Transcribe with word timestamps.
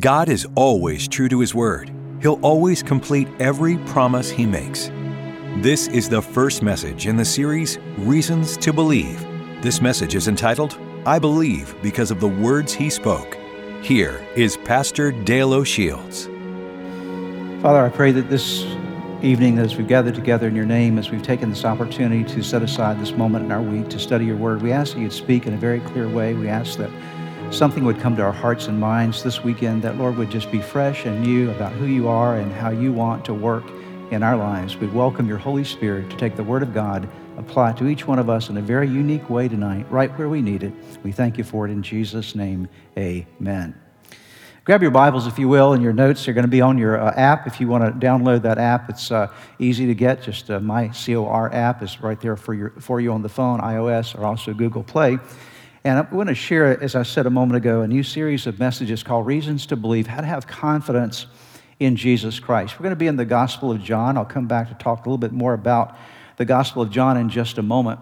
God 0.00 0.28
is 0.28 0.44
always 0.56 1.06
true 1.06 1.28
to 1.28 1.38
His 1.38 1.54
Word. 1.54 1.92
He'll 2.20 2.40
always 2.42 2.82
complete 2.82 3.28
every 3.38 3.78
promise 3.78 4.28
He 4.28 4.44
makes. 4.44 4.90
This 5.58 5.86
is 5.86 6.08
the 6.08 6.20
first 6.20 6.64
message 6.64 7.06
in 7.06 7.16
the 7.16 7.24
series 7.24 7.78
Reasons 7.98 8.56
to 8.56 8.72
Believe. 8.72 9.24
This 9.62 9.80
message 9.80 10.16
is 10.16 10.26
entitled, 10.26 10.76
I 11.06 11.20
Believe 11.20 11.76
Because 11.80 12.10
of 12.10 12.18
the 12.18 12.26
Words 12.26 12.72
He 12.72 12.90
Spoke. 12.90 13.38
Here 13.82 14.26
is 14.34 14.56
Pastor 14.56 15.12
Dale 15.12 15.54
O'Shields. 15.54 16.24
Father, 17.62 17.86
I 17.86 17.88
pray 17.88 18.10
that 18.10 18.28
this 18.28 18.64
evening, 19.22 19.58
as 19.58 19.76
we've 19.76 19.86
gathered 19.86 20.16
together 20.16 20.48
in 20.48 20.56
your 20.56 20.66
name, 20.66 20.98
as 20.98 21.12
we've 21.12 21.22
taken 21.22 21.50
this 21.50 21.64
opportunity 21.64 22.24
to 22.34 22.42
set 22.42 22.62
aside 22.62 23.00
this 23.00 23.12
moment 23.12 23.44
in 23.44 23.52
our 23.52 23.62
week 23.62 23.90
to 23.90 24.00
study 24.00 24.24
your 24.24 24.36
word, 24.36 24.60
we 24.60 24.72
ask 24.72 24.94
that 24.94 25.00
you'd 25.00 25.12
speak 25.12 25.46
in 25.46 25.54
a 25.54 25.56
very 25.56 25.78
clear 25.78 26.08
way. 26.08 26.34
We 26.34 26.48
ask 26.48 26.78
that 26.78 26.90
something 27.54 27.84
would 27.84 28.00
come 28.00 28.16
to 28.16 28.22
our 28.22 28.32
hearts 28.32 28.66
and 28.66 28.80
minds 28.80 29.22
this 29.22 29.44
weekend 29.44 29.80
that, 29.80 29.96
Lord, 29.96 30.16
would 30.16 30.28
just 30.28 30.50
be 30.50 30.60
fresh 30.60 31.06
and 31.06 31.22
new 31.22 31.52
about 31.52 31.70
who 31.72 31.86
you 31.86 32.08
are 32.08 32.36
and 32.36 32.52
how 32.52 32.70
you 32.70 32.92
want 32.92 33.24
to 33.26 33.34
work 33.34 33.62
in 34.10 34.24
our 34.24 34.36
lives. 34.36 34.76
We 34.76 34.88
welcome 34.88 35.28
your 35.28 35.38
Holy 35.38 35.62
Spirit 35.62 36.10
to 36.10 36.16
take 36.16 36.34
the 36.34 36.42
Word 36.42 36.64
of 36.64 36.74
God, 36.74 37.08
apply 37.38 37.70
it 37.70 37.76
to 37.76 37.86
each 37.86 38.08
one 38.08 38.18
of 38.18 38.28
us 38.28 38.48
in 38.48 38.56
a 38.56 38.60
very 38.60 38.88
unique 38.88 39.30
way 39.30 39.46
tonight, 39.46 39.86
right 39.88 40.10
where 40.18 40.28
we 40.28 40.42
need 40.42 40.64
it. 40.64 40.72
We 41.04 41.12
thank 41.12 41.38
you 41.38 41.44
for 41.44 41.64
it 41.64 41.70
in 41.70 41.80
Jesus' 41.80 42.34
name. 42.34 42.68
Amen. 42.98 43.80
Grab 44.64 44.82
your 44.82 44.90
Bibles, 44.90 45.28
if 45.28 45.38
you 45.38 45.46
will, 45.46 45.74
and 45.74 45.82
your 45.82 45.92
notes 45.92 46.26
are 46.26 46.32
going 46.32 46.44
to 46.44 46.48
be 46.48 46.60
on 46.60 46.76
your 46.76 47.00
uh, 47.00 47.12
app. 47.14 47.46
If 47.46 47.60
you 47.60 47.68
want 47.68 47.84
to 47.84 48.06
download 48.06 48.42
that 48.42 48.58
app, 48.58 48.90
it's 48.90 49.12
uh, 49.12 49.32
easy 49.60 49.86
to 49.86 49.94
get. 49.94 50.22
Just 50.22 50.50
uh, 50.50 50.58
my 50.58 50.88
COR 50.88 51.54
app 51.54 51.84
is 51.84 52.00
right 52.00 52.20
there 52.20 52.36
for, 52.36 52.52
your, 52.52 52.70
for 52.80 53.00
you 53.00 53.12
on 53.12 53.22
the 53.22 53.28
phone, 53.28 53.60
iOS, 53.60 54.18
or 54.18 54.24
also 54.24 54.52
Google 54.52 54.82
Play. 54.82 55.20
And 55.86 55.98
I'm 55.98 56.08
going 56.08 56.28
to 56.28 56.34
share, 56.34 56.82
as 56.82 56.94
I 56.94 57.02
said 57.02 57.26
a 57.26 57.30
moment 57.30 57.58
ago, 57.58 57.82
a 57.82 57.86
new 57.86 58.02
series 58.02 58.46
of 58.46 58.58
messages 58.58 59.02
called 59.02 59.26
Reasons 59.26 59.66
to 59.66 59.76
Believe 59.76 60.06
How 60.06 60.22
to 60.22 60.26
Have 60.26 60.46
Confidence 60.46 61.26
in 61.78 61.94
Jesus 61.94 62.40
Christ. 62.40 62.78
We're 62.78 62.84
going 62.84 62.92
to 62.92 62.96
be 62.96 63.06
in 63.06 63.16
the 63.16 63.26
Gospel 63.26 63.70
of 63.70 63.82
John. 63.82 64.16
I'll 64.16 64.24
come 64.24 64.46
back 64.48 64.68
to 64.68 64.74
talk 64.82 65.04
a 65.04 65.08
little 65.10 65.18
bit 65.18 65.32
more 65.32 65.52
about 65.52 65.94
the 66.38 66.46
Gospel 66.46 66.80
of 66.80 66.90
John 66.90 67.18
in 67.18 67.28
just 67.28 67.58
a 67.58 67.62
moment. 67.62 68.00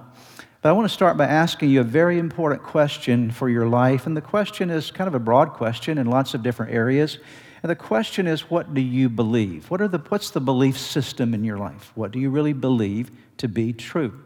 But 0.60 0.68
I 0.68 0.72
want 0.72 0.88
to 0.88 0.94
start 0.94 1.16
by 1.16 1.26
asking 1.26 1.70
you 1.70 1.80
a 1.80 1.84
very 1.84 2.20
important 2.20 2.62
question 2.62 3.32
for 3.32 3.48
your 3.48 3.66
life. 3.66 4.06
And 4.06 4.16
the 4.16 4.20
question 4.20 4.70
is 4.70 4.92
kind 4.92 5.08
of 5.08 5.16
a 5.16 5.18
broad 5.18 5.54
question 5.54 5.98
in 5.98 6.06
lots 6.06 6.34
of 6.34 6.44
different 6.44 6.72
areas. 6.72 7.18
And 7.64 7.70
the 7.70 7.74
question 7.74 8.28
is, 8.28 8.48
what 8.48 8.74
do 8.74 8.80
you 8.80 9.08
believe? 9.08 9.68
What 9.72 9.80
are 9.80 9.88
the, 9.88 9.98
what's 9.98 10.30
the 10.30 10.40
belief 10.40 10.78
system 10.78 11.34
in 11.34 11.42
your 11.42 11.58
life? 11.58 11.90
What 11.96 12.12
do 12.12 12.20
you 12.20 12.30
really 12.30 12.52
believe 12.52 13.10
to 13.38 13.48
be 13.48 13.72
true? 13.72 14.22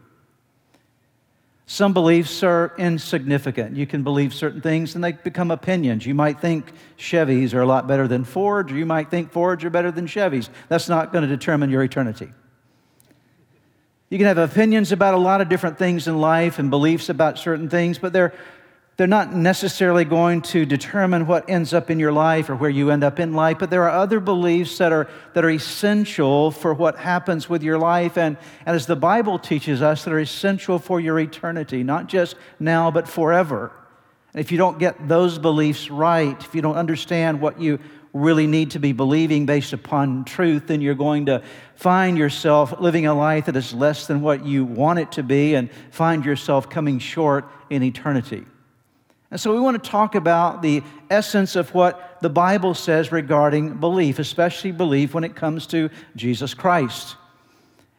Some 1.69 1.91
beliefs 1.91 2.43
are 2.43 2.73
insignificant. 2.77 3.75
You 3.75 3.85
can 3.85 4.01
believe 4.01 4.33
certain 4.33 4.61
things 4.61 4.95
and 4.95 5.03
they 5.03 5.11
become 5.11 5.51
opinions. 5.51 6.05
You 6.05 6.15
might 6.15 6.39
think 6.39 6.71
Chevys 6.97 7.53
are 7.53 7.59
a 7.59 7.65
lot 7.65 7.87
better 7.87 8.07
than 8.07 8.23
Fords, 8.23 8.71
or 8.71 8.77
you 8.77 8.85
might 8.85 9.11
think 9.11 9.33
Fords 9.33 9.65
are 9.65 9.69
better 9.69 9.91
than 9.91 10.07
Chevys. 10.07 10.47
That's 10.69 10.87
not 10.87 11.11
going 11.11 11.23
to 11.23 11.27
determine 11.27 11.69
your 11.69 11.83
eternity. 11.83 12.29
You 14.09 14.17
can 14.17 14.27
have 14.27 14.37
opinions 14.37 14.93
about 14.93 15.13
a 15.13 15.17
lot 15.17 15.41
of 15.41 15.49
different 15.49 15.77
things 15.77 16.07
in 16.07 16.21
life 16.21 16.57
and 16.57 16.69
beliefs 16.69 17.09
about 17.09 17.37
certain 17.37 17.67
things, 17.67 17.99
but 17.99 18.13
they're 18.13 18.33
they're 18.97 19.05
not 19.05 19.31
necessarily 19.31 20.03
going 20.03 20.41
to 20.41 20.65
determine 20.65 21.27
what 21.27 21.47
ends 21.47 21.71
up 21.71 21.91
in 21.91 21.99
your 21.99 22.11
life 22.11 22.49
or 22.49 22.55
where 22.55 22.69
you 22.69 22.89
end 22.89 23.03
up 23.03 23.19
in 23.19 23.33
life, 23.33 23.59
but 23.59 23.69
there 23.69 23.83
are 23.83 23.91
other 23.91 24.19
beliefs 24.19 24.79
that 24.79 24.91
are, 24.91 25.07
that 25.35 25.45
are 25.45 25.51
essential 25.51 26.49
for 26.49 26.73
what 26.73 26.97
happens 26.97 27.47
with 27.47 27.61
your 27.61 27.77
life, 27.77 28.17
and, 28.17 28.37
and 28.65 28.75
as 28.75 28.87
the 28.87 28.95
Bible 28.95 29.37
teaches 29.37 29.83
us, 29.83 30.03
that 30.03 30.11
are 30.11 30.19
essential 30.19 30.79
for 30.79 30.99
your 30.99 31.19
eternity, 31.19 31.83
not 31.83 32.07
just 32.07 32.35
now, 32.59 32.89
but 32.89 33.07
forever. 33.07 33.71
And 34.33 34.41
if 34.41 34.51
you 34.51 34.57
don't 34.57 34.79
get 34.79 35.07
those 35.07 35.37
beliefs 35.37 35.91
right, 35.91 36.35
if 36.43 36.55
you 36.55 36.63
don't 36.63 36.75
understand 36.75 37.39
what 37.39 37.61
you 37.61 37.79
really 38.13 38.47
need 38.47 38.71
to 38.71 38.79
be 38.79 38.93
believing 38.93 39.45
based 39.45 39.73
upon 39.73 40.25
truth, 40.25 40.65
then 40.65 40.81
you're 40.81 40.95
going 40.95 41.27
to 41.27 41.43
find 41.75 42.17
yourself 42.17 42.79
living 42.79 43.05
a 43.05 43.13
life 43.13 43.45
that 43.45 43.55
is 43.55 43.75
less 43.75 44.07
than 44.07 44.21
what 44.21 44.43
you 44.43 44.65
want 44.65 44.97
it 44.97 45.11
to 45.11 45.21
be 45.21 45.53
and 45.53 45.69
find 45.91 46.25
yourself 46.25 46.67
coming 46.67 46.97
short 46.97 47.45
in 47.69 47.83
eternity. 47.83 48.43
And 49.29 49.39
so 49.39 49.53
we 49.53 49.59
want 49.59 49.81
to 49.81 49.89
talk 49.89 50.15
about 50.15 50.61
the 50.61 50.83
essence 51.09 51.55
of 51.55 51.73
what 51.73 52.17
the 52.21 52.29
Bible 52.29 52.73
says 52.73 53.11
regarding 53.11 53.73
belief, 53.75 54.19
especially 54.19 54.71
belief 54.71 55.13
when 55.13 55.23
it 55.23 55.35
comes 55.35 55.67
to 55.67 55.89
Jesus 56.15 56.53
Christ. 56.53 57.17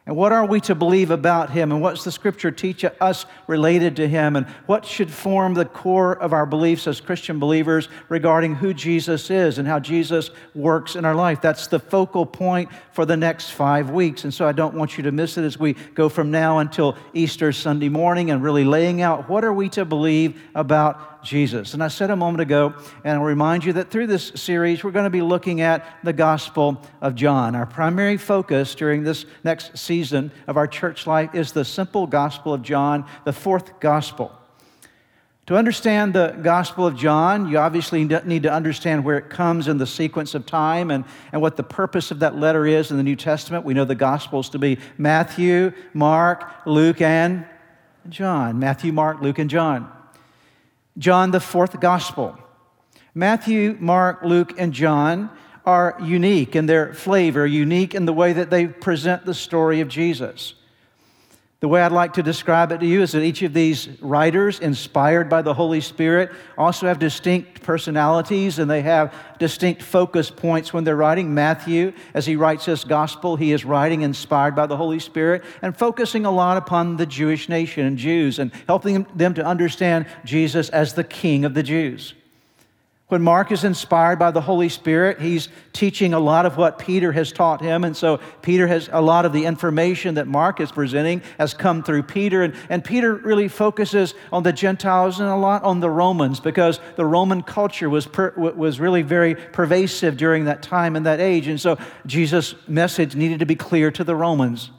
And 0.09 0.17
what 0.17 0.31
are 0.31 0.43
we 0.43 0.59
to 0.61 0.73
believe 0.73 1.11
about 1.11 1.51
him? 1.51 1.71
And 1.71 1.83
what's 1.83 2.03
the 2.03 2.11
scripture 2.11 2.49
teach 2.49 2.83
us 2.83 3.27
related 3.45 3.97
to 3.97 4.07
him? 4.07 4.35
And 4.35 4.47
what 4.65 4.83
should 4.83 5.11
form 5.11 5.53
the 5.53 5.65
core 5.65 6.17
of 6.17 6.33
our 6.33 6.47
beliefs 6.47 6.87
as 6.87 6.99
Christian 6.99 7.37
believers 7.37 7.89
regarding 8.07 8.55
who 8.55 8.73
Jesus 8.73 9.29
is 9.29 9.59
and 9.59 9.67
how 9.67 9.79
Jesus 9.79 10.31
works 10.55 10.95
in 10.95 11.05
our 11.05 11.13
life? 11.13 11.41
That's 11.41 11.67
the 11.67 11.77
focal 11.77 12.25
point 12.25 12.71
for 12.91 13.05
the 13.05 13.17
next 13.17 13.51
five 13.51 13.91
weeks. 13.91 14.23
And 14.23 14.33
so 14.33 14.47
I 14.47 14.51
don't 14.51 14.73
want 14.73 14.97
you 14.97 15.03
to 15.03 15.11
miss 15.11 15.37
it 15.37 15.43
as 15.43 15.59
we 15.59 15.73
go 15.93 16.09
from 16.09 16.31
now 16.31 16.57
until 16.57 16.97
Easter 17.13 17.51
Sunday 17.51 17.89
morning 17.89 18.31
and 18.31 18.41
really 18.41 18.65
laying 18.65 19.03
out 19.03 19.29
what 19.29 19.45
are 19.45 19.53
we 19.53 19.69
to 19.69 19.85
believe 19.85 20.41
about 20.55 21.18
Jesus. 21.23 21.73
And 21.73 21.83
I 21.83 21.87
said 21.87 22.09
a 22.09 22.15
moment 22.15 22.41
ago, 22.41 22.73
and 23.03 23.17
I'll 23.17 23.23
remind 23.23 23.65
you 23.65 23.73
that 23.73 23.91
through 23.91 24.07
this 24.07 24.31
series, 24.35 24.83
we're 24.83 24.91
going 24.91 25.05
to 25.05 25.09
be 25.09 25.21
looking 25.21 25.61
at 25.61 25.85
the 26.03 26.13
Gospel 26.13 26.81
of 27.01 27.15
John. 27.15 27.55
Our 27.55 27.65
primary 27.65 28.17
focus 28.17 28.75
during 28.75 29.03
this 29.03 29.25
next 29.43 29.77
season 29.77 30.31
of 30.47 30.57
our 30.57 30.67
church 30.67 31.05
life 31.05 31.35
is 31.35 31.51
the 31.51 31.65
simple 31.65 32.07
Gospel 32.07 32.53
of 32.53 32.61
John, 32.61 33.05
the 33.25 33.33
fourth 33.33 33.79
Gospel. 33.79 34.35
To 35.47 35.57
understand 35.57 36.13
the 36.13 36.37
Gospel 36.43 36.85
of 36.85 36.95
John, 36.95 37.49
you 37.49 37.57
obviously 37.57 38.05
need 38.05 38.43
to 38.43 38.51
understand 38.51 39.03
where 39.03 39.17
it 39.17 39.31
comes 39.31 39.67
in 39.67 39.79
the 39.79 39.87
sequence 39.87 40.35
of 40.35 40.45
time 40.45 40.91
and, 40.91 41.05
and 41.31 41.41
what 41.41 41.57
the 41.57 41.63
purpose 41.63 42.11
of 42.11 42.19
that 42.19 42.35
letter 42.35 42.67
is 42.67 42.91
in 42.91 42.97
the 42.97 43.03
New 43.03 43.15
Testament. 43.15 43.65
We 43.65 43.73
know 43.73 43.83
the 43.83 43.95
Gospels 43.95 44.49
to 44.49 44.59
be 44.59 44.77
Matthew, 44.99 45.73
Mark, 45.93 46.51
Luke, 46.67 47.01
and 47.01 47.47
John. 48.09 48.59
Matthew, 48.59 48.93
Mark, 48.93 49.21
Luke, 49.21 49.39
and 49.39 49.49
John. 49.49 49.91
John, 50.99 51.31
the 51.31 51.39
fourth 51.39 51.79
gospel. 51.79 52.37
Matthew, 53.15 53.77
Mark, 53.79 54.21
Luke, 54.23 54.53
and 54.57 54.73
John 54.73 55.31
are 55.65 55.97
unique 56.01 56.55
in 56.55 56.65
their 56.65 56.93
flavor, 56.93 57.47
unique 57.47 57.95
in 57.95 58.05
the 58.05 58.13
way 58.13 58.33
that 58.33 58.49
they 58.49 58.67
present 58.67 59.25
the 59.25 59.33
story 59.33 59.81
of 59.81 59.87
Jesus. 59.87 60.53
The 61.61 61.67
way 61.67 61.81
I'd 61.81 61.91
like 61.91 62.13
to 62.13 62.23
describe 62.23 62.71
it 62.71 62.77
to 62.77 62.85
you 62.85 63.01
is 63.01 63.11
that 63.11 63.21
each 63.21 63.41
of 63.41 63.53
these 63.53 63.89
writers, 63.99 64.61
inspired 64.61 65.27
by 65.27 65.41
the 65.41 65.53
Holy 65.53 65.81
Spirit, 65.81 66.31
also 66.57 66.87
have 66.87 66.99
distinct 66.99 67.61
personalities 67.63 68.59
and 68.59 68.71
they 68.71 68.81
have 68.81 69.13
distinct 69.39 69.83
focus 69.83 70.31
points 70.31 70.71
when 70.71 70.85
they're 70.85 70.95
writing. 70.95 71.33
Matthew, 71.33 71.91
as 72.13 72.25
he 72.25 72.37
writes 72.37 72.65
this 72.65 72.85
gospel, 72.85 73.35
he 73.35 73.51
is 73.51 73.65
writing 73.65 74.03
inspired 74.03 74.55
by 74.55 74.67
the 74.67 74.77
Holy 74.77 74.99
Spirit 74.99 75.43
and 75.61 75.75
focusing 75.75 76.25
a 76.25 76.31
lot 76.31 76.55
upon 76.55 76.95
the 76.95 77.05
Jewish 77.05 77.49
nation 77.49 77.85
and 77.85 77.97
Jews 77.97 78.39
and 78.39 78.53
helping 78.65 79.05
them 79.13 79.33
to 79.33 79.45
understand 79.45 80.05
Jesus 80.23 80.69
as 80.69 80.93
the 80.93 81.03
King 81.03 81.43
of 81.43 81.55
the 81.55 81.63
Jews. 81.63 82.13
When 83.09 83.23
Mark 83.23 83.51
is 83.51 83.63
inspired 83.63 84.19
by 84.19 84.29
the 84.29 84.39
Holy 84.39 84.69
Spirit, 84.69 85.19
he's 85.19 85.49
teaching 85.73 86.13
a 86.13 86.19
lot 86.19 86.45
of 86.45 86.57
what 86.57 86.77
Peter 86.77 87.11
has 87.11 87.31
taught 87.31 87.59
him. 87.59 87.83
And 87.83 87.97
so 87.97 88.19
Peter 88.43 88.67
has 88.67 88.87
a 88.91 89.01
lot 89.01 89.25
of 89.25 89.33
the 89.33 89.45
information 89.45 90.13
that 90.13 90.27
Mark 90.27 90.59
is 90.59 90.71
presenting 90.71 91.23
has 91.39 91.55
come 91.55 91.81
through 91.81 92.03
Peter. 92.03 92.43
And, 92.43 92.53
and 92.69 92.83
Peter 92.83 93.15
really 93.15 93.47
focuses 93.47 94.13
on 94.31 94.43
the 94.43 94.53
Gentiles 94.53 95.19
and 95.19 95.27
a 95.27 95.35
lot 95.35 95.63
on 95.63 95.79
the 95.79 95.89
Romans 95.89 96.39
because 96.39 96.79
the 96.97 97.05
Roman 97.05 97.41
culture 97.41 97.89
was, 97.89 98.05
per, 98.05 98.31
was 98.37 98.79
really 98.79 99.01
very 99.01 99.33
pervasive 99.33 100.15
during 100.15 100.45
that 100.45 100.61
time 100.61 100.95
and 100.95 101.07
that 101.07 101.19
age. 101.19 101.47
And 101.47 101.59
so 101.59 101.79
Jesus' 102.05 102.53
message 102.67 103.15
needed 103.15 103.39
to 103.39 103.45
be 103.47 103.55
clear 103.55 103.89
to 103.89 104.03
the 104.03 104.15
Romans. 104.15 104.69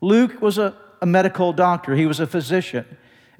Luke 0.00 0.40
was 0.40 0.56
a, 0.56 0.74
a 1.02 1.06
medical 1.06 1.52
doctor, 1.52 1.96
he 1.96 2.06
was 2.06 2.18
a 2.18 2.26
physician. 2.26 2.86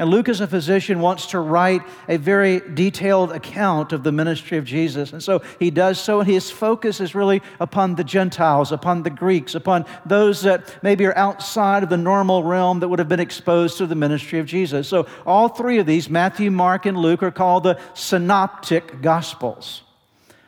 And 0.03 0.11
Luke, 0.11 0.29
as 0.29 0.41
a 0.41 0.49
physician, 0.49 0.99
wants 0.99 1.27
to 1.27 1.39
write 1.39 1.81
a 2.09 2.17
very 2.17 2.59
detailed 2.59 3.31
account 3.31 3.93
of 3.93 4.03
the 4.03 4.11
ministry 4.11 4.59
of 4.59 4.65
Jesus. 4.65 5.13
And 5.13 5.23
so 5.23 5.43
he 5.61 5.71
does 5.71 5.97
so, 6.01 6.19
and 6.19 6.29
his 6.29 6.51
focus 6.51 7.01
is 7.01 7.15
really 7.15 7.41
upon 7.61 7.95
the 7.95 8.03
Gentiles, 8.03 8.73
upon 8.73 9.05
the 9.05 9.11
Greeks, 9.11 9.55
upon 9.55 9.87
those 10.05 10.43
that 10.43 10.83
maybe 10.83 11.07
are 11.07 11.17
outside 11.17 11.85
of 11.85 11.89
the 11.89 11.97
normal 11.97 12.43
realm 12.43 12.81
that 12.81 12.89
would 12.89 12.99
have 12.99 13.09
been 13.09 13.21
exposed 13.21 13.79
to 13.79 13.87
the 13.87 13.95
ministry 13.95 14.41
of 14.41 14.47
Jesus. 14.47 14.89
So 14.89 15.07
all 15.25 15.49
three 15.49 15.79
of 15.79 15.87
these, 15.87 16.11
Matthew, 16.11 16.51
Mark, 16.51 16.85
and 16.85 16.99
Luke, 16.99 17.23
are 17.23 17.31
called 17.31 17.63
the 17.63 17.79
synoptic 17.95 19.03
gospels. 19.03 19.83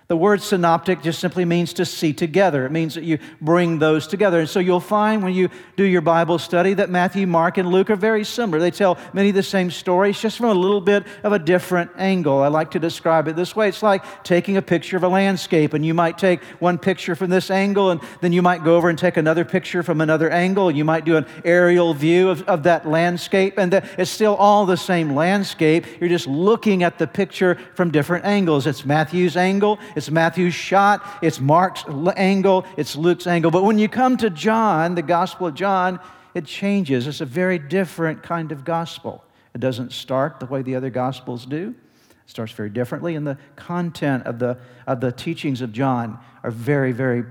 The 0.07 0.17
word 0.17 0.43
synoptic 0.43 1.01
just 1.03 1.19
simply 1.19 1.47
means 1.47 1.73
to 1.75 1.87
see 1.87 2.13
together. 2.13 2.67
It 2.67 2.73
means 2.73 2.95
that 2.95 3.05
you 3.05 3.19
bring 3.41 3.79
those 3.79 4.07
together. 4.07 4.41
And 4.41 4.49
so 4.49 4.61
you'll 4.61 4.79
find 4.79 5.23
when 5.23 5.33
you 5.33 5.49
do 5.77 5.85
your 5.85 6.03
Bible 6.03 6.39
study 6.39 6.75
that 6.75 6.91
Matthew, 6.91 7.27
Mark, 7.27 7.57
and 7.57 7.71
Luke 7.71 7.89
are 7.89 7.97
very 7.97 8.23
similar. 8.23 8.59
They 8.59 8.71
tell 8.71 8.99
many 9.15 9.31
of 9.31 9.35
the 9.35 9.43
same 9.43 9.71
stories, 9.71 10.21
just 10.21 10.37
from 10.37 10.51
a 10.51 10.55
little 10.55 10.83
bit 10.83 11.05
of 11.23 11.33
a 11.33 11.39
different 11.39 11.91
angle. 11.97 12.43
I 12.43 12.49
like 12.49 12.73
to 12.73 12.79
describe 12.79 13.29
it 13.29 13.37
this 13.37 13.57
way 13.57 13.69
it's 13.69 13.83
like 13.83 14.25
taking 14.25 14.59
a 14.59 14.63
picture 14.63 14.99
of 14.99 15.05
a 15.05 15.09
landscape, 15.09 15.73
and 15.73 15.87
you 15.87 15.95
might 15.95 16.19
take 16.19 16.45
one 16.61 16.77
picture 16.77 17.17
from 17.17 17.31
this 17.31 17.51
angle, 17.51 17.91
and 17.91 17.99
then 18.21 18.31
you 18.31 18.43
might 18.43 18.63
go 18.63 18.77
over 18.77 18.91
and 18.91 18.99
take 18.99 19.17
another 19.17 19.45
picture 19.45 19.83
from 19.83 20.03
another 20.03 20.29
angle. 20.29 20.71
You 20.71 20.85
might 20.85 21.07
do 21.07 21.17
an 21.17 21.25
aerial 21.47 21.95
view 21.95 22.29
of, 22.29 22.43
of 22.43 22.65
that 22.65 22.87
landscape, 22.87 23.57
and 23.57 23.73
the, 23.73 23.89
it's 23.97 24.11
still 24.11 24.35
all 24.35 24.67
the 24.67 24.77
same 24.77 25.15
landscape. 25.15 25.87
You're 25.99 26.11
just 26.11 26.27
looking 26.27 26.83
at 26.83 26.99
the 26.99 27.07
picture 27.07 27.59
from 27.75 27.91
different 27.91 28.27
angles. 28.27 28.67
It's 28.67 28.85
Matthew's 28.85 29.39
angle 29.39 29.79
it's 29.95 30.11
Matthew's 30.11 30.55
shot, 30.55 31.05
it's 31.23 31.41
Mark's 31.41 31.85
angle, 32.17 32.65
it's 32.77 32.97
Luke's 32.97 33.27
angle. 33.27 33.51
But 33.51 33.65
when 33.65 33.79
you 33.79 33.89
come 33.89 34.17
to 34.19 34.31
John, 34.31 34.95
the 34.95 35.03
Gospel 35.03 35.49
of 35.49 35.55
John, 35.55 36.01
it 36.35 36.45
changes. 36.45 37.07
It's 37.07 37.21
a 37.21 37.27
very 37.27 37.59
different 37.59 38.23
kind 38.23 38.53
of 38.53 38.65
gospel. 38.65 39.25
It 39.55 39.61
doesn't 39.61 39.93
start 39.93 40.41
the 40.41 40.47
way 40.47 40.63
the 40.63 40.75
other 40.75 40.91
gospels 40.91 41.47
do. 41.47 41.75
It 42.11 42.31
starts 42.31 42.53
very 42.53 42.71
differently, 42.71 43.15
and 43.15 43.27
the 43.27 43.39
content 43.55 44.27
of 44.27 44.39
the, 44.39 44.59
of 44.87 45.01
the 45.01 45.13
teachings 45.13 45.61
of 45.61 45.73
John 45.73 46.19
are 46.43 46.51
very, 46.51 46.93
very 46.93 47.25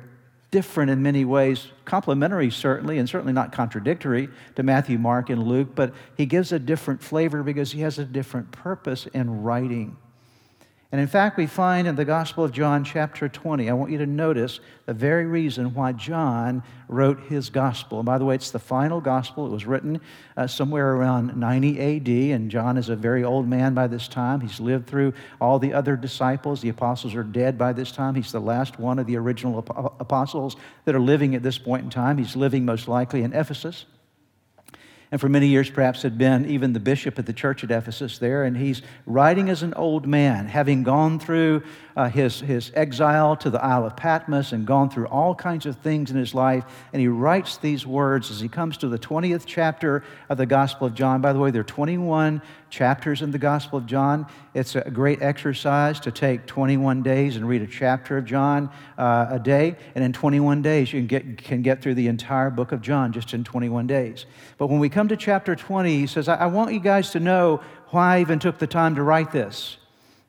different 0.52 0.92
in 0.92 1.02
many 1.02 1.26
ways, 1.26 1.68
complementary 1.84 2.52
certainly, 2.52 3.00
and 3.00 3.10
certainly 3.10 3.34
not 3.34 3.52
contradictory 3.52 4.30
to 4.56 4.62
Matthew, 4.62 5.00
Mark, 5.00 5.32
and 5.32 5.44
Luke, 5.44 5.70
but 5.74 5.94
he 6.16 6.28
gives 6.28 6.52
a 6.52 6.60
different 6.60 7.02
flavor 7.02 7.42
because 7.42 7.72
he 7.72 7.82
has 7.82 7.98
a 7.98 8.06
different 8.06 8.52
purpose 8.52 9.08
in 9.08 9.42
writing. 9.42 9.98
And 10.94 11.02
in 11.02 11.08
fact, 11.08 11.38
we 11.38 11.48
find 11.48 11.88
in 11.88 11.96
the 11.96 12.06
Gospel 12.06 12.44
of 12.44 12.52
John, 12.52 12.84
chapter 12.84 13.28
20, 13.28 13.68
I 13.68 13.74
want 13.74 13.92
you 13.92 13.98
to 13.98 14.06
notice 14.06 14.60
the 14.86 14.94
very 14.94 15.26
reason 15.26 15.74
why 15.74 15.92
John 15.94 16.62
wrote 16.88 17.20
his 17.22 17.50
Gospel. 17.50 17.98
And 17.98 18.06
by 18.06 18.20
the 18.20 18.26
way, 18.26 18.36
it's 18.36 18.52
the 18.52 18.60
final 18.60 19.02
Gospel. 19.02 19.48
It 19.48 19.50
was 19.50 19.66
written 19.66 20.00
uh, 20.38 20.46
somewhere 20.46 20.94
around 20.94 21.36
90 21.36 21.80
AD, 21.80 22.08
and 22.36 22.52
John 22.52 22.78
is 22.78 22.90
a 22.90 22.96
very 22.96 23.24
old 23.24 23.48
man 23.48 23.74
by 23.74 23.88
this 23.88 24.08
time. 24.08 24.40
He's 24.40 24.60
lived 24.60 24.86
through 24.86 25.14
all 25.42 25.58
the 25.58 25.74
other 25.74 25.96
disciples. 25.96 26.62
The 26.62 26.70
apostles 26.70 27.16
are 27.16 27.24
dead 27.24 27.58
by 27.58 27.74
this 27.74 27.92
time. 27.92 28.14
He's 28.14 28.32
the 28.32 28.40
last 28.40 28.78
one 28.78 29.00
of 29.00 29.08
the 29.08 29.18
original 29.18 29.66
apostles 30.00 30.58
that 30.86 30.94
are 30.94 31.00
living 31.00 31.34
at 31.34 31.42
this 31.42 31.58
point 31.58 31.86
in 31.86 31.90
time. 31.90 32.20
He's 32.20 32.36
living 32.36 32.66
most 32.66 32.88
likely 32.88 33.24
in 33.24 33.34
Ephesus 33.34 33.88
and 35.14 35.22
for 35.22 35.30
many 35.30 35.46
years 35.46 35.70
perhaps 35.70 36.02
had 36.02 36.18
been 36.18 36.48
even 36.48 36.74
the 36.74 36.80
bishop 36.80 37.20
at 37.20 37.28
the 37.28 37.34
church 37.34 37.64
at 37.64 37.70
Ephesus 37.70 38.18
there. 38.18 38.46
And 38.46 38.58
he's 38.58 38.82
writing 39.06 39.48
as 39.48 39.62
an 39.62 39.76
old 39.76 40.08
man, 40.08 40.48
having 40.48 40.82
gone 40.82 41.20
through 41.20 41.62
uh, 41.96 42.10
his, 42.10 42.40
his 42.40 42.72
exile 42.74 43.36
to 43.36 43.52
the 43.52 43.64
Isle 43.64 43.86
of 43.86 43.96
Patmos 43.96 44.54
and 44.54 44.66
gone 44.66 44.90
through 44.90 45.06
all 45.06 45.36
kinds 45.36 45.68
of 45.68 45.78
things 45.78 46.10
in 46.10 46.18
his 46.18 46.34
life. 46.34 46.64
And 46.92 47.00
he 47.00 47.08
writes 47.08 47.58
these 47.58 47.86
words 47.86 48.32
as 48.32 48.40
he 48.40 48.48
comes 48.48 48.78
to 48.78 48.88
the 48.88 48.98
20th 48.98 49.44
chapter 49.46 50.04
of 50.30 50.40
the 50.40 50.48
Gospel 50.48 50.88
of 50.88 50.96
John. 50.96 51.22
By 51.22 51.32
the 51.32 51.38
way, 51.38 51.52
there 51.52 51.62
are 51.62 51.64
21 51.64 52.42
chapters 52.74 53.22
in 53.22 53.30
the 53.30 53.38
Gospel 53.38 53.78
of 53.78 53.86
John. 53.86 54.26
It's 54.56 54.76
a 54.76 54.90
great 54.90 55.22
exercise 55.22 56.00
to 56.02 56.12
take 56.12 56.48
21 56.48 57.04
days 57.04 57.36
and 57.36 57.48
read 57.48 57.62
a 57.62 57.68
chapter 57.68 58.18
of 58.18 58.26
John 58.26 58.72
uh, 58.98 59.28
a 59.30 59.40
day. 59.40 59.76
And 59.94 60.04
in 60.04 60.12
21 60.12 60.64
days, 60.64 60.92
you 60.92 61.00
can 61.00 61.08
get, 61.08 61.38
can 61.38 61.62
get 61.62 61.84
through 61.84 61.94
the 61.94 62.08
entire 62.08 62.50
book 62.50 62.72
of 62.72 62.82
John 62.82 63.14
just 63.14 63.36
in 63.36 63.44
21 63.44 63.86
days. 63.86 64.26
But 64.58 64.68
when 64.68 64.80
we 64.80 64.90
come 64.90 65.03
to 65.10 65.18
chapter 65.18 65.56
20, 65.56 65.98
he 65.98 66.08
says, 66.08 66.28
I, 66.28 66.36
I 66.36 66.46
want 66.48 66.74
you 66.74 66.80
guys 66.80 67.12
to 67.12 67.20
know 67.20 67.62
why 67.90 68.18
I 68.18 68.22
even 68.22 68.40
took 68.40 68.58
the 68.58 68.68
time 68.68 68.96
to 68.96 69.04
write 69.04 69.32
this. 69.32 69.78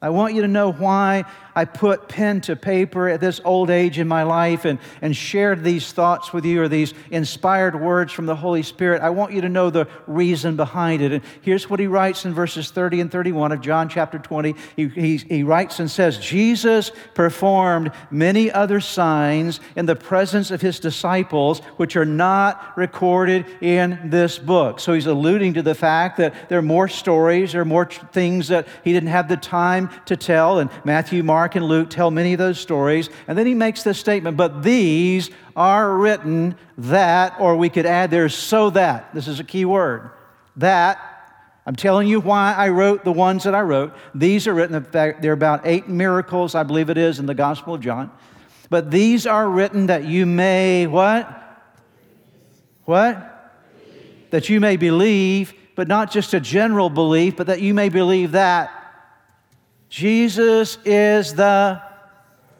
I 0.02 0.10
want 0.10 0.34
you 0.34 0.42
to 0.42 0.48
know 0.48 0.70
why 0.72 1.24
I 1.54 1.64
put 1.64 2.08
pen 2.08 2.40
to 2.42 2.56
paper 2.56 3.08
at 3.08 3.20
this 3.20 3.40
old 3.44 3.70
age 3.70 3.98
in 3.98 4.08
my 4.08 4.24
life 4.24 4.64
and, 4.64 4.78
and 5.00 5.16
shared 5.16 5.62
these 5.62 5.92
thoughts 5.92 6.32
with 6.32 6.44
you 6.44 6.62
or 6.62 6.68
these 6.68 6.94
inspired 7.10 7.80
words 7.80 8.12
from 8.12 8.26
the 8.26 8.34
Holy 8.34 8.62
Spirit. 8.62 9.02
I 9.02 9.10
want 9.10 9.32
you 9.32 9.40
to 9.42 9.48
know 9.48 9.70
the 9.70 9.86
reason 10.06 10.56
behind 10.56 11.02
it. 11.02 11.12
And 11.12 11.22
here's 11.42 11.70
what 11.70 11.78
he 11.78 11.86
writes 11.86 12.24
in 12.24 12.34
verses 12.34 12.70
30 12.70 13.02
and 13.02 13.12
31 13.12 13.52
of 13.52 13.60
John 13.60 13.88
chapter 13.88 14.18
20. 14.18 14.54
He, 14.76 14.88
he, 14.88 15.16
he 15.16 15.42
writes 15.42 15.78
and 15.78 15.90
says, 15.90 16.18
Jesus 16.18 16.90
performed 17.14 17.92
many 18.10 18.50
other 18.50 18.80
signs 18.80 19.60
in 19.76 19.86
the 19.86 19.96
presence 19.96 20.50
of 20.50 20.60
his 20.60 20.80
disciples, 20.80 21.60
which 21.76 21.96
are 21.96 22.04
not 22.04 22.76
recorded 22.76 23.46
in 23.60 24.10
this 24.10 24.38
book. 24.38 24.80
So 24.80 24.92
he's 24.92 25.06
alluding 25.06 25.54
to 25.54 25.62
the 25.62 25.74
fact 25.74 26.16
that 26.16 26.48
there 26.48 26.58
are 26.58 26.62
more 26.62 26.88
stories, 26.88 27.52
there 27.52 27.60
are 27.60 27.66
more 27.66 27.86
things 27.86 28.48
that 28.48 28.66
he 28.82 28.92
didn't 28.92 29.10
have 29.10 29.28
the 29.28 29.36
time 29.36 29.90
to 30.06 30.16
tell. 30.16 30.58
And 30.58 30.70
Matthew, 30.84 31.22
Mark, 31.22 31.43
and 31.54 31.64
Luke 31.64 31.90
tell 31.90 32.10
many 32.10 32.32
of 32.32 32.38
those 32.38 32.58
stories. 32.58 33.10
And 33.28 33.36
then 33.36 33.46
he 33.46 33.54
makes 33.54 33.82
this 33.82 33.98
statement, 33.98 34.36
but 34.36 34.62
these 34.62 35.30
are 35.54 35.96
written 35.96 36.56
that, 36.78 37.36
or 37.38 37.56
we 37.56 37.68
could 37.68 37.86
add 37.86 38.10
there, 38.10 38.28
so 38.28 38.70
that. 38.70 39.14
This 39.14 39.28
is 39.28 39.40
a 39.40 39.44
key 39.44 39.64
word. 39.64 40.10
That 40.56 40.98
I'm 41.66 41.76
telling 41.76 42.08
you 42.08 42.20
why 42.20 42.54
I 42.54 42.68
wrote 42.68 43.04
the 43.04 43.12
ones 43.12 43.44
that 43.44 43.54
I 43.54 43.62
wrote. 43.62 43.94
These 44.14 44.46
are 44.46 44.54
written, 44.54 44.76
in 44.76 44.84
fact, 44.84 45.22
there 45.22 45.30
are 45.30 45.34
about 45.34 45.62
eight 45.64 45.88
miracles, 45.88 46.54
I 46.54 46.62
believe 46.62 46.90
it 46.90 46.98
is, 46.98 47.18
in 47.18 47.26
the 47.26 47.34
Gospel 47.34 47.74
of 47.74 47.80
John. 47.80 48.10
But 48.68 48.90
these 48.90 49.26
are 49.26 49.48
written 49.48 49.86
that 49.86 50.04
you 50.04 50.26
may 50.26 50.86
what? 50.86 51.28
What? 52.84 53.30
That 54.30 54.48
you 54.48 54.60
may 54.60 54.76
believe, 54.76 55.54
but 55.74 55.88
not 55.88 56.10
just 56.10 56.34
a 56.34 56.40
general 56.40 56.90
belief, 56.90 57.36
but 57.36 57.46
that 57.46 57.60
you 57.62 57.72
may 57.72 57.88
believe 57.88 58.32
that 58.32 58.83
Jesus 59.94 60.76
is 60.84 61.34
the 61.34 61.80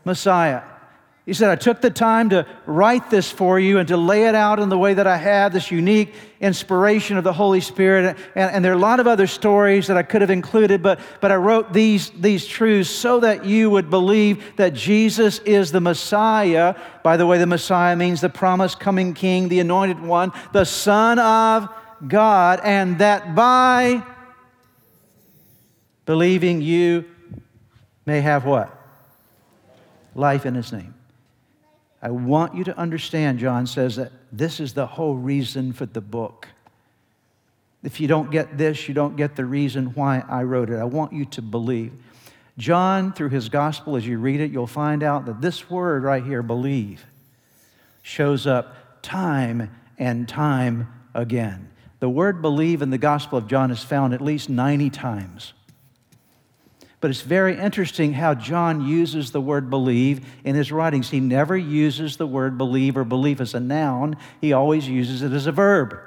Messiah. 0.05 0.63
He 1.27 1.33
said, 1.33 1.51
I 1.51 1.57
took 1.57 1.81
the 1.81 1.91
time 1.91 2.31
to 2.31 2.47
write 2.65 3.11
this 3.11 3.29
for 3.29 3.59
you 3.59 3.79
and 3.79 3.89
to 3.89 3.97
lay 3.97 4.29
it 4.29 4.37
out 4.37 4.61
in 4.61 4.69
the 4.69 4.79
way 4.79 4.95
that 4.95 5.09
I 5.09 5.17
have, 5.17 5.53
this 5.53 5.73
unique 5.73 6.15
inspiration 6.41 7.17
of 7.17 7.25
the 7.25 7.33
Holy 7.33 7.61
Spirit. 7.61 8.17
And, 8.37 8.53
and, 8.53 8.65
there 8.65 8.71
are 8.71 8.77
a 8.77 8.79
lot 8.79 9.01
of 9.01 9.09
other 9.09 9.27
stories 9.27 9.89
that 9.89 9.97
I 9.97 10.05
could 10.05 10.21
have 10.21 10.31
included, 10.31 10.81
but, 10.81 11.01
but 11.21 11.33
I 11.33 11.35
wrote 11.35 11.73
these, 11.73 12.11
these 12.11 12.47
truths 12.47 12.89
so 12.89 13.19
that 13.19 13.45
you 13.45 13.69
would 13.69 13.91
believe 13.91 14.55
that 14.55 14.73
Jesus 14.73 15.41
is 15.41 15.73
the 15.73 15.81
Messiah. 15.81 16.77
By 17.03 17.17
the 17.17 17.27
way, 17.27 17.39
the 17.39 17.49
Messiah 17.49 17.97
means 17.97 18.21
the 18.21 18.29
promised 18.29 18.79
coming 18.79 19.13
King, 19.13 19.49
the 19.49 19.59
anointed 19.59 20.01
one, 20.01 20.31
the 20.53 20.65
Son 20.65 21.19
of 21.19 21.69
God, 22.07 22.61
and 22.63 23.01
that 23.01 23.35
by 23.35 24.05
believing 26.07 26.63
you 26.63 27.07
may 28.07 28.21
have 28.21 28.45
what? 28.45 28.77
Life 30.15 30.47
in 30.47 30.55
his 30.55 30.73
name. 30.73 30.95
I 32.03 32.11
want 32.11 32.55
you 32.55 32.65
to 32.65 32.77
understand, 32.77 33.39
John 33.39 33.67
says, 33.67 33.97
that 33.97 34.13
this 34.31 34.61
is 34.61 34.75
the 34.75 34.87
whole 34.87 35.17
reason 35.17 35.73
for 35.73 35.87
the 35.87 36.01
book. 36.01 36.49
If 37.83 38.01
you 38.01 38.09
don't 38.09 38.31
get 38.31 38.59
this, 38.59 38.89
you 38.89 38.95
don't 38.95 39.17
get 39.17 39.37
the 39.37 39.45
reason 39.45 39.87
why 39.95 40.23
I 40.29 40.43
wrote 40.43 40.71
it. 40.71 40.79
I 40.79 40.85
want 40.85 41.13
you 41.13 41.25
to 41.27 41.43
believe. 41.43 41.93
John, 42.57 43.13
through 43.13 43.31
his 43.31 43.49
gospel, 43.49 43.97
as 43.97 44.07
you 44.07 44.19
read 44.19 44.41
it, 44.41 44.51
you'll 44.51 44.67
find 44.67 45.03
out 45.03 45.27
that 45.27 45.41
this 45.41 45.69
word 45.71 46.03
right 46.03 46.23
here, 46.23 46.43
believe, 46.43 47.05
shows 48.03 48.47
up 48.47 49.03
time 49.03 49.71
and 49.99 50.29
time 50.29 50.89
again. 51.15 51.71
The 52.01 52.09
word 52.09 52.43
believe 52.43 52.83
in 52.83 52.91
the 52.91 52.99
Gospel 52.99 53.39
of 53.39 53.49
John 53.49 53.71
is 53.71 53.83
found 53.83 54.13
at 54.13 54.21
least 54.21 54.51
90 54.51 54.91
times. 54.91 55.55
But 57.05 57.11
it's 57.11 57.21
very 57.21 57.59
interesting 57.59 58.15
how 58.15 58.33
John 58.33 58.81
uses 58.81 59.31
the 59.31 59.39
word 59.39 59.69
believe 59.69 60.25
in 60.43 60.55
his 60.55 60.73
writings. 60.73 61.11
He 61.11 61.21
never 61.21 61.55
uses 61.55 62.17
the 62.17 62.27
word 62.27 62.57
believe 62.57 62.97
or 62.97 63.05
belief 63.05 63.43
as 63.43 63.53
a 63.53 63.61
noun, 63.61 64.17
he 64.41 64.55
always 64.55 64.89
uses 64.89 65.21
it 65.21 65.31
as 65.33 65.47
a 65.47 65.53
verb. 65.53 65.99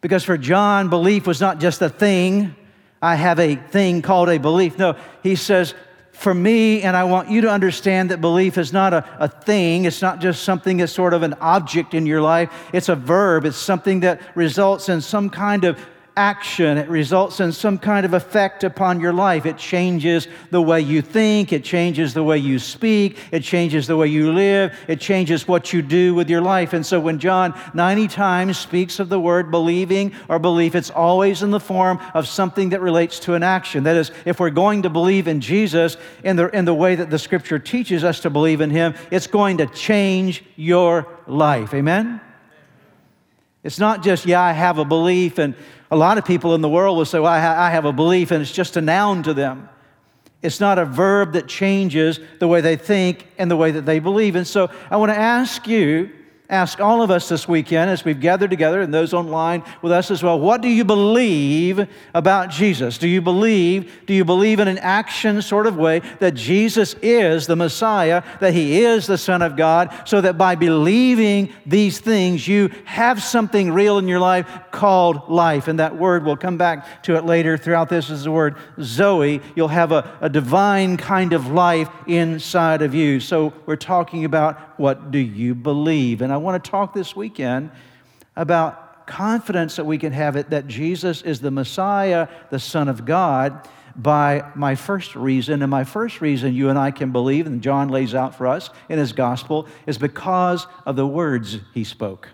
Because 0.00 0.24
for 0.24 0.36
John, 0.36 0.90
belief 0.90 1.28
was 1.28 1.40
not 1.40 1.60
just 1.60 1.80
a 1.80 1.88
thing. 1.88 2.56
I 3.00 3.14
have 3.14 3.38
a 3.38 3.54
thing 3.54 4.02
called 4.02 4.30
a 4.30 4.38
belief. 4.38 4.76
No, 4.76 4.96
he 5.22 5.36
says, 5.36 5.74
for 6.10 6.34
me, 6.34 6.82
and 6.82 6.96
I 6.96 7.04
want 7.04 7.30
you 7.30 7.42
to 7.42 7.50
understand 7.50 8.10
that 8.10 8.20
belief 8.20 8.58
is 8.58 8.72
not 8.72 8.92
a, 8.92 9.08
a 9.20 9.28
thing. 9.28 9.84
It's 9.84 10.02
not 10.02 10.20
just 10.20 10.42
something 10.42 10.78
that's 10.78 10.90
sort 10.90 11.14
of 11.14 11.22
an 11.22 11.34
object 11.34 11.94
in 11.94 12.04
your 12.04 12.20
life. 12.20 12.50
It's 12.72 12.88
a 12.88 12.96
verb. 12.96 13.44
It's 13.44 13.56
something 13.56 14.00
that 14.00 14.20
results 14.34 14.88
in 14.88 15.00
some 15.00 15.30
kind 15.30 15.62
of 15.62 15.78
action. 16.20 16.76
It 16.76 16.90
results 16.90 17.40
in 17.40 17.50
some 17.50 17.78
kind 17.78 18.04
of 18.04 18.12
effect 18.12 18.62
upon 18.62 19.00
your 19.00 19.14
life. 19.14 19.46
It 19.46 19.56
changes 19.56 20.28
the 20.50 20.60
way 20.60 20.82
you 20.82 21.00
think, 21.00 21.50
it 21.50 21.64
changes 21.64 22.12
the 22.12 22.22
way 22.22 22.36
you 22.36 22.58
speak, 22.58 23.16
it 23.32 23.42
changes 23.42 23.86
the 23.86 23.96
way 23.96 24.08
you 24.08 24.30
live, 24.30 24.76
it 24.86 25.00
changes 25.00 25.48
what 25.48 25.72
you 25.72 25.80
do 25.80 26.14
with 26.14 26.28
your 26.28 26.42
life. 26.42 26.74
And 26.74 26.84
so 26.84 27.00
when 27.00 27.18
John 27.18 27.58
90 27.72 28.06
times 28.08 28.58
speaks 28.58 29.00
of 29.00 29.08
the 29.08 29.18
word 29.18 29.50
believing 29.50 30.12
or 30.28 30.38
belief, 30.38 30.74
it's 30.74 30.90
always 30.90 31.42
in 31.42 31.52
the 31.52 31.58
form 31.58 31.98
of 32.12 32.28
something 32.28 32.68
that 32.68 32.82
relates 32.82 33.18
to 33.20 33.32
an 33.32 33.42
action. 33.42 33.84
That 33.84 33.96
is, 33.96 34.12
if 34.26 34.40
we're 34.40 34.50
going 34.50 34.82
to 34.82 34.90
believe 34.90 35.26
in 35.26 35.40
Jesus 35.40 35.96
in 36.22 36.36
the, 36.36 36.54
in 36.54 36.66
the 36.66 36.74
way 36.74 36.96
that 36.96 37.08
the 37.08 37.18
scripture 37.18 37.58
teaches 37.58 38.04
us 38.04 38.20
to 38.20 38.28
believe 38.28 38.60
in 38.60 38.68
him, 38.68 38.94
it's 39.10 39.26
going 39.26 39.56
to 39.56 39.66
change 39.68 40.44
your 40.54 41.08
life. 41.26 41.72
Amen? 41.72 42.20
It's 43.62 43.78
not 43.78 44.02
just, 44.02 44.26
yeah, 44.26 44.40
I 44.40 44.52
have 44.52 44.78
a 44.78 44.84
belief 44.84 45.38
and 45.38 45.54
a 45.90 45.96
lot 45.96 46.18
of 46.18 46.24
people 46.24 46.54
in 46.54 46.60
the 46.60 46.68
world 46.68 46.96
will 46.96 47.04
say, 47.04 47.18
well, 47.18 47.32
I 47.32 47.70
have 47.70 47.84
a 47.84 47.92
belief, 47.92 48.30
and 48.30 48.40
it's 48.40 48.52
just 48.52 48.76
a 48.76 48.80
noun 48.80 49.24
to 49.24 49.34
them. 49.34 49.68
It's 50.40 50.60
not 50.60 50.78
a 50.78 50.84
verb 50.84 51.32
that 51.32 51.48
changes 51.48 52.20
the 52.38 52.46
way 52.46 52.60
they 52.60 52.76
think 52.76 53.26
and 53.38 53.50
the 53.50 53.56
way 53.56 53.72
that 53.72 53.86
they 53.86 53.98
believe. 53.98 54.36
And 54.36 54.46
so 54.46 54.70
I 54.88 54.96
want 54.96 55.10
to 55.10 55.18
ask 55.18 55.66
you 55.66 56.10
ask 56.50 56.80
all 56.80 57.00
of 57.00 57.10
us 57.10 57.28
this 57.28 57.48
weekend 57.48 57.90
as 57.90 58.04
we've 58.04 58.20
gathered 58.20 58.50
together 58.50 58.82
and 58.82 58.92
those 58.92 59.14
online 59.14 59.62
with 59.80 59.92
us 59.92 60.10
as 60.10 60.22
well 60.22 60.38
what 60.38 60.60
do 60.60 60.68
you 60.68 60.84
believe 60.84 61.88
about 62.12 62.50
jesus? 62.50 62.98
Do 62.98 63.08
you 63.08 63.22
believe 63.22 64.02
do 64.06 64.12
you 64.12 64.24
believe 64.24 64.60
in 64.60 64.68
an 64.68 64.78
action 64.78 65.40
sort 65.40 65.66
of 65.66 65.76
way 65.76 66.00
that 66.18 66.34
jesus 66.34 66.94
is 67.02 67.46
the 67.46 67.56
messiah 67.56 68.22
that 68.40 68.52
he 68.52 68.82
is 68.84 69.06
the 69.06 69.16
son 69.16 69.40
of 69.40 69.56
god 69.56 69.94
so 70.04 70.20
that 70.20 70.36
by 70.36 70.54
believing 70.56 71.52
these 71.64 72.00
things 72.00 72.46
you 72.46 72.70
have 72.84 73.22
something 73.22 73.72
real 73.72 73.98
in 73.98 74.08
your 74.08 74.20
life 74.20 74.46
called 74.70 75.28
life? 75.28 75.68
And 75.68 75.78
that 75.78 75.96
word 75.96 76.24
we'll 76.24 76.36
come 76.36 76.58
back 76.58 77.02
to 77.04 77.16
it 77.16 77.24
later 77.24 77.56
throughout 77.56 77.88
this 77.88 78.10
is 78.10 78.24
the 78.24 78.30
word 78.30 78.56
zoe. 78.80 79.40
You'll 79.54 79.68
have 79.68 79.92
a, 79.92 80.18
a 80.20 80.28
divine 80.28 80.96
kind 80.96 81.32
of 81.32 81.48
life 81.48 81.88
inside 82.06 82.82
of 82.82 82.94
you. 82.94 83.20
So 83.20 83.52
we're 83.66 83.76
talking 83.76 84.24
about 84.24 84.69
what 84.80 85.12
do 85.12 85.18
you 85.18 85.54
believe 85.54 86.22
and 86.22 86.32
i 86.32 86.36
want 86.36 86.62
to 86.62 86.70
talk 86.70 86.92
this 86.92 87.14
weekend 87.14 87.70
about 88.34 88.90
confidence 89.10 89.76
that 89.76 89.84
we 89.84 89.98
can 89.98 90.12
have 90.12 90.36
it 90.36 90.50
that 90.50 90.68
Jesus 90.68 91.22
is 91.22 91.40
the 91.40 91.50
Messiah, 91.50 92.28
the 92.50 92.60
Son 92.60 92.88
of 92.88 93.04
God, 93.04 93.68
by 93.96 94.50
my 94.54 94.76
first 94.76 95.16
reason. 95.16 95.62
And 95.62 95.70
my 95.70 95.84
first 95.84 96.20
reason 96.20 96.54
you 96.54 96.70
and 96.70 96.78
I 96.78 96.92
can 96.92 97.10
believe, 97.10 97.46
and 97.46 97.60
John 97.60 97.88
lays 97.88 98.14
out 98.14 98.36
for 98.36 98.46
us 98.46 98.70
in 98.88 98.98
his 98.98 99.12
gospel, 99.12 99.66
is 99.86 99.98
because 99.98 100.66
of 100.86 100.94
the 100.94 101.06
words 101.06 101.58
he 101.74 101.82
spoke. 101.82 102.28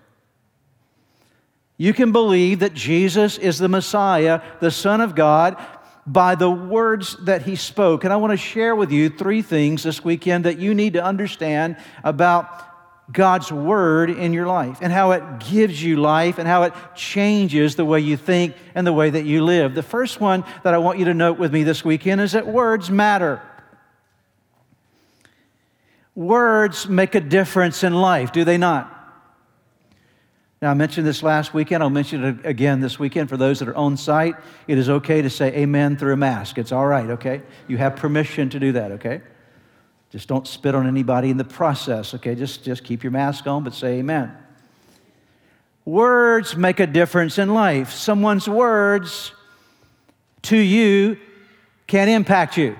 You 1.79 1.93
can 1.93 2.12
believe 2.12 2.61
that 2.61 2.75
Jesus 2.75 3.38
is 3.38 3.59
the 3.59 3.69
Messiah, 3.69 4.43
the 4.61 4.71
Son 4.71 5.00
of 5.00 5.15
God, 5.15 5.57
by 6.06 6.34
the 6.34 6.50
words 6.50 7.16
that 7.25 7.42
he 7.42 7.56
spoke. 7.56 8.04
And 8.04 8.12
I 8.12 8.16
want 8.16 8.32
to 8.32 8.36
share 8.36 8.76
with 8.76 8.92
you 8.92 9.08
three 9.08 9.42
things 9.42 9.82
this 9.82 10.04
weekend 10.04 10.44
that 10.44 10.58
you 10.58 10.75
need 10.75 10.92
to 10.92 11.04
understand 11.04 11.76
about 12.04 12.66
God's 13.12 13.52
Word 13.52 14.10
in 14.10 14.32
your 14.32 14.46
life 14.46 14.78
and 14.80 14.92
how 14.92 15.12
it 15.12 15.22
gives 15.50 15.82
you 15.82 15.96
life 15.96 16.38
and 16.38 16.48
how 16.48 16.64
it 16.64 16.72
changes 16.94 17.76
the 17.76 17.84
way 17.84 18.00
you 18.00 18.16
think 18.16 18.54
and 18.75 18.86
the 18.86 18.92
way 18.92 19.10
that 19.10 19.25
you 19.25 19.44
live. 19.44 19.75
The 19.75 19.82
first 19.82 20.20
one 20.20 20.44
that 20.64 20.75
I 20.75 20.78
want 20.78 20.98
you 20.98 21.04
to 21.06 21.14
note 21.14 21.38
with 21.38 21.52
me 21.52 21.62
this 21.62 21.84
weekend 21.84 22.20
is 22.20 22.32
that 22.32 22.46
words 22.46 22.90
matter. 22.90 23.40
Words 26.14 26.88
make 26.88 27.14
a 27.14 27.20
difference 27.20 27.84
in 27.84 27.94
life, 27.94 28.32
do 28.32 28.44
they 28.44 28.58
not? 28.58 28.96
Now, 30.62 30.70
I 30.70 30.75
mentioned 30.75 31.06
this 31.06 31.22
last 31.22 31.52
weekend. 31.52 31.82
I'll 31.82 31.90
mention 31.90 32.25
it 32.25 32.46
again 32.46 32.80
this 32.80 32.98
weekend 32.98 33.28
for 33.28 33.36
those 33.36 33.58
that 33.58 33.68
are 33.68 33.76
on 33.76 33.96
site. 33.96 34.36
It 34.66 34.78
is 34.78 34.88
okay 34.88 35.20
to 35.20 35.28
say 35.28 35.54
amen 35.54 35.98
through 35.98 36.14
a 36.14 36.16
mask. 36.16 36.56
It's 36.56 36.72
all 36.72 36.86
right, 36.86 37.10
okay? 37.10 37.42
You 37.68 37.76
have 37.76 37.96
permission 37.96 38.48
to 38.50 38.58
do 38.58 38.72
that, 38.72 38.92
okay? 38.92 39.20
Just 40.10 40.28
don't 40.28 40.46
spit 40.46 40.75
on 40.75 40.86
anybody 40.86 41.28
in 41.28 41.36
the 41.36 41.44
process, 41.44 42.14
okay? 42.14 42.34
Just, 42.34 42.64
just 42.64 42.84
keep 42.84 43.02
your 43.02 43.10
mask 43.10 43.46
on, 43.46 43.64
but 43.64 43.75
say 43.75 43.98
amen. 43.98 44.34
Words 45.84 46.56
make 46.56 46.80
a 46.80 46.86
difference 46.86 47.38
in 47.38 47.52
life. 47.52 47.92
Someone's 47.92 48.48
words 48.48 49.32
to 50.42 50.56
you 50.56 51.18
can 51.86 52.08
impact 52.08 52.56
you. 52.56 52.76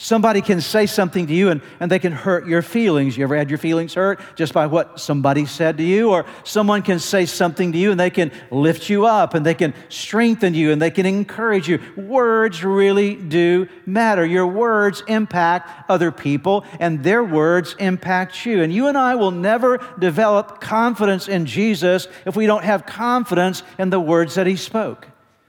Somebody 0.00 0.42
can 0.42 0.60
say 0.60 0.86
something 0.86 1.26
to 1.26 1.34
you 1.34 1.50
and, 1.50 1.60
and 1.80 1.90
they 1.90 1.98
can 1.98 2.12
hurt 2.12 2.46
your 2.46 2.62
feelings. 2.62 3.18
You 3.18 3.24
ever 3.24 3.36
had 3.36 3.50
your 3.50 3.58
feelings 3.58 3.94
hurt 3.94 4.20
just 4.36 4.54
by 4.54 4.66
what 4.66 5.00
somebody 5.00 5.44
said 5.44 5.76
to 5.78 5.82
you? 5.82 6.10
Or 6.10 6.24
someone 6.44 6.82
can 6.82 7.00
say 7.00 7.26
something 7.26 7.72
to 7.72 7.78
you 7.78 7.90
and 7.90 7.98
they 7.98 8.08
can 8.08 8.30
lift 8.52 8.88
you 8.88 9.06
up 9.06 9.34
and 9.34 9.44
they 9.44 9.54
can 9.54 9.74
strengthen 9.88 10.54
you 10.54 10.70
and 10.70 10.80
they 10.80 10.92
can 10.92 11.04
encourage 11.04 11.68
you. 11.68 11.80
Words 11.96 12.62
really 12.62 13.16
do 13.16 13.66
matter. 13.86 14.24
Your 14.24 14.46
words 14.46 15.02
impact 15.08 15.90
other 15.90 16.12
people 16.12 16.64
and 16.78 17.02
their 17.02 17.24
words 17.24 17.74
impact 17.80 18.46
you. 18.46 18.62
And 18.62 18.72
you 18.72 18.86
and 18.86 18.96
I 18.96 19.16
will 19.16 19.32
never 19.32 19.84
develop 19.98 20.60
confidence 20.60 21.26
in 21.26 21.44
Jesus 21.44 22.06
if 22.24 22.36
we 22.36 22.46
don't 22.46 22.62
have 22.62 22.86
confidence 22.86 23.64
in 23.80 23.90
the 23.90 23.98
words 23.98 24.36
that 24.36 24.46
he 24.46 24.54
spoke. 24.54 25.08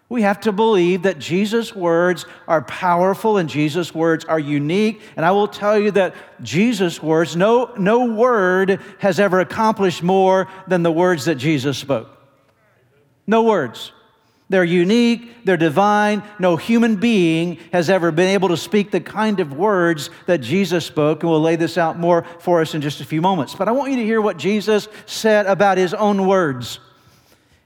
We 0.10 0.24
have 0.24 0.40
to 0.42 0.52
believe 0.52 1.04
that 1.04 1.20
Jesus' 1.20 1.76
words 1.76 2.26
are 2.48 2.64
powerful 2.64 3.38
and 3.38 3.48
Jesus' 3.48 3.94
words 3.94 4.26
are 4.26 4.40
unique. 4.40 5.02
And 5.16 5.24
I 5.24 5.32
will 5.32 5.48
tell 5.48 5.78
you 5.80 5.92
that 5.92 6.16
Jesus' 6.42 7.02
words, 7.02 7.36
no, 7.36 7.72
no 7.78 8.06
word 8.06 8.82
has 8.98 9.20
ever 9.20 9.40
accomplished 9.40 10.02
more 10.02 10.48
than 10.68 10.82
the 10.82 10.92
words 10.92 11.26
that 11.26 11.36
Jesus 11.36 11.78
spoke. 11.78 12.10
No 13.28 13.44
words. 13.44 13.92
They're 14.50 14.64
unique, 14.64 15.46
they're 15.46 15.58
divine. 15.58 16.24
No 16.40 16.56
human 16.56 16.96
being 16.96 17.60
has 17.72 17.88
ever 17.92 18.12
been 18.12 18.30
able 18.30 18.50
to 18.50 18.58
speak 18.58 18.90
the 18.90 19.00
kind 19.00 19.40
of 19.40 19.54
words 19.54 20.10
that 20.26 20.40
Jesus 20.40 20.88
spoke. 20.88 21.22
And 21.22 21.30
we'll 21.30 21.40
lay 21.40 21.56
this 21.56 21.78
out 21.78 22.00
more 22.00 22.26
for 22.40 22.62
us 22.62 22.74
in 22.74 22.82
just 22.82 23.00
a 23.00 23.06
few 23.06 23.22
moments. 23.22 23.54
But 23.54 23.68
I 23.68 23.74
want 23.74 23.92
you 23.92 23.98
to 23.98 24.04
hear 24.04 24.22
what 24.22 24.38
Jesus 24.38 24.88
said 25.06 25.46
about 25.46 25.78
his 25.78 25.94
own 25.94 26.26
words. 26.26 26.80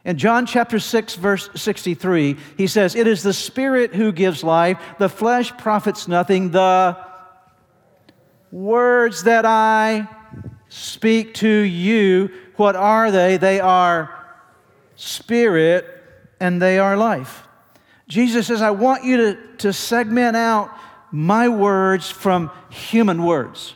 In 0.06 0.18
John 0.18 0.46
chapter 0.46 0.80
6, 0.80 1.16
verse 1.16 1.50
63, 1.56 2.38
he 2.58 2.68
says, 2.68 2.96
It 2.96 3.08
is 3.08 3.24
the 3.24 3.34
Spirit 3.34 3.96
who 3.96 4.12
gives 4.12 4.44
life, 4.44 4.78
the 5.00 5.08
flesh 5.08 5.56
profits 5.58 6.08
nothing. 6.10 6.52
The 6.52 6.98
words 8.52 9.24
that 9.24 9.46
I 9.46 10.08
speak 10.68 11.36
to 11.36 11.50
you, 11.50 12.32
what 12.58 12.76
are 12.76 13.12
they? 13.12 13.38
They 13.38 13.62
are 13.62 14.14
spirit 14.96 15.86
and 16.40 16.62
they 16.62 16.80
are 16.80 16.98
life. 16.98 17.48
Jesus 18.08 18.48
says, 18.48 18.62
I 18.62 18.72
want 18.72 19.06
you 19.06 19.18
to, 19.18 19.38
to 19.60 19.74
segment 19.74 20.36
out 20.36 20.70
my 21.12 21.48
words 21.48 22.10
from 22.10 22.52
human 22.70 23.24
words. 23.24 23.76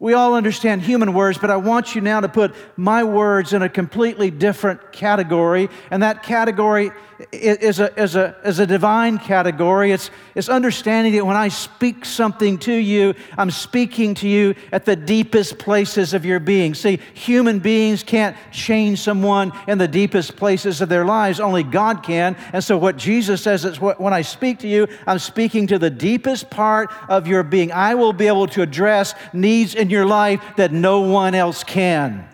We 0.00 0.14
all 0.14 0.34
understand 0.34 0.80
human 0.80 1.12
words, 1.12 1.36
but 1.36 1.50
I 1.50 1.56
want 1.56 1.94
you 1.94 2.00
now 2.00 2.20
to 2.20 2.28
put 2.28 2.54
my 2.74 3.04
words 3.04 3.52
in 3.52 3.60
a 3.60 3.68
completely 3.68 4.30
different 4.30 4.92
category. 4.92 5.68
And 5.90 6.02
that 6.02 6.22
category 6.22 6.90
is 7.32 7.80
a, 7.80 8.00
is 8.00 8.16
a, 8.16 8.34
is 8.42 8.58
a 8.58 8.66
divine 8.66 9.18
category. 9.18 9.92
It's, 9.92 10.10
it's 10.34 10.48
understanding 10.48 11.12
that 11.14 11.26
when 11.26 11.36
I 11.36 11.48
speak 11.48 12.04
something 12.06 12.56
to 12.60 12.72
you, 12.72 13.14
I'm 13.36 13.50
speaking 13.50 14.14
to 14.16 14.28
you 14.28 14.54
at 14.72 14.86
the 14.86 14.96
deepest 14.96 15.58
places 15.58 16.14
of 16.14 16.24
your 16.24 16.40
being. 16.40 16.74
See, 16.74 16.98
human 17.12 17.58
beings 17.58 18.02
can't 18.02 18.36
change 18.52 19.00
someone 19.00 19.52
in 19.68 19.76
the 19.76 19.88
deepest 19.88 20.36
places 20.36 20.80
of 20.80 20.88
their 20.88 21.04
lives, 21.04 21.40
only 21.40 21.62
God 21.62 22.02
can. 22.02 22.36
And 22.52 22.64
so, 22.64 22.78
what 22.78 22.96
Jesus 22.96 23.42
says 23.42 23.64
is 23.64 23.80
when 23.80 24.14
I 24.14 24.22
speak 24.22 24.60
to 24.60 24.68
you, 24.68 24.86
I'm 25.06 25.18
speaking 25.18 25.66
to 25.66 25.78
the 25.78 25.90
deepest 25.90 26.48
part 26.48 26.90
of 27.08 27.26
your 27.26 27.42
being. 27.42 27.70
I 27.70 27.94
will 27.94 28.12
be 28.12 28.28
able 28.28 28.46
to 28.48 28.62
address 28.62 29.14
needs 29.32 29.74
in 29.74 29.89
your 29.90 30.06
life 30.06 30.42
that 30.56 30.72
no 30.72 31.00
one 31.00 31.34
else 31.34 31.64
can. 31.64 32.28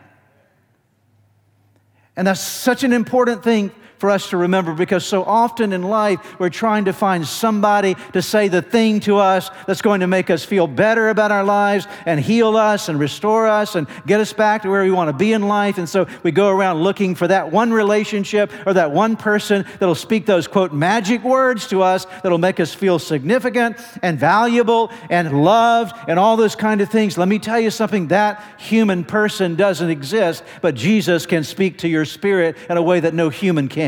And 2.16 2.26
that's 2.26 2.40
such 2.40 2.84
an 2.84 2.92
important 2.92 3.42
thing 3.42 3.70
for 3.98 4.10
us 4.10 4.30
to 4.30 4.36
remember 4.36 4.74
because 4.74 5.04
so 5.04 5.24
often 5.24 5.72
in 5.72 5.82
life 5.82 6.38
we're 6.38 6.50
trying 6.50 6.84
to 6.84 6.92
find 6.92 7.26
somebody 7.26 7.96
to 8.12 8.22
say 8.22 8.48
the 8.48 8.62
thing 8.62 9.00
to 9.00 9.16
us 9.16 9.50
that's 9.66 9.82
going 9.82 10.00
to 10.00 10.06
make 10.06 10.30
us 10.30 10.44
feel 10.44 10.66
better 10.66 11.08
about 11.08 11.32
our 11.32 11.44
lives 11.44 11.86
and 12.04 12.20
heal 12.20 12.56
us 12.56 12.88
and 12.88 12.98
restore 12.98 13.46
us 13.46 13.74
and 13.74 13.86
get 14.06 14.20
us 14.20 14.32
back 14.32 14.62
to 14.62 14.70
where 14.70 14.82
we 14.82 14.90
want 14.90 15.08
to 15.08 15.12
be 15.12 15.32
in 15.32 15.42
life. 15.48 15.78
And 15.78 15.88
so 15.88 16.06
we 16.22 16.30
go 16.30 16.48
around 16.48 16.82
looking 16.82 17.14
for 17.14 17.26
that 17.28 17.50
one 17.50 17.72
relationship 17.72 18.52
or 18.66 18.74
that 18.74 18.90
one 18.90 19.16
person 19.16 19.64
that'll 19.78 19.94
speak 19.94 20.26
those 20.26 20.46
quote 20.46 20.72
magic 20.72 21.22
words 21.22 21.66
to 21.68 21.82
us 21.82 22.06
that'll 22.22 22.38
make 22.38 22.60
us 22.60 22.74
feel 22.74 22.98
significant 22.98 23.76
and 24.02 24.18
valuable 24.18 24.90
and 25.10 25.44
loved 25.44 25.96
and 26.08 26.18
all 26.18 26.36
those 26.36 26.56
kind 26.56 26.80
of 26.80 26.90
things. 26.90 27.16
Let 27.16 27.28
me 27.28 27.38
tell 27.38 27.60
you 27.60 27.70
something 27.70 28.08
that 28.08 28.42
human 28.58 29.04
person 29.04 29.56
doesn't 29.56 29.90
exist, 29.90 30.42
but 30.60 30.74
Jesus 30.74 31.26
can 31.26 31.44
speak 31.44 31.78
to 31.78 31.88
your 31.88 32.04
spirit 32.04 32.56
in 32.68 32.76
a 32.76 32.82
way 32.82 33.00
that 33.00 33.14
no 33.14 33.28
human 33.28 33.68
can. 33.68 33.85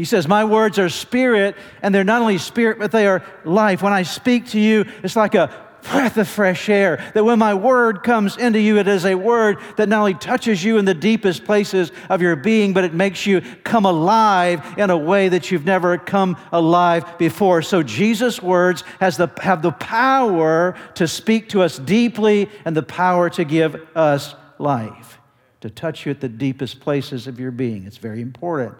He 0.00 0.06
says, 0.06 0.26
My 0.26 0.46
words 0.46 0.78
are 0.78 0.88
spirit, 0.88 1.56
and 1.82 1.94
they're 1.94 2.04
not 2.04 2.22
only 2.22 2.38
spirit, 2.38 2.78
but 2.78 2.90
they 2.90 3.06
are 3.06 3.22
life. 3.44 3.82
When 3.82 3.92
I 3.92 4.02
speak 4.02 4.46
to 4.46 4.58
you, 4.58 4.86
it's 5.02 5.14
like 5.14 5.34
a 5.34 5.54
breath 5.82 6.16
of 6.16 6.26
fresh 6.26 6.70
air. 6.70 7.12
That 7.12 7.22
when 7.22 7.38
my 7.38 7.52
word 7.52 8.02
comes 8.02 8.38
into 8.38 8.58
you, 8.58 8.78
it 8.78 8.88
is 8.88 9.04
a 9.04 9.14
word 9.14 9.58
that 9.76 9.90
not 9.90 9.98
only 9.98 10.14
touches 10.14 10.64
you 10.64 10.78
in 10.78 10.86
the 10.86 10.94
deepest 10.94 11.44
places 11.44 11.92
of 12.08 12.22
your 12.22 12.34
being, 12.34 12.72
but 12.72 12.84
it 12.84 12.94
makes 12.94 13.26
you 13.26 13.42
come 13.62 13.84
alive 13.84 14.78
in 14.78 14.88
a 14.88 14.96
way 14.96 15.28
that 15.28 15.50
you've 15.50 15.66
never 15.66 15.98
come 15.98 16.38
alive 16.50 17.18
before. 17.18 17.60
So 17.60 17.82
Jesus' 17.82 18.40
words 18.40 18.84
has 19.00 19.18
the, 19.18 19.28
have 19.42 19.60
the 19.60 19.72
power 19.72 20.76
to 20.94 21.06
speak 21.06 21.50
to 21.50 21.60
us 21.60 21.78
deeply 21.78 22.48
and 22.64 22.74
the 22.74 22.82
power 22.82 23.28
to 23.28 23.44
give 23.44 23.86
us 23.94 24.34
life, 24.56 25.18
to 25.60 25.68
touch 25.68 26.06
you 26.06 26.10
at 26.10 26.22
the 26.22 26.28
deepest 26.30 26.80
places 26.80 27.26
of 27.26 27.38
your 27.38 27.50
being. 27.50 27.84
It's 27.84 27.98
very 27.98 28.22
important 28.22 28.76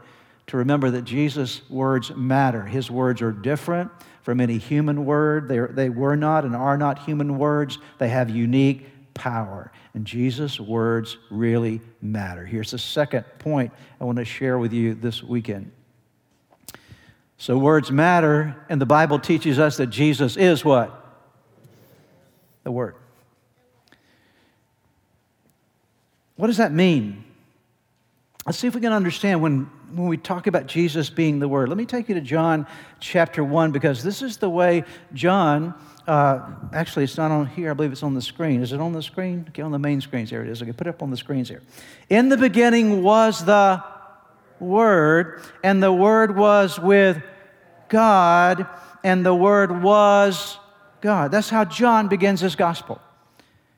to 0.51 0.57
remember 0.57 0.91
that 0.91 1.03
Jesus' 1.03 1.63
words 1.71 2.11
matter. 2.17 2.65
His 2.65 2.91
words 2.91 3.23
are 3.23 3.31
different 3.31 3.89
from 4.23 4.41
any 4.41 4.59
human 4.59 5.05
word. 5.05 5.47
They, 5.47 5.59
are, 5.59 5.69
they 5.69 5.91
were 5.91 6.17
not 6.17 6.45
and 6.45 6.57
are 6.57 6.77
not 6.77 6.99
human 7.05 7.39
words, 7.39 7.79
they 7.99 8.09
have 8.09 8.29
unique 8.29 8.89
power. 9.15 9.71
And 9.95 10.05
Jesus' 10.05 10.59
words 10.59 11.19
really 11.31 11.81
matter. 12.03 12.45
Here's 12.45 12.73
the 12.73 12.79
second 12.79 13.25
point 13.39 13.73
I 14.01 14.05
want 14.05 14.19
to 14.19 14.25
share 14.25 14.59
with 14.59 14.73
you 14.73 14.95
this 14.95 15.23
weekend. 15.23 15.71
So, 17.39 17.57
words 17.57 17.93
matter, 17.93 18.57
and 18.69 18.81
the 18.81 18.87
Bible 18.87 19.21
teaches 19.21 19.61
us 19.61 19.77
that 19.77 19.87
Jesus 19.87 20.37
is 20.37 20.65
what? 20.65 20.97
The 22.65 22.73
Word. 22.73 22.97
what 26.37 26.49
does 26.49 26.57
that 26.57 26.73
mean? 26.73 27.23
Let's 28.47 28.59
see 28.59 28.67
if 28.67 28.75
we 28.75 28.81
can 28.81 28.93
understand 28.93 29.43
when, 29.43 29.71
when 29.93 30.09
we 30.09 30.17
talk 30.17 30.47
about 30.47 30.67
Jesus 30.67 31.11
being 31.11 31.39
the 31.39 31.49
Word. 31.49 31.69
Let 31.69 31.79
me 31.79 31.87
take 31.87 32.09
you 32.09 32.15
to 32.15 32.21
John 32.21 32.67
chapter 33.01 33.43
1 33.43 33.73
because 33.73 34.03
this 34.03 34.23
is 34.23 34.37
the 34.37 34.49
way 34.49 34.85
John, 35.13 35.75
uh, 36.07 36.49
actually, 36.73 37.05
it's 37.05 37.17
not 37.17 37.31
on 37.31 37.47
here. 37.47 37.71
I 37.71 37.75
believe 37.75 37.93
it's 37.93 38.03
on 38.03 38.15
the 38.15 38.23
screen. 38.23 38.63
Is 38.63 38.73
it 38.73 38.81
on 38.81 38.93
the 38.93 39.03
screen? 39.03 39.47
Okay, 39.49 39.63
on 39.63 39.73
the 39.73 39.79
main 39.79 40.01
screens. 40.01 40.31
There 40.31 40.43
it 40.43 40.49
is. 40.49 40.63
Okay, 40.63 40.73
put 40.73 40.87
it 40.87 40.91
up 40.91 41.03
on 41.03 41.11
the 41.11 41.17
screens 41.17 41.49
here. 41.49 41.63
In 42.09 42.29
the 42.29 42.37
beginning 42.37 43.03
was 43.03 43.45
the 43.45 43.83
Word, 44.59 45.43
and 45.65 45.83
the 45.83 45.93
Word 45.93 46.37
was 46.37 46.79
with 46.79 47.23
God, 47.89 48.67
and 49.03 49.25
the 49.25 49.35
Word 49.35 49.83
was 49.83 50.59
God. 51.01 51.31
That's 51.31 51.51
how 51.51 51.65
John 51.65 52.09
begins 52.09 52.41
his 52.41 52.57
gospel. 52.57 53.01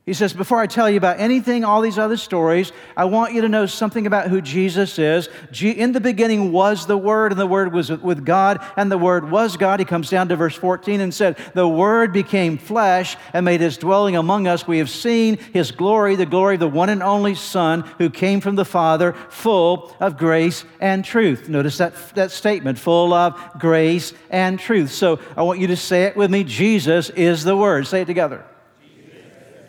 He 0.04 0.14
says, 0.14 0.32
Before 0.32 0.59
I 0.59 0.66
tell 0.66 0.90
you 0.90 0.97
about 0.97 1.21
anything, 1.21 1.62
all 1.62 1.80
these 1.80 1.99
other 1.99 2.16
stories, 2.16 2.73
I 2.97 3.04
want 3.04 3.35
you 3.35 3.42
to 3.42 3.49
know 3.49 3.66
something 3.66 4.04
about 4.04 4.26
who 4.26 4.40
Jesus 4.40 4.99
is. 4.99 5.28
In 5.61 5.92
the 5.92 6.00
beginning 6.00 6.50
was 6.50 6.87
the 6.87 6.99
Word, 6.99 7.30
and 7.30 7.40
the 7.40 7.47
Word 7.47 7.73
was 7.73 7.88
with 7.88 8.25
God, 8.25 8.59
and 8.76 8.90
the 8.90 8.99
Word 8.99 9.30
was 9.30 9.56
God. 9.56 9.78
He 9.78 9.87
comes 9.87 10.11
down 10.11 10.28
to 10.28 10.37
verse 10.37 10.56
14 10.56 11.00
and 11.00 11.14
said, 11.14 11.38
The 11.54 11.68
Word 11.68 12.12
became 12.12 12.59
flesh 12.59 13.16
and 13.32 13.44
made 13.44 13.61
his 13.61 13.78
dwelling 13.78 14.16
among 14.16 14.49
us. 14.49 14.66
We 14.66 14.78
have 14.78 14.90
seen 14.90 15.37
his 15.37 15.71
glory, 15.71 16.16
the 16.16 16.26
glory 16.26 16.54
of 16.54 16.61
the 16.61 16.68
one 16.68 16.88
and 16.88 17.02
only 17.02 17.37
Son 17.37 17.82
who 17.99 18.11
came 18.11 18.40
from 18.40 18.56
the 18.56 18.64
Father, 18.64 19.12
full 19.28 19.97
of 20.00 20.18
grace 20.18 20.64
and 20.80 21.04
truth. 21.04 21.49
Notice 21.49 21.78
that, 21.78 21.94
that 22.16 22.32
statement, 22.32 22.76
full 22.76 23.12
of 23.12 23.40
grace 23.56 24.14
and 24.30 24.59
truth. 24.59 24.90
So 24.90 25.21
I 25.37 25.42
want 25.42 25.61
you 25.61 25.68
to 25.68 25.76
say 25.76 26.06
it 26.06 26.16
with 26.16 26.30
me 26.32 26.42
Jesus 26.42 27.09
is 27.11 27.44
the 27.44 27.56
Word. 27.56 27.87
Say 27.87 28.00
it 28.00 28.06
together. 28.06 28.44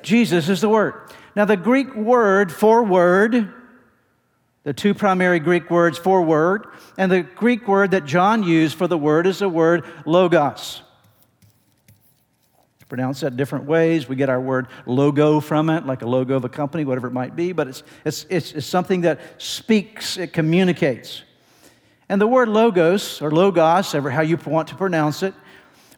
Jesus 0.03 0.49
is 0.49 0.61
the 0.61 0.69
Word. 0.69 0.93
Now, 1.35 1.45
the 1.45 1.57
Greek 1.57 1.95
word 1.95 2.51
for 2.51 2.83
word, 2.83 3.51
the 4.63 4.73
two 4.73 4.93
primary 4.93 5.39
Greek 5.39 5.71
words 5.71 5.97
for 5.97 6.21
word, 6.21 6.67
and 6.97 7.11
the 7.11 7.23
Greek 7.23 7.67
word 7.67 7.91
that 7.91 8.05
John 8.05 8.43
used 8.43 8.77
for 8.77 8.87
the 8.87 8.97
word 8.97 9.25
is 9.25 9.39
the 9.39 9.49
word 9.49 9.85
logos. 10.05 10.83
Pronounce 12.93 13.21
that 13.21 13.35
different 13.35 13.65
ways. 13.65 14.07
We 14.07 14.15
get 14.15 14.29
our 14.29 14.39
word 14.39 14.67
logo 14.85 15.39
from 15.39 15.71
it, 15.71 15.87
like 15.87 16.03
a 16.03 16.07
logo 16.07 16.35
of 16.35 16.45
a 16.45 16.49
company, 16.49 16.85
whatever 16.85 17.07
it 17.07 17.13
might 17.13 17.35
be, 17.35 17.51
but 17.51 17.67
it's, 17.67 17.81
it's, 18.05 18.27
it's, 18.29 18.51
it's 18.51 18.67
something 18.67 19.01
that 19.01 19.19
speaks, 19.39 20.15
it 20.17 20.31
communicates. 20.31 21.23
And 22.07 22.21
the 22.21 22.27
word 22.27 22.49
logos, 22.49 23.19
or 23.19 23.31
logos, 23.31 23.95
ever 23.95 24.11
how 24.11 24.21
you 24.21 24.37
want 24.45 24.67
to 24.67 24.75
pronounce 24.75 25.23
it, 25.23 25.33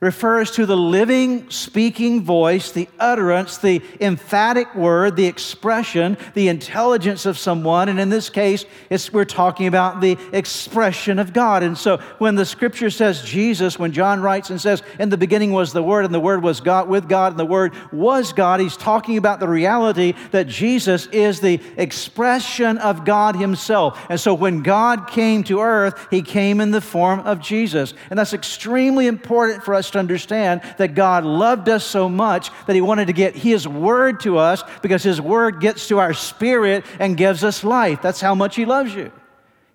refers 0.02 0.52
to 0.52 0.66
the 0.66 0.78
living, 0.78 1.50
speaking 1.50 2.24
voice, 2.24 2.72
the 2.72 2.88
utterance, 3.00 3.58
the 3.58 3.82
emphatic 4.02 4.74
word, 4.75 5.16
the 5.16 5.25
expression, 5.25 6.18
the 6.34 6.48
intelligence 6.48 7.25
of 7.25 7.38
someone. 7.38 7.90
And 7.90 8.00
in 8.00 8.10
this 8.10 8.30
case, 8.30 8.66
we're 9.12 9.25
talking 9.25 9.68
about 9.68 10.02
the 10.02 10.18
expression 10.32 11.20
of 11.20 11.34
God. 11.34 11.64
And 11.64 11.78
so 11.78 11.98
when 12.18 12.36
the 12.36 12.46
scripture 12.46 12.90
says 12.90 13.24
Jesus, 13.24 13.80
when 13.80 13.92
John 13.92 14.22
writes 14.22 14.50
and 14.50 14.60
says, 14.60 14.84
In 15.00 15.10
the 15.10 15.18
beginning 15.18 15.52
was 15.52 15.74
the 15.74 15.84
Word, 15.84 16.06
and 16.06 16.14
the 16.14 16.20
Word 16.20 16.44
was 16.44 16.62
God 16.62 16.88
with 16.90 17.08
God, 17.08 17.34
and 17.34 17.40
the 17.40 17.46
Word 17.46 17.74
was 17.92 18.34
God, 18.34 18.60
he's 18.60 18.78
talking 18.78 19.18
about 19.18 19.40
the 19.40 19.48
reality 19.48 20.14
that 20.32 20.48
Jesus 20.48 21.08
is 21.08 21.40
the 21.40 21.60
expression 21.78 22.78
of 22.80 23.06
God 23.06 23.36
Himself. 23.36 24.06
And 24.10 24.20
so 24.20 24.34
when 24.34 24.62
God 24.62 25.08
came 25.08 25.44
to 25.46 25.62
earth, 25.62 26.08
He 26.12 26.22
came 26.22 26.62
in 26.62 26.72
the 26.72 26.82
form 26.82 27.22
of 27.22 27.40
Jesus. 27.40 27.94
And 28.10 28.20
that's 28.20 28.34
extremely 28.34 29.08
important 29.08 29.64
for 29.64 29.74
us 29.74 29.85
to 29.92 30.00
understand 30.00 30.62
that 30.77 30.96
God 30.96 31.24
loved 31.24 31.70
us 31.70 31.84
so 31.84 32.10
much 32.10 32.50
that 32.68 32.75
He 32.75 32.82
wanted 32.82 33.08
to 33.08 33.13
get 33.13 33.36
His 33.36 33.68
Word 33.68 34.20
to 34.22 34.38
us 34.38 34.63
because 34.82 35.04
His 35.04 35.22
Word 35.22 35.60
gets 35.60 35.88
to 35.88 36.00
our 36.00 36.13
spirit 36.13 36.86
and 37.00 37.18
gives 37.18 37.44
us 37.44 37.63
life. 37.63 38.01
That's 38.01 38.22
how 38.22 38.36
much 38.36 38.56
He 38.56 38.65
loves 38.65 38.94
you. 38.94 39.12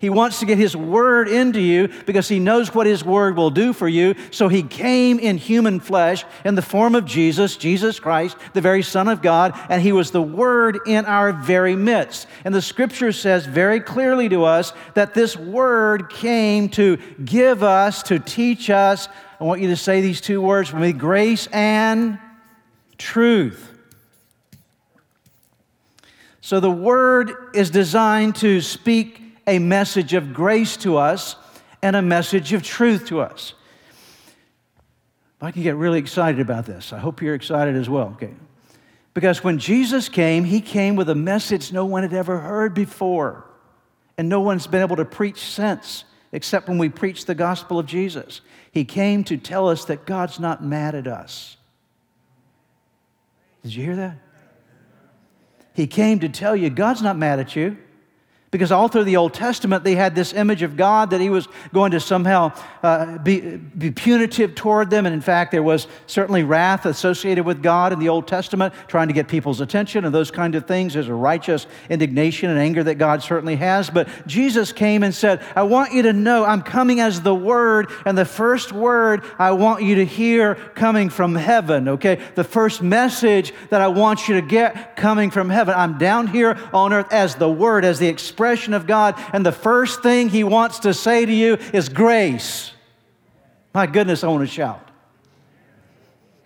He 0.01 0.09
wants 0.09 0.39
to 0.39 0.47
get 0.47 0.57
His 0.57 0.75
Word 0.75 1.27
into 1.27 1.61
you 1.61 1.87
because 2.07 2.27
He 2.27 2.39
knows 2.39 2.73
what 2.73 2.87
His 2.87 3.05
Word 3.05 3.37
will 3.37 3.51
do 3.51 3.71
for 3.71 3.87
you. 3.87 4.15
So 4.31 4.47
He 4.47 4.63
came 4.63 5.19
in 5.19 5.37
human 5.37 5.79
flesh 5.79 6.25
in 6.43 6.55
the 6.55 6.63
form 6.63 6.95
of 6.95 7.05
Jesus, 7.05 7.55
Jesus 7.55 7.99
Christ, 7.99 8.35
the 8.53 8.61
very 8.61 8.81
Son 8.81 9.07
of 9.07 9.21
God, 9.21 9.53
and 9.69 9.79
He 9.79 9.91
was 9.91 10.09
the 10.09 10.21
Word 10.21 10.79
in 10.87 11.05
our 11.05 11.31
very 11.31 11.75
midst. 11.75 12.25
And 12.43 12.53
the 12.53 12.63
Scripture 12.63 13.11
says 13.11 13.45
very 13.45 13.79
clearly 13.79 14.27
to 14.29 14.43
us 14.43 14.73
that 14.95 15.13
this 15.13 15.37
Word 15.37 16.09
came 16.09 16.69
to 16.69 16.97
give 17.23 17.61
us, 17.61 18.01
to 18.03 18.17
teach 18.17 18.71
us. 18.71 19.07
I 19.41 19.43
want 19.43 19.59
you 19.59 19.69
to 19.69 19.75
say 19.75 20.01
these 20.01 20.21
two 20.21 20.39
words 20.39 20.71
with 20.71 20.83
me 20.83 20.93
grace 20.93 21.47
and 21.47 22.19
truth. 22.99 23.67
So 26.41 26.59
the 26.59 26.69
Word 26.69 27.33
is 27.55 27.71
designed 27.71 28.35
to 28.35 28.61
speak 28.61 29.19
a 29.47 29.57
message 29.57 30.13
of 30.13 30.31
grace 30.31 30.77
to 30.77 30.97
us 30.97 31.35
and 31.81 31.95
a 31.95 32.03
message 32.03 32.53
of 32.53 32.61
truth 32.61 33.07
to 33.07 33.21
us. 33.21 33.55
I 35.41 35.49
can 35.49 35.63
get 35.63 35.75
really 35.75 35.97
excited 35.97 36.39
about 36.39 36.67
this. 36.67 36.93
I 36.93 36.99
hope 36.99 37.19
you're 37.19 37.33
excited 37.33 37.75
as 37.75 37.89
well. 37.89 38.09
Okay. 38.09 38.35
Because 39.15 39.43
when 39.43 39.57
Jesus 39.57 40.07
came, 40.07 40.43
he 40.43 40.61
came 40.61 40.95
with 40.95 41.09
a 41.09 41.15
message 41.15 41.73
no 41.73 41.85
one 41.85 42.03
had 42.03 42.13
ever 42.13 42.37
heard 42.37 42.75
before. 42.75 43.47
And 44.19 44.29
no 44.29 44.41
one's 44.41 44.67
been 44.67 44.81
able 44.81 44.97
to 44.97 45.05
preach 45.05 45.41
since, 45.41 46.03
except 46.31 46.67
when 46.67 46.77
we 46.77 46.89
preach 46.89 47.25
the 47.25 47.35
gospel 47.35 47.79
of 47.79 47.85
Jesus. 47.85 48.41
He 48.71 48.85
came 48.85 49.23
to 49.25 49.37
tell 49.37 49.67
us 49.67 49.85
that 49.85 50.05
God's 50.05 50.39
not 50.39 50.63
mad 50.63 50.95
at 50.95 51.07
us. 51.07 51.57
Did 53.63 53.75
you 53.75 53.83
hear 53.83 53.95
that? 53.95 54.17
He 55.73 55.87
came 55.87 56.19
to 56.19 56.29
tell 56.29 56.55
you 56.55 56.69
God's 56.69 57.01
not 57.01 57.17
mad 57.17 57.39
at 57.39 57.55
you. 57.55 57.77
Because 58.51 58.69
all 58.69 58.89
through 58.89 59.05
the 59.05 59.15
Old 59.15 59.33
Testament, 59.33 59.85
they 59.85 59.95
had 59.95 60.13
this 60.13 60.33
image 60.33 60.61
of 60.61 60.75
God 60.75 61.11
that 61.11 61.21
He 61.21 61.29
was 61.29 61.47
going 61.73 61.91
to 61.91 62.01
somehow 62.01 62.51
uh, 62.83 63.17
be, 63.19 63.39
be 63.39 63.91
punitive 63.91 64.55
toward 64.55 64.89
them. 64.89 65.05
And 65.05 65.15
in 65.15 65.21
fact, 65.21 65.51
there 65.51 65.63
was 65.63 65.87
certainly 66.05 66.43
wrath 66.43 66.85
associated 66.85 67.45
with 67.45 67.63
God 67.63 67.93
in 67.93 67.99
the 67.99 68.09
Old 68.09 68.27
Testament, 68.27 68.73
trying 68.89 69.07
to 69.07 69.13
get 69.13 69.29
people's 69.29 69.61
attention 69.61 70.03
and 70.03 70.13
those 70.13 70.31
kind 70.31 70.55
of 70.55 70.67
things. 70.67 70.95
There's 70.95 71.07
a 71.07 71.13
righteous 71.13 71.65
indignation 71.89 72.49
and 72.49 72.59
anger 72.59 72.83
that 72.83 72.95
God 72.95 73.23
certainly 73.23 73.55
has. 73.55 73.89
But 73.89 74.09
Jesus 74.27 74.73
came 74.73 75.03
and 75.03 75.15
said, 75.15 75.41
I 75.55 75.63
want 75.63 75.93
you 75.93 76.01
to 76.01 76.11
know 76.11 76.43
I'm 76.43 76.61
coming 76.61 76.99
as 76.99 77.21
the 77.21 77.33
Word, 77.33 77.89
and 78.05 78.17
the 78.17 78.25
first 78.25 78.73
word 78.73 79.23
I 79.39 79.51
want 79.51 79.81
you 79.81 79.95
to 79.95 80.05
hear 80.05 80.55
coming 80.75 81.09
from 81.09 81.35
heaven, 81.35 81.87
okay? 81.87 82.19
The 82.35 82.43
first 82.43 82.81
message 82.81 83.53
that 83.69 83.79
I 83.79 83.87
want 83.87 84.27
you 84.27 84.35
to 84.35 84.45
get 84.45 84.97
coming 84.97 85.31
from 85.31 85.49
heaven. 85.49 85.73
I'm 85.73 85.97
down 85.97 86.27
here 86.27 86.59
on 86.73 86.91
earth 86.91 87.07
as 87.13 87.35
the 87.35 87.49
Word, 87.49 87.85
as 87.85 87.97
the 87.97 88.09
expression 88.09 88.40
expression 88.41 88.73
of 88.73 88.87
God, 88.87 89.15
and 89.33 89.45
the 89.45 89.51
first 89.51 90.01
thing 90.01 90.29
He 90.29 90.43
wants 90.43 90.79
to 90.79 90.93
say 90.93 91.25
to 91.25 91.33
you 91.33 91.57
is 91.73 91.89
grace. 91.89 92.71
My 93.73 93.85
goodness, 93.85 94.23
I 94.23 94.27
want 94.27 94.41
to 94.41 94.53
shout. 94.53 94.91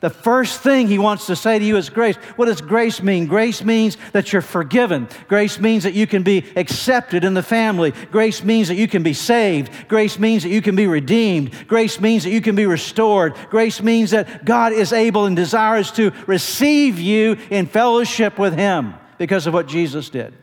The 0.02 0.10
first 0.12 0.62
thing 0.62 0.88
he 0.88 1.00
wants 1.00 1.26
to 1.28 1.36
say 1.36 1.58
to 1.58 1.66
you 1.66 1.78
is 1.78 1.90
grace. 1.90 2.18
What 2.36 2.46
does 2.46 2.62
grace 2.62 3.02
mean? 3.02 3.26
Grace 3.26 3.64
means 3.64 3.98
that 4.12 4.32
you're 4.32 4.44
forgiven. 4.44 5.08
Grace 5.28 5.58
means 5.58 5.82
that 5.82 5.96
you 5.96 6.06
can 6.06 6.22
be 6.22 6.46
accepted 6.56 7.24
in 7.24 7.34
the 7.34 7.42
family. 7.42 7.92
Grace 8.12 8.44
means 8.44 8.68
that 8.68 8.76
you 8.76 8.88
can 8.88 9.02
be 9.02 9.14
saved. 9.14 9.72
Grace 9.88 10.20
means 10.20 10.44
that 10.44 10.50
you 10.50 10.62
can 10.62 10.76
be 10.76 10.86
redeemed. 10.86 11.68
Grace 11.68 12.00
means 12.00 12.24
that 12.24 12.30
you 12.30 12.42
can 12.42 12.56
be 12.56 12.68
restored. 12.68 13.36
Grace 13.50 13.82
means 13.82 14.12
that 14.12 14.46
God 14.46 14.74
is 14.74 14.94
able 14.94 15.26
and 15.26 15.36
desires 15.36 15.92
to 15.94 16.12
receive 16.28 17.00
you 17.00 17.38
in 17.50 17.66
fellowship 17.66 18.38
with 18.38 18.54
him 18.54 18.94
because 19.18 19.48
of 19.48 19.56
what 19.56 19.68
Jesus 19.68 20.10
did. 20.10 20.36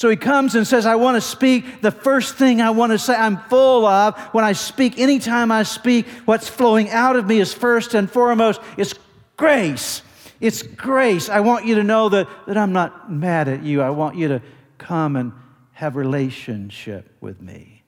So 0.00 0.08
he 0.08 0.16
comes 0.16 0.54
and 0.54 0.66
says, 0.66 0.86
I 0.86 0.94
want 0.94 1.16
to 1.16 1.20
speak. 1.20 1.82
The 1.82 1.90
first 1.90 2.36
thing 2.36 2.62
I 2.62 2.70
want 2.70 2.90
to 2.92 2.98
say, 2.98 3.14
I'm 3.14 3.36
full 3.36 3.84
of 3.84 4.18
when 4.32 4.46
I 4.46 4.52
speak, 4.52 4.98
anytime 4.98 5.52
I 5.52 5.62
speak, 5.62 6.06
what's 6.24 6.48
flowing 6.48 6.88
out 6.88 7.16
of 7.16 7.26
me 7.26 7.38
is 7.38 7.52
first 7.52 7.92
and 7.92 8.10
foremost, 8.10 8.62
it's 8.78 8.94
grace. 9.36 10.00
It's 10.40 10.62
grace. 10.62 11.28
I 11.28 11.40
want 11.40 11.66
you 11.66 11.74
to 11.74 11.84
know 11.84 12.08
that, 12.08 12.28
that 12.46 12.56
I'm 12.56 12.72
not 12.72 13.12
mad 13.12 13.46
at 13.48 13.62
you. 13.62 13.82
I 13.82 13.90
want 13.90 14.16
you 14.16 14.28
to 14.28 14.42
come 14.78 15.16
and 15.16 15.32
have 15.72 15.96
relationship 15.96 17.14
with 17.20 17.42
me. 17.42 17.82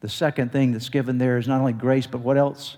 The 0.00 0.10
second 0.10 0.52
thing 0.52 0.72
that's 0.72 0.90
given 0.90 1.16
there 1.16 1.38
is 1.38 1.48
not 1.48 1.60
only 1.60 1.72
grace, 1.72 2.06
but 2.06 2.20
what 2.20 2.36
else? 2.36 2.76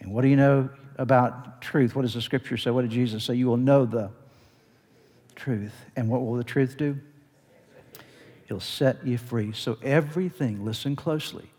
And 0.00 0.12
what 0.12 0.20
do 0.20 0.28
you 0.28 0.36
know 0.36 0.68
about 0.98 1.62
truth? 1.62 1.96
What 1.96 2.02
does 2.02 2.12
the 2.12 2.20
scripture 2.20 2.58
say? 2.58 2.68
What 2.68 2.82
did 2.82 2.90
Jesus 2.90 3.24
say? 3.24 3.32
You 3.32 3.46
will 3.46 3.56
know 3.56 3.86
the 3.86 4.10
truth. 5.36 5.74
And 5.94 6.08
what 6.08 6.22
will 6.22 6.34
the 6.34 6.44
truth 6.44 6.76
do? 6.76 6.98
It'll 8.46 8.60
set 8.60 9.06
you 9.06 9.18
free. 9.18 9.52
So, 9.52 9.76
everything, 9.82 10.64
listen 10.64 10.96
closely. 10.96 11.50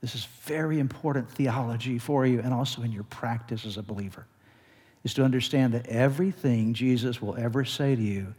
This 0.00 0.14
is 0.14 0.26
very 0.42 0.80
important 0.80 1.30
theology 1.30 1.98
for 1.98 2.26
you 2.26 2.40
and 2.40 2.52
also 2.52 2.82
in 2.82 2.92
your 2.92 3.04
practice 3.04 3.64
as 3.64 3.78
a 3.78 3.82
believer, 3.82 4.26
is 5.02 5.14
to 5.14 5.24
understand 5.24 5.72
that 5.72 5.86
everything 5.86 6.74
Jesus 6.74 7.22
will 7.22 7.34
ever 7.36 7.64
say 7.64 7.96
to 7.96 8.02
you, 8.02 8.34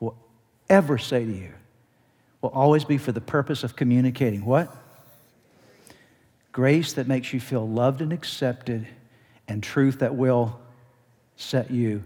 will 0.00 0.16
ever 0.70 0.96
say 0.96 1.24
to 1.24 1.30
you, 1.30 1.52
will 2.40 2.50
always 2.50 2.84
be 2.84 2.96
for 2.96 3.12
the 3.12 3.20
purpose 3.20 3.62
of 3.62 3.76
communicating 3.76 4.44
what? 4.44 4.74
Grace 6.50 6.94
that 6.94 7.06
makes 7.06 7.34
you 7.34 7.40
feel 7.40 7.68
loved 7.68 8.00
and 8.00 8.12
accepted, 8.12 8.86
and 9.46 9.62
truth 9.62 9.98
that 9.98 10.14
will 10.14 10.58
set 11.36 11.70
you. 11.70 12.02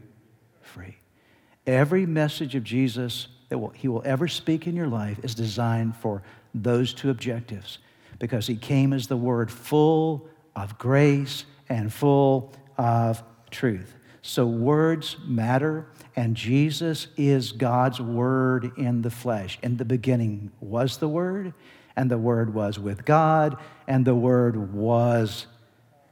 Every 1.66 2.06
message 2.06 2.54
of 2.54 2.64
Jesus 2.64 3.28
that 3.48 3.58
will, 3.58 3.70
he 3.70 3.88
will 3.88 4.02
ever 4.04 4.28
speak 4.28 4.66
in 4.66 4.76
your 4.76 4.88
life 4.88 5.18
is 5.24 5.34
designed 5.34 5.96
for 5.96 6.22
those 6.54 6.94
two 6.94 7.10
objectives 7.10 7.78
because 8.18 8.46
he 8.46 8.56
came 8.56 8.92
as 8.92 9.08
the 9.08 9.16
word 9.16 9.50
full 9.50 10.28
of 10.54 10.78
grace 10.78 11.44
and 11.68 11.92
full 11.92 12.52
of 12.78 13.22
truth. 13.50 13.94
So 14.22 14.46
words 14.46 15.16
matter, 15.24 15.86
and 16.16 16.34
Jesus 16.34 17.06
is 17.16 17.52
God's 17.52 18.00
word 18.00 18.72
in 18.76 19.02
the 19.02 19.10
flesh. 19.10 19.58
In 19.62 19.76
the 19.76 19.84
beginning 19.84 20.50
was 20.60 20.96
the 20.96 21.08
word, 21.08 21.54
and 21.94 22.10
the 22.10 22.18
word 22.18 22.52
was 22.52 22.78
with 22.78 23.04
God, 23.04 23.56
and 23.86 24.04
the 24.04 24.14
word 24.14 24.72
was 24.74 25.46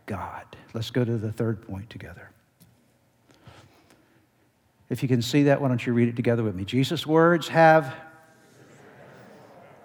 God. 0.06 0.44
Let's 0.74 0.90
go 0.90 1.04
to 1.04 1.16
the 1.16 1.32
third 1.32 1.66
point 1.66 1.90
together. 1.90 2.30
If 4.94 5.02
you 5.02 5.08
can 5.08 5.22
see 5.22 5.42
that, 5.42 5.60
why 5.60 5.66
don't 5.66 5.84
you 5.84 5.92
read 5.92 6.06
it 6.06 6.14
together 6.14 6.44
with 6.44 6.54
me? 6.54 6.64
Jesus' 6.64 7.04
words 7.04 7.48
have 7.48 7.92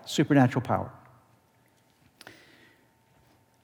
supernatural 0.06 0.62
power. 0.62 0.92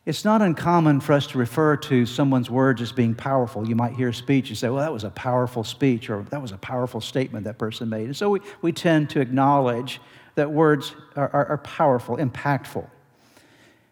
It's 0.07 0.25
not 0.25 0.41
uncommon 0.41 1.01
for 1.01 1.13
us 1.13 1.27
to 1.27 1.37
refer 1.37 1.77
to 1.77 2.07
someone's 2.07 2.49
words 2.49 2.81
as 2.81 2.91
being 2.91 3.13
powerful. 3.13 3.69
You 3.69 3.75
might 3.75 3.93
hear 3.93 4.09
a 4.09 4.13
speech 4.13 4.49
and 4.49 4.57
say, 4.57 4.69
well, 4.69 4.79
that 4.79 4.91
was 4.91 5.03
a 5.03 5.11
powerful 5.11 5.63
speech, 5.63 6.09
or 6.09 6.23
that 6.31 6.41
was 6.41 6.51
a 6.51 6.57
powerful 6.57 6.99
statement 6.99 7.43
that 7.43 7.59
person 7.59 7.89
made. 7.89 8.05
And 8.05 8.17
so 8.17 8.31
we, 8.31 8.39
we 8.63 8.71
tend 8.71 9.11
to 9.11 9.21
acknowledge 9.21 10.01
that 10.33 10.51
words 10.51 10.95
are, 11.15 11.29
are, 11.31 11.45
are 11.45 11.57
powerful, 11.59 12.17
impactful. 12.17 12.87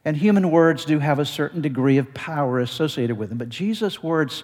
And 0.05 0.17
human 0.17 0.49
words 0.49 0.85
do 0.85 0.97
have 0.97 1.19
a 1.19 1.25
certain 1.25 1.61
degree 1.61 1.99
of 1.99 2.15
power 2.15 2.59
associated 2.61 3.15
with 3.15 3.29
them. 3.29 3.37
But 3.37 3.49
Jesus' 3.49 4.01
words 4.01 4.43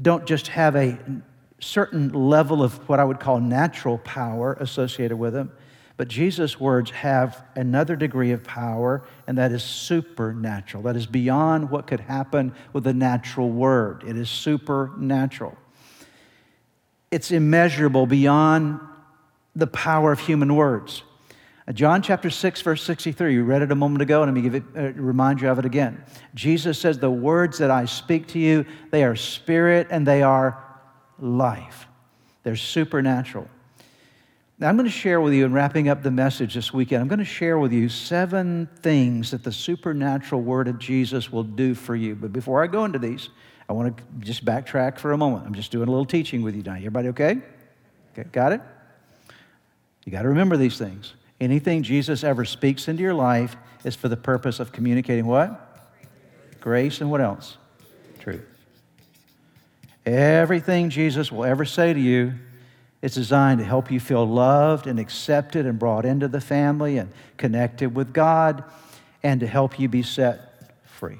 don't 0.00 0.24
just 0.24 0.48
have 0.48 0.76
a 0.76 0.98
certain 1.58 2.10
level 2.10 2.62
of 2.62 2.88
what 2.88 3.00
I 3.00 3.04
would 3.04 3.20
call 3.20 3.40
natural 3.40 3.98
power 3.98 4.54
associated 4.60 5.16
with 5.16 5.32
them, 5.32 5.52
but 5.96 6.08
Jesus' 6.08 6.60
words 6.60 6.90
have 6.90 7.42
another 7.54 7.96
degree 7.96 8.32
of 8.32 8.44
power, 8.44 9.02
and 9.26 9.38
that 9.38 9.52
is 9.52 9.62
supernatural. 9.62 10.82
That 10.82 10.96
is 10.96 11.06
beyond 11.06 11.70
what 11.70 11.86
could 11.86 12.00
happen 12.00 12.54
with 12.74 12.86
a 12.86 12.92
natural 12.92 13.50
word. 13.50 14.04
It 14.06 14.16
is 14.16 14.28
supernatural. 14.28 15.56
It's 17.10 17.30
immeasurable 17.30 18.06
beyond 18.06 18.80
the 19.54 19.66
power 19.66 20.12
of 20.12 20.20
human 20.20 20.54
words. 20.54 21.02
Uh, 21.66 21.72
John 21.72 22.02
chapter 22.02 22.28
6, 22.28 22.60
verse 22.60 22.82
63, 22.82 23.32
you 23.32 23.44
read 23.44 23.62
it 23.62 23.72
a 23.72 23.74
moment 23.74 24.02
ago, 24.02 24.22
and 24.22 24.30
let 24.30 24.34
me 24.34 24.42
give 24.42 24.54
it, 24.54 24.64
uh, 24.76 24.92
remind 25.00 25.40
you 25.40 25.48
of 25.48 25.58
it 25.58 25.64
again. 25.64 26.04
Jesus 26.34 26.78
says, 26.78 26.98
The 26.98 27.10
words 27.10 27.56
that 27.58 27.70
I 27.70 27.86
speak 27.86 28.26
to 28.28 28.38
you, 28.38 28.66
they 28.90 29.02
are 29.02 29.16
spirit 29.16 29.88
and 29.90 30.06
they 30.06 30.22
are 30.22 30.62
life. 31.18 31.86
They're 32.42 32.56
supernatural. 32.56 33.48
Now, 34.58 34.68
I'm 34.68 34.76
going 34.76 34.86
to 34.86 34.92
share 34.92 35.20
with 35.20 35.34
you, 35.34 35.44
in 35.44 35.52
wrapping 35.52 35.88
up 35.88 36.02
the 36.02 36.10
message 36.10 36.54
this 36.54 36.72
weekend, 36.72 37.02
I'm 37.02 37.08
going 37.08 37.18
to 37.18 37.26
share 37.26 37.58
with 37.58 37.72
you 37.72 37.90
seven 37.90 38.68
things 38.80 39.30
that 39.32 39.44
the 39.44 39.52
supernatural 39.52 40.40
word 40.40 40.66
of 40.66 40.78
Jesus 40.78 41.30
will 41.30 41.42
do 41.42 41.74
for 41.74 41.94
you. 41.94 42.14
But 42.14 42.32
before 42.32 42.62
I 42.62 42.66
go 42.66 42.86
into 42.86 42.98
these, 42.98 43.28
I 43.68 43.74
want 43.74 43.96
to 43.96 44.04
just 44.20 44.46
backtrack 44.46 44.98
for 44.98 45.12
a 45.12 45.18
moment. 45.18 45.46
I'm 45.46 45.54
just 45.54 45.70
doing 45.70 45.88
a 45.88 45.90
little 45.90 46.06
teaching 46.06 46.40
with 46.42 46.56
you 46.56 46.62
tonight. 46.62 46.78
Everybody 46.78 47.08
okay? 47.08 47.38
okay 48.12 48.28
got 48.32 48.52
it? 48.52 48.62
You 50.06 50.12
got 50.12 50.22
to 50.22 50.28
remember 50.28 50.56
these 50.56 50.78
things. 50.78 51.14
Anything 51.38 51.82
Jesus 51.82 52.24
ever 52.24 52.46
speaks 52.46 52.88
into 52.88 53.02
your 53.02 53.12
life 53.12 53.56
is 53.84 53.94
for 53.94 54.08
the 54.08 54.16
purpose 54.16 54.58
of 54.58 54.72
communicating 54.72 55.26
what? 55.26 55.90
Grace 56.60 57.02
and 57.02 57.10
what 57.10 57.20
else? 57.20 57.58
Truth. 58.20 58.55
Everything 60.06 60.88
Jesus 60.88 61.32
will 61.32 61.44
ever 61.44 61.64
say 61.64 61.92
to 61.92 61.98
you 61.98 62.34
is 63.02 63.14
designed 63.14 63.58
to 63.58 63.64
help 63.64 63.90
you 63.90 63.98
feel 63.98 64.24
loved 64.24 64.86
and 64.86 65.00
accepted 65.00 65.66
and 65.66 65.78
brought 65.78 66.04
into 66.04 66.28
the 66.28 66.40
family 66.40 66.96
and 66.96 67.12
connected 67.36 67.94
with 67.94 68.12
God 68.12 68.62
and 69.22 69.40
to 69.40 69.46
help 69.46 69.80
you 69.80 69.88
be 69.88 70.04
set 70.04 70.72
free. 70.84 71.18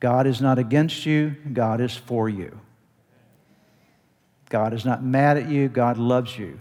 God 0.00 0.26
is 0.26 0.40
not 0.40 0.58
against 0.58 1.06
you, 1.06 1.36
God 1.52 1.80
is 1.80 1.96
for 1.96 2.28
you. 2.28 2.60
God 4.48 4.74
is 4.74 4.84
not 4.84 5.02
mad 5.02 5.36
at 5.36 5.48
you, 5.48 5.68
God 5.68 5.98
loves 5.98 6.36
you. 6.36 6.60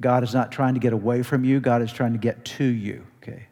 God 0.00 0.24
is 0.24 0.34
not 0.34 0.50
trying 0.50 0.74
to 0.74 0.80
get 0.80 0.92
away 0.92 1.22
from 1.22 1.44
you, 1.44 1.60
God 1.60 1.82
is 1.82 1.92
trying 1.92 2.12
to 2.12 2.18
get 2.18 2.44
to 2.44 2.64
you, 2.64 3.06
okay? 3.22 3.46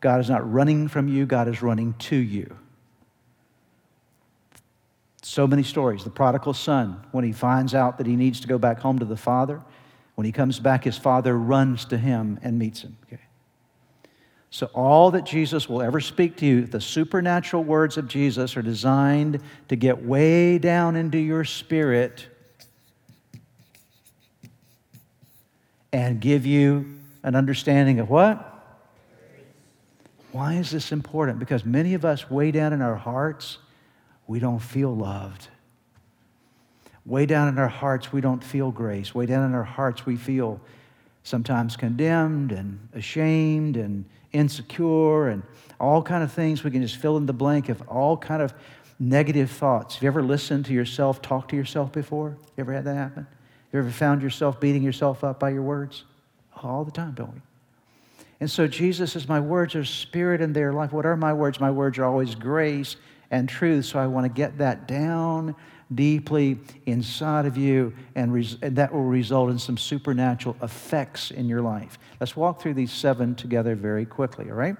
God 0.00 0.20
is 0.20 0.28
not 0.28 0.50
running 0.50 0.88
from 0.88 1.06
you, 1.06 1.24
God 1.24 1.48
is 1.48 1.62
running 1.62 1.94
to 1.94 2.16
you. 2.16 2.56
So 5.24 5.46
many 5.46 5.62
stories. 5.62 6.04
The 6.04 6.10
prodigal 6.10 6.52
son, 6.52 7.02
when 7.12 7.24
he 7.24 7.32
finds 7.32 7.74
out 7.74 7.96
that 7.96 8.06
he 8.06 8.14
needs 8.14 8.40
to 8.40 8.46
go 8.46 8.58
back 8.58 8.78
home 8.78 8.98
to 8.98 9.06
the 9.06 9.16
father, 9.16 9.62
when 10.16 10.26
he 10.26 10.32
comes 10.32 10.60
back, 10.60 10.84
his 10.84 10.98
father 10.98 11.36
runs 11.36 11.86
to 11.86 11.96
him 11.96 12.38
and 12.42 12.58
meets 12.58 12.82
him, 12.82 12.98
okay? 13.04 13.22
So, 14.50 14.66
all 14.74 15.10
that 15.12 15.24
Jesus 15.24 15.66
will 15.66 15.80
ever 15.80 15.98
speak 15.98 16.36
to 16.36 16.46
you, 16.46 16.66
the 16.66 16.80
supernatural 16.80 17.64
words 17.64 17.96
of 17.96 18.06
Jesus, 18.06 18.54
are 18.54 18.62
designed 18.62 19.40
to 19.68 19.76
get 19.76 20.04
way 20.04 20.58
down 20.58 20.94
into 20.94 21.18
your 21.18 21.44
spirit 21.44 22.26
and 25.90 26.20
give 26.20 26.44
you 26.44 27.00
an 27.22 27.34
understanding 27.34 27.98
of 27.98 28.10
what? 28.10 28.50
Why 30.32 30.54
is 30.54 30.70
this 30.70 30.92
important? 30.92 31.38
Because 31.38 31.64
many 31.64 31.94
of 31.94 32.04
us, 32.04 32.30
way 32.30 32.50
down 32.50 32.74
in 32.74 32.82
our 32.82 32.96
hearts, 32.96 33.56
we 34.26 34.38
don't 34.38 34.60
feel 34.60 34.94
loved. 34.94 35.48
Way 37.04 37.26
down 37.26 37.48
in 37.48 37.58
our 37.58 37.68
hearts, 37.68 38.12
we 38.12 38.20
don't 38.20 38.42
feel 38.42 38.70
grace. 38.70 39.14
Way 39.14 39.26
down 39.26 39.44
in 39.44 39.54
our 39.54 39.64
hearts, 39.64 40.06
we 40.06 40.16
feel 40.16 40.60
sometimes 41.22 41.76
condemned 41.76 42.52
and 42.52 42.88
ashamed 42.94 43.76
and 43.76 44.04
insecure 44.32 45.28
and 45.28 45.42
all 45.78 46.02
kind 46.02 46.24
of 46.24 46.32
things 46.32 46.64
we 46.64 46.70
can 46.70 46.82
just 46.82 46.96
fill 46.96 47.16
in 47.16 47.26
the 47.26 47.32
blank 47.32 47.68
of 47.68 47.80
all 47.88 48.16
kind 48.16 48.42
of 48.42 48.52
negative 48.98 49.50
thoughts 49.50 49.94
have 49.94 50.02
you 50.02 50.06
ever 50.08 50.22
listened 50.22 50.64
to 50.64 50.72
yourself 50.72 51.22
talk 51.22 51.48
to 51.48 51.56
yourself 51.56 51.92
before 51.92 52.36
you 52.56 52.60
ever 52.60 52.72
had 52.72 52.84
that 52.84 52.94
happen 52.94 53.26
you 53.74 53.80
ever 53.80 53.90
found 53.90 54.22
yourself 54.22 54.60
beating 54.60 54.84
yourself 54.84 55.24
up 55.24 55.40
by 55.40 55.50
your 55.50 55.62
words? 55.62 56.04
All 56.62 56.84
the 56.84 56.92
time, 56.92 57.12
don't 57.12 57.34
we? 57.34 57.40
And 58.38 58.48
so 58.48 58.68
Jesus 58.68 59.12
says, 59.14 59.28
My 59.28 59.40
words 59.40 59.74
are 59.74 59.84
spirit 59.84 60.40
and 60.40 60.54
they're 60.54 60.72
life. 60.72 60.92
What 60.92 61.04
are 61.04 61.16
my 61.16 61.32
words? 61.32 61.58
My 61.58 61.72
words 61.72 61.98
are 61.98 62.04
always 62.04 62.36
grace 62.36 62.94
and 63.34 63.48
truth. 63.48 63.86
So 63.86 63.98
I 63.98 64.06
want 64.06 64.24
to 64.26 64.32
get 64.32 64.58
that 64.58 64.86
down 64.86 65.56
deeply 65.92 66.58
inside 66.86 67.46
of 67.46 67.56
you, 67.56 67.92
and, 68.14 68.32
res- 68.32 68.56
and, 68.62 68.76
that 68.76 68.92
will 68.92 69.04
result 69.04 69.50
in 69.50 69.58
some 69.58 69.76
supernatural 69.76 70.56
effects 70.62 71.30
in 71.30 71.48
your 71.48 71.60
life. 71.60 71.98
Let's 72.20 72.36
walk 72.36 72.62
through 72.62 72.74
these 72.74 72.92
seven 72.92 73.34
together 73.34 73.74
very 73.74 74.06
quickly, 74.06 74.50
all 74.50 74.56
right? 74.56 74.76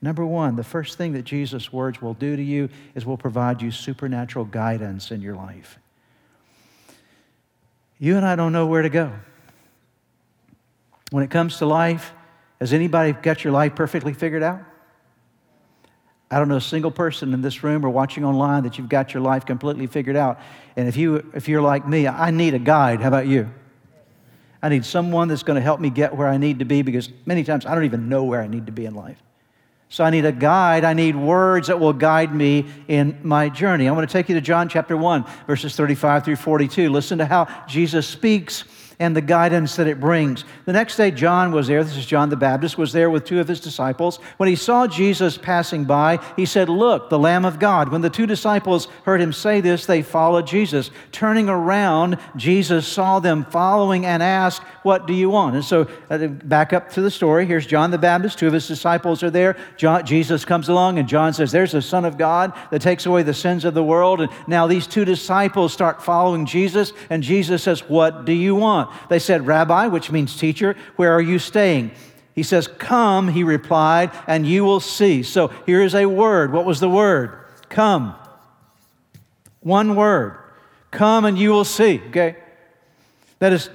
Number 0.00 0.24
one, 0.24 0.56
the 0.56 0.64
first 0.64 0.96
thing 0.96 1.12
that 1.12 1.24
Jesus' 1.24 1.72
words 1.72 2.00
will 2.00 2.14
do 2.14 2.34
to 2.34 2.42
you 2.42 2.70
is 2.94 3.04
will 3.04 3.16
provide 3.16 3.60
you 3.60 3.70
supernatural 3.70 4.46
guidance 4.46 5.10
in 5.10 5.20
your 5.20 5.36
life. 5.36 5.78
You 7.98 8.16
and 8.16 8.24
I 8.24 8.36
don't 8.36 8.52
know 8.52 8.66
where 8.66 8.82
to 8.82 8.90
go. 8.90 9.12
When 11.10 11.24
it 11.24 11.30
comes 11.30 11.58
to 11.58 11.66
life, 11.66 12.12
has 12.58 12.72
anybody 12.72 13.12
got 13.12 13.44
your 13.44 13.52
life 13.52 13.74
perfectly 13.74 14.14
figured 14.14 14.42
out? 14.42 14.62
I 16.30 16.38
don't 16.38 16.48
know 16.48 16.56
a 16.56 16.60
single 16.60 16.90
person 16.90 17.32
in 17.32 17.40
this 17.40 17.62
room 17.62 17.84
or 17.84 17.88
watching 17.88 18.24
online 18.24 18.64
that 18.64 18.76
you've 18.76 18.88
got 18.88 19.14
your 19.14 19.22
life 19.22 19.46
completely 19.46 19.86
figured 19.86 20.16
out. 20.16 20.38
And 20.76 20.86
if, 20.86 20.96
you, 20.96 21.30
if 21.34 21.48
you're 21.48 21.62
like 21.62 21.88
me, 21.88 22.06
I 22.06 22.30
need 22.30 22.54
a 22.54 22.58
guide. 22.58 23.00
How 23.00 23.08
about 23.08 23.26
you? 23.26 23.48
I 24.62 24.68
need 24.68 24.84
someone 24.84 25.28
that's 25.28 25.42
going 25.42 25.54
to 25.54 25.62
help 25.62 25.80
me 25.80 25.88
get 25.88 26.14
where 26.14 26.28
I 26.28 26.36
need 26.36 26.58
to 26.58 26.64
be 26.64 26.82
because 26.82 27.08
many 27.24 27.44
times 27.44 27.64
I 27.64 27.74
don't 27.74 27.84
even 27.84 28.08
know 28.08 28.24
where 28.24 28.42
I 28.42 28.46
need 28.46 28.66
to 28.66 28.72
be 28.72 28.84
in 28.84 28.94
life. 28.94 29.22
So 29.88 30.04
I 30.04 30.10
need 30.10 30.26
a 30.26 30.32
guide. 30.32 30.84
I 30.84 30.92
need 30.92 31.16
words 31.16 31.68
that 31.68 31.80
will 31.80 31.94
guide 31.94 32.34
me 32.34 32.66
in 32.88 33.18
my 33.22 33.48
journey. 33.48 33.88
I 33.88 33.92
want 33.92 34.06
to 34.06 34.12
take 34.12 34.28
you 34.28 34.34
to 34.34 34.40
John 34.42 34.68
chapter 34.68 34.96
1, 34.96 35.24
verses 35.46 35.76
35 35.76 36.26
through 36.26 36.36
42. 36.36 36.90
Listen 36.90 37.18
to 37.18 37.24
how 37.24 37.48
Jesus 37.66 38.06
speaks 38.06 38.64
and 39.00 39.14
the 39.14 39.20
guidance 39.20 39.76
that 39.76 39.86
it 39.86 40.00
brings. 40.00 40.44
The 40.64 40.72
next 40.72 40.96
day, 40.96 41.12
John 41.12 41.52
was 41.52 41.68
there. 41.68 41.84
This 41.84 41.96
is 41.96 42.04
John 42.04 42.30
the 42.30 42.36
Baptist, 42.36 42.76
was 42.76 42.92
there 42.92 43.08
with 43.10 43.24
two 43.24 43.38
of 43.38 43.46
his 43.46 43.60
disciples. 43.60 44.16
When 44.38 44.48
he 44.48 44.56
saw 44.56 44.88
Jesus 44.88 45.38
passing 45.38 45.84
by, 45.84 46.18
he 46.34 46.44
said, 46.44 46.68
Look, 46.68 47.08
the 47.08 47.18
Lamb 47.18 47.44
of 47.44 47.60
God. 47.60 47.90
When 47.90 48.00
the 48.00 48.10
two 48.10 48.26
disciples 48.26 48.88
heard 49.04 49.20
him 49.20 49.32
say 49.32 49.60
this, 49.60 49.86
they 49.86 50.02
followed 50.02 50.48
Jesus. 50.48 50.90
Turning 51.12 51.48
around, 51.48 52.18
Jesus 52.36 52.88
saw 52.88 53.20
them 53.20 53.44
following 53.44 54.04
and 54.04 54.20
asked, 54.20 54.62
What 54.82 55.06
do 55.06 55.14
you 55.14 55.30
want? 55.30 55.54
And 55.54 55.64
so, 55.64 55.88
uh, 56.10 56.26
back 56.26 56.72
up 56.72 56.90
to 56.94 57.00
the 57.00 57.10
story. 57.10 57.46
Here's 57.46 57.66
John 57.66 57.92
the 57.92 57.98
Baptist. 57.98 58.38
Two 58.38 58.48
of 58.48 58.52
his 58.52 58.66
disciples 58.66 59.22
are 59.22 59.30
there. 59.30 59.56
John, 59.76 60.04
Jesus 60.04 60.44
comes 60.44 60.68
along, 60.68 60.98
and 60.98 61.08
John 61.08 61.32
says, 61.32 61.52
There's 61.52 61.72
the 61.72 61.82
Son 61.82 62.04
of 62.04 62.18
God 62.18 62.52
that 62.72 62.82
takes 62.82 63.06
away 63.06 63.22
the 63.22 63.32
sins 63.32 63.64
of 63.64 63.74
the 63.74 63.84
world. 63.84 64.20
And 64.20 64.30
now 64.48 64.66
these 64.66 64.88
two 64.88 65.04
disciples 65.04 65.72
start 65.72 66.02
following 66.02 66.46
Jesus, 66.46 66.92
and 67.10 67.22
Jesus 67.22 67.62
says, 67.62 67.88
What 67.88 68.24
do 68.24 68.32
you 68.32 68.56
want? 68.56 68.87
They 69.08 69.18
said, 69.18 69.46
Rabbi, 69.46 69.86
which 69.86 70.10
means 70.10 70.36
teacher, 70.36 70.76
where 70.96 71.12
are 71.12 71.20
you 71.20 71.38
staying? 71.38 71.92
He 72.34 72.42
says, 72.42 72.68
Come, 72.68 73.28
he 73.28 73.42
replied, 73.42 74.10
and 74.26 74.46
you 74.46 74.64
will 74.64 74.80
see. 74.80 75.22
So 75.22 75.48
here 75.66 75.82
is 75.82 75.94
a 75.94 76.06
word. 76.06 76.52
What 76.52 76.64
was 76.64 76.80
the 76.80 76.88
word? 76.88 77.44
Come. 77.68 78.14
One 79.60 79.96
word. 79.96 80.38
Come 80.90 81.24
and 81.24 81.38
you 81.38 81.50
will 81.50 81.64
see, 81.64 82.00
okay? 82.08 82.36
That 83.40 83.52
is, 83.52 83.68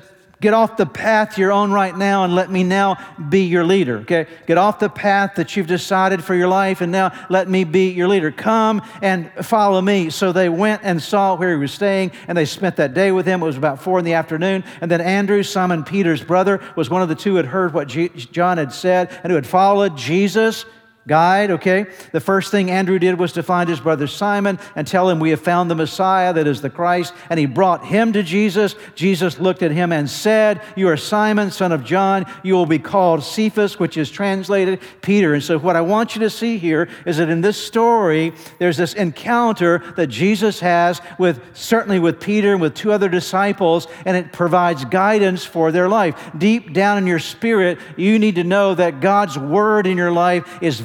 get 0.44 0.54
off 0.54 0.76
the 0.76 0.86
path 0.86 1.38
you're 1.38 1.54
on 1.54 1.72
right 1.72 1.98
now 1.98 2.26
and 2.26 2.36
let 2.36 2.52
me 2.52 2.66
now 2.66 2.98
be 3.30 3.46
your 3.46 3.64
leader, 3.64 4.00
okay? 4.00 4.28
Get 4.46 4.58
off 4.58 4.78
the 4.78 4.90
path 4.90 5.36
that 5.36 5.56
you've 5.56 5.68
decided 5.68 6.22
for 6.22 6.36
your 6.36 6.50
life 6.50 6.82
and 6.82 6.92
now 6.92 7.14
let 7.30 7.48
me 7.48 7.64
be 7.64 7.92
your 7.92 8.10
leader. 8.10 8.30
Come 8.30 8.82
and 9.02 9.32
follow 9.42 9.80
me. 9.80 10.10
So 10.10 10.34
they 10.34 10.50
went 10.50 10.82
and 10.84 11.02
saw 11.02 11.36
where 11.36 11.52
he 11.52 11.56
was 11.56 11.72
staying 11.72 12.12
and 12.28 12.38
they 12.38 12.44
spent 12.44 12.76
that 12.76 12.94
day 12.94 13.14
with 13.14 13.26
him. 13.26 13.42
It 13.42 13.46
was 13.46 13.56
about 13.56 13.82
four 13.82 14.00
in 14.00 14.04
the 14.04 14.16
afternoon. 14.16 14.66
And 14.82 14.92
then 14.92 15.00
Andrew, 15.00 15.44
Simon 15.44 15.86
Peter's 15.86 16.22
brother, 16.22 16.60
was 16.76 16.90
one 16.90 17.02
of 17.02 17.08
the 17.08 17.16
two 17.16 17.32
who 17.32 17.38
had 17.38 17.46
heard 17.46 17.74
what 17.74 17.88
John 17.88 18.58
had 18.58 18.74
said 18.74 19.18
and 19.24 19.32
who 19.32 19.36
had 19.36 19.48
followed 19.48 19.96
Jesus 19.96 20.66
guide, 21.08 21.52
okay? 21.52 21.88
The 22.12 22.20
first 22.20 22.52
thing 22.52 22.72
Andrew 22.72 23.00
did 23.00 23.20
was 23.20 23.34
to 23.34 23.44
find 23.44 23.70
his 23.70 23.80
brother 23.80 24.08
Simon 24.08 24.60
and 24.76 24.88
tell 24.88 25.10
him, 25.10 25.20
We 25.20 25.32
have 25.32 25.42
found 25.42 25.70
the 25.70 25.76
Messiah, 25.76 26.34
that 26.34 26.48
is 26.48 26.62
the 26.62 26.70
Christ. 26.70 27.14
And 27.30 27.40
he 27.40 27.46
brought 27.46 27.86
him 27.86 28.14
to 28.14 28.24
Jesus. 28.24 28.76
Jesus 28.96 29.40
looked 29.40 29.64
at 29.64 29.72
him 29.72 29.92
and 29.92 30.10
said, 30.10 30.62
You 30.76 30.88
are 30.90 30.98
Simon, 30.98 31.52
son 31.52 31.72
of 31.72 31.84
John. 31.84 32.26
You 32.44 32.54
will 32.54 32.66
be 32.66 32.80
called 32.80 33.24
Cephas, 33.24 33.80
which 33.80 33.98
is 33.98 34.10
translated 34.10 34.80
Peter. 35.02 35.34
And 35.34 35.44
so, 35.44 35.60
what 35.60 35.76
I 35.76 35.82
want 35.82 36.16
you 36.16 36.22
to 36.22 36.30
see 36.30 36.58
here 36.58 36.88
is 37.06 37.18
that 37.18 37.30
in 37.30 37.42
this 37.42 37.58
story, 37.58 38.34
there's 38.60 38.78
this 38.78 38.94
encounter 38.94 39.84
that 39.98 40.08
Jesus 40.08 40.60
has 40.62 41.02
with 41.20 41.42
certainly 41.56 42.00
with 42.00 42.20
Peter 42.20 42.54
and 42.54 42.62
with 42.62 42.76
two 42.76 42.92
other 42.92 43.10
disciples, 43.10 43.88
and 44.06 44.16
it 44.16 44.32
provides 44.32 44.86
guidance 44.86 45.44
for 45.44 45.72
their 45.72 45.90
life. 45.90 46.32
Deep 46.38 46.74
down 46.74 46.98
in 46.98 47.08
your 47.08 47.20
spirit, 47.20 47.78
you 47.98 48.20
need 48.20 48.36
to 48.36 48.44
know 48.44 48.74
that 48.76 49.02
God's 49.02 49.38
word 49.38 49.88
in 49.88 49.98
your 49.98 50.12
life 50.12 50.60
is 50.62 50.80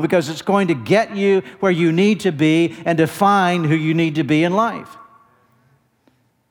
because 0.00 0.28
it's 0.28 0.42
going 0.42 0.68
to 0.68 0.74
get 0.74 1.16
you 1.16 1.42
where 1.60 1.72
you 1.72 1.92
need 1.92 2.20
to 2.20 2.32
be 2.32 2.76
and 2.84 2.98
define 2.98 3.64
who 3.64 3.74
you 3.74 3.94
need 3.94 4.14
to 4.16 4.24
be 4.24 4.44
in 4.44 4.52
life. 4.52 4.96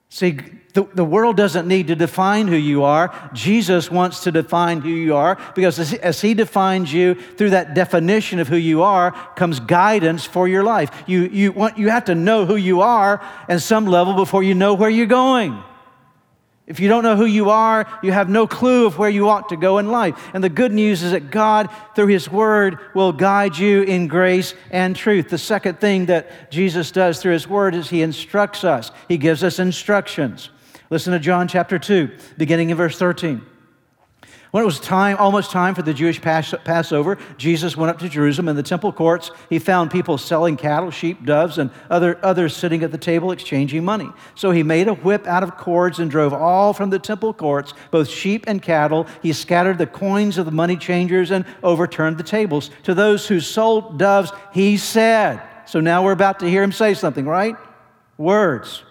See, 0.09 0.39
the, 0.73 0.83
the 0.93 1.05
world 1.05 1.37
doesn't 1.37 1.67
need 1.67 1.87
to 1.87 1.95
define 1.95 2.47
who 2.47 2.55
you 2.55 2.83
are. 2.83 3.29
Jesus 3.33 3.91
wants 3.91 4.23
to 4.23 4.31
define 4.31 4.81
who 4.81 4.89
you 4.89 5.15
are 5.15 5.39
because 5.55 5.79
as, 5.79 5.93
as 5.93 6.21
He 6.21 6.33
defines 6.33 6.91
you 6.91 7.15
through 7.15 7.51
that 7.51 7.73
definition 7.73 8.39
of 8.39 8.47
who 8.47 8.57
you 8.57 8.83
are 8.83 9.11
comes 9.35 9.59
guidance 9.59 10.25
for 10.25 10.47
your 10.47 10.63
life. 10.63 10.89
You, 11.07 11.23
you, 11.23 11.51
want, 11.51 11.77
you 11.77 11.89
have 11.89 12.05
to 12.05 12.15
know 12.15 12.45
who 12.45 12.55
you 12.55 12.81
are 12.81 13.23
at 13.47 13.61
some 13.61 13.85
level 13.85 14.13
before 14.13 14.43
you 14.43 14.55
know 14.55 14.73
where 14.73 14.89
you're 14.89 15.05
going. 15.05 15.63
If 16.65 16.79
you 16.79 16.87
don't 16.87 17.03
know 17.03 17.17
who 17.17 17.25
you 17.25 17.49
are, 17.49 17.85
you 18.01 18.13
have 18.13 18.29
no 18.29 18.47
clue 18.47 18.85
of 18.85 18.97
where 18.97 19.09
you 19.09 19.27
ought 19.27 19.49
to 19.49 19.57
go 19.57 19.79
in 19.79 19.89
life. 19.89 20.31
And 20.33 20.41
the 20.41 20.49
good 20.49 20.71
news 20.71 21.03
is 21.03 21.11
that 21.11 21.29
God, 21.29 21.69
through 21.93 22.07
His 22.07 22.31
Word, 22.31 22.79
will 22.95 23.11
guide 23.11 23.57
you 23.57 23.81
in 23.81 24.07
grace 24.07 24.55
and 24.71 24.95
truth. 24.95 25.29
The 25.29 25.37
second 25.37 25.81
thing 25.81 26.05
that 26.05 26.51
Jesus 26.51 26.91
does 26.91 27.21
through 27.21 27.33
His 27.33 27.49
Word 27.49 27.75
is 27.75 27.89
He 27.89 28.01
instructs 28.01 28.63
us, 28.63 28.91
He 29.09 29.17
gives 29.17 29.43
us 29.43 29.59
instructions. 29.59 30.49
Listen 30.89 31.11
to 31.13 31.19
John 31.19 31.47
chapter 31.47 31.77
2, 31.79 32.09
beginning 32.37 32.69
in 32.69 32.77
verse 32.77 32.97
13. 32.97 33.41
When 34.53 34.61
it 34.61 34.67
was 34.67 34.79
time, 34.79 35.17
almost 35.17 35.49
time 35.49 35.73
for 35.73 35.81
the 35.81 35.95
Jewish 35.95 36.21
Passover, 36.21 37.17
Jesus 37.37 37.75
went 37.75 37.89
up 37.89 37.97
to 37.97 38.07
Jerusalem. 38.07 38.49
In 38.49 38.55
the 38.55 38.61
temple 38.61 38.93
courts, 38.93 39.31
he 39.49 39.57
found 39.57 39.89
people 39.89 40.19
selling 40.19 40.57
cattle, 40.57 40.91
sheep, 40.91 41.25
doves, 41.25 41.57
and 41.57 41.71
other, 41.89 42.23
others 42.23 42.55
sitting 42.55 42.83
at 42.83 42.91
the 42.91 42.99
table 42.99 43.31
exchanging 43.31 43.83
money. 43.83 44.07
So 44.35 44.51
he 44.51 44.61
made 44.61 44.87
a 44.87 44.93
whip 44.93 45.25
out 45.25 45.41
of 45.41 45.57
cords 45.57 45.97
and 45.97 46.11
drove 46.11 46.33
all 46.33 46.71
from 46.71 46.91
the 46.91 46.99
temple 46.99 47.33
courts, 47.33 47.73
both 47.89 48.07
sheep 48.07 48.43
and 48.45 48.61
cattle. 48.61 49.07
He 49.23 49.33
scattered 49.33 49.79
the 49.79 49.87
coins 49.87 50.37
of 50.37 50.45
the 50.45 50.51
money 50.51 50.77
changers 50.77 51.31
and 51.31 51.45
overturned 51.63 52.19
the 52.19 52.23
tables. 52.23 52.69
To 52.83 52.93
those 52.93 53.27
who 53.27 53.39
sold 53.39 53.97
doves, 53.97 54.31
he 54.53 54.77
said, 54.77 55.41
So 55.65 55.79
now 55.79 56.03
we're 56.03 56.11
about 56.11 56.37
to 56.41 56.47
hear 56.47 56.61
him 56.61 56.73
say 56.73 56.93
something, 56.93 57.25
right? 57.25 57.55
Words. 58.19 58.83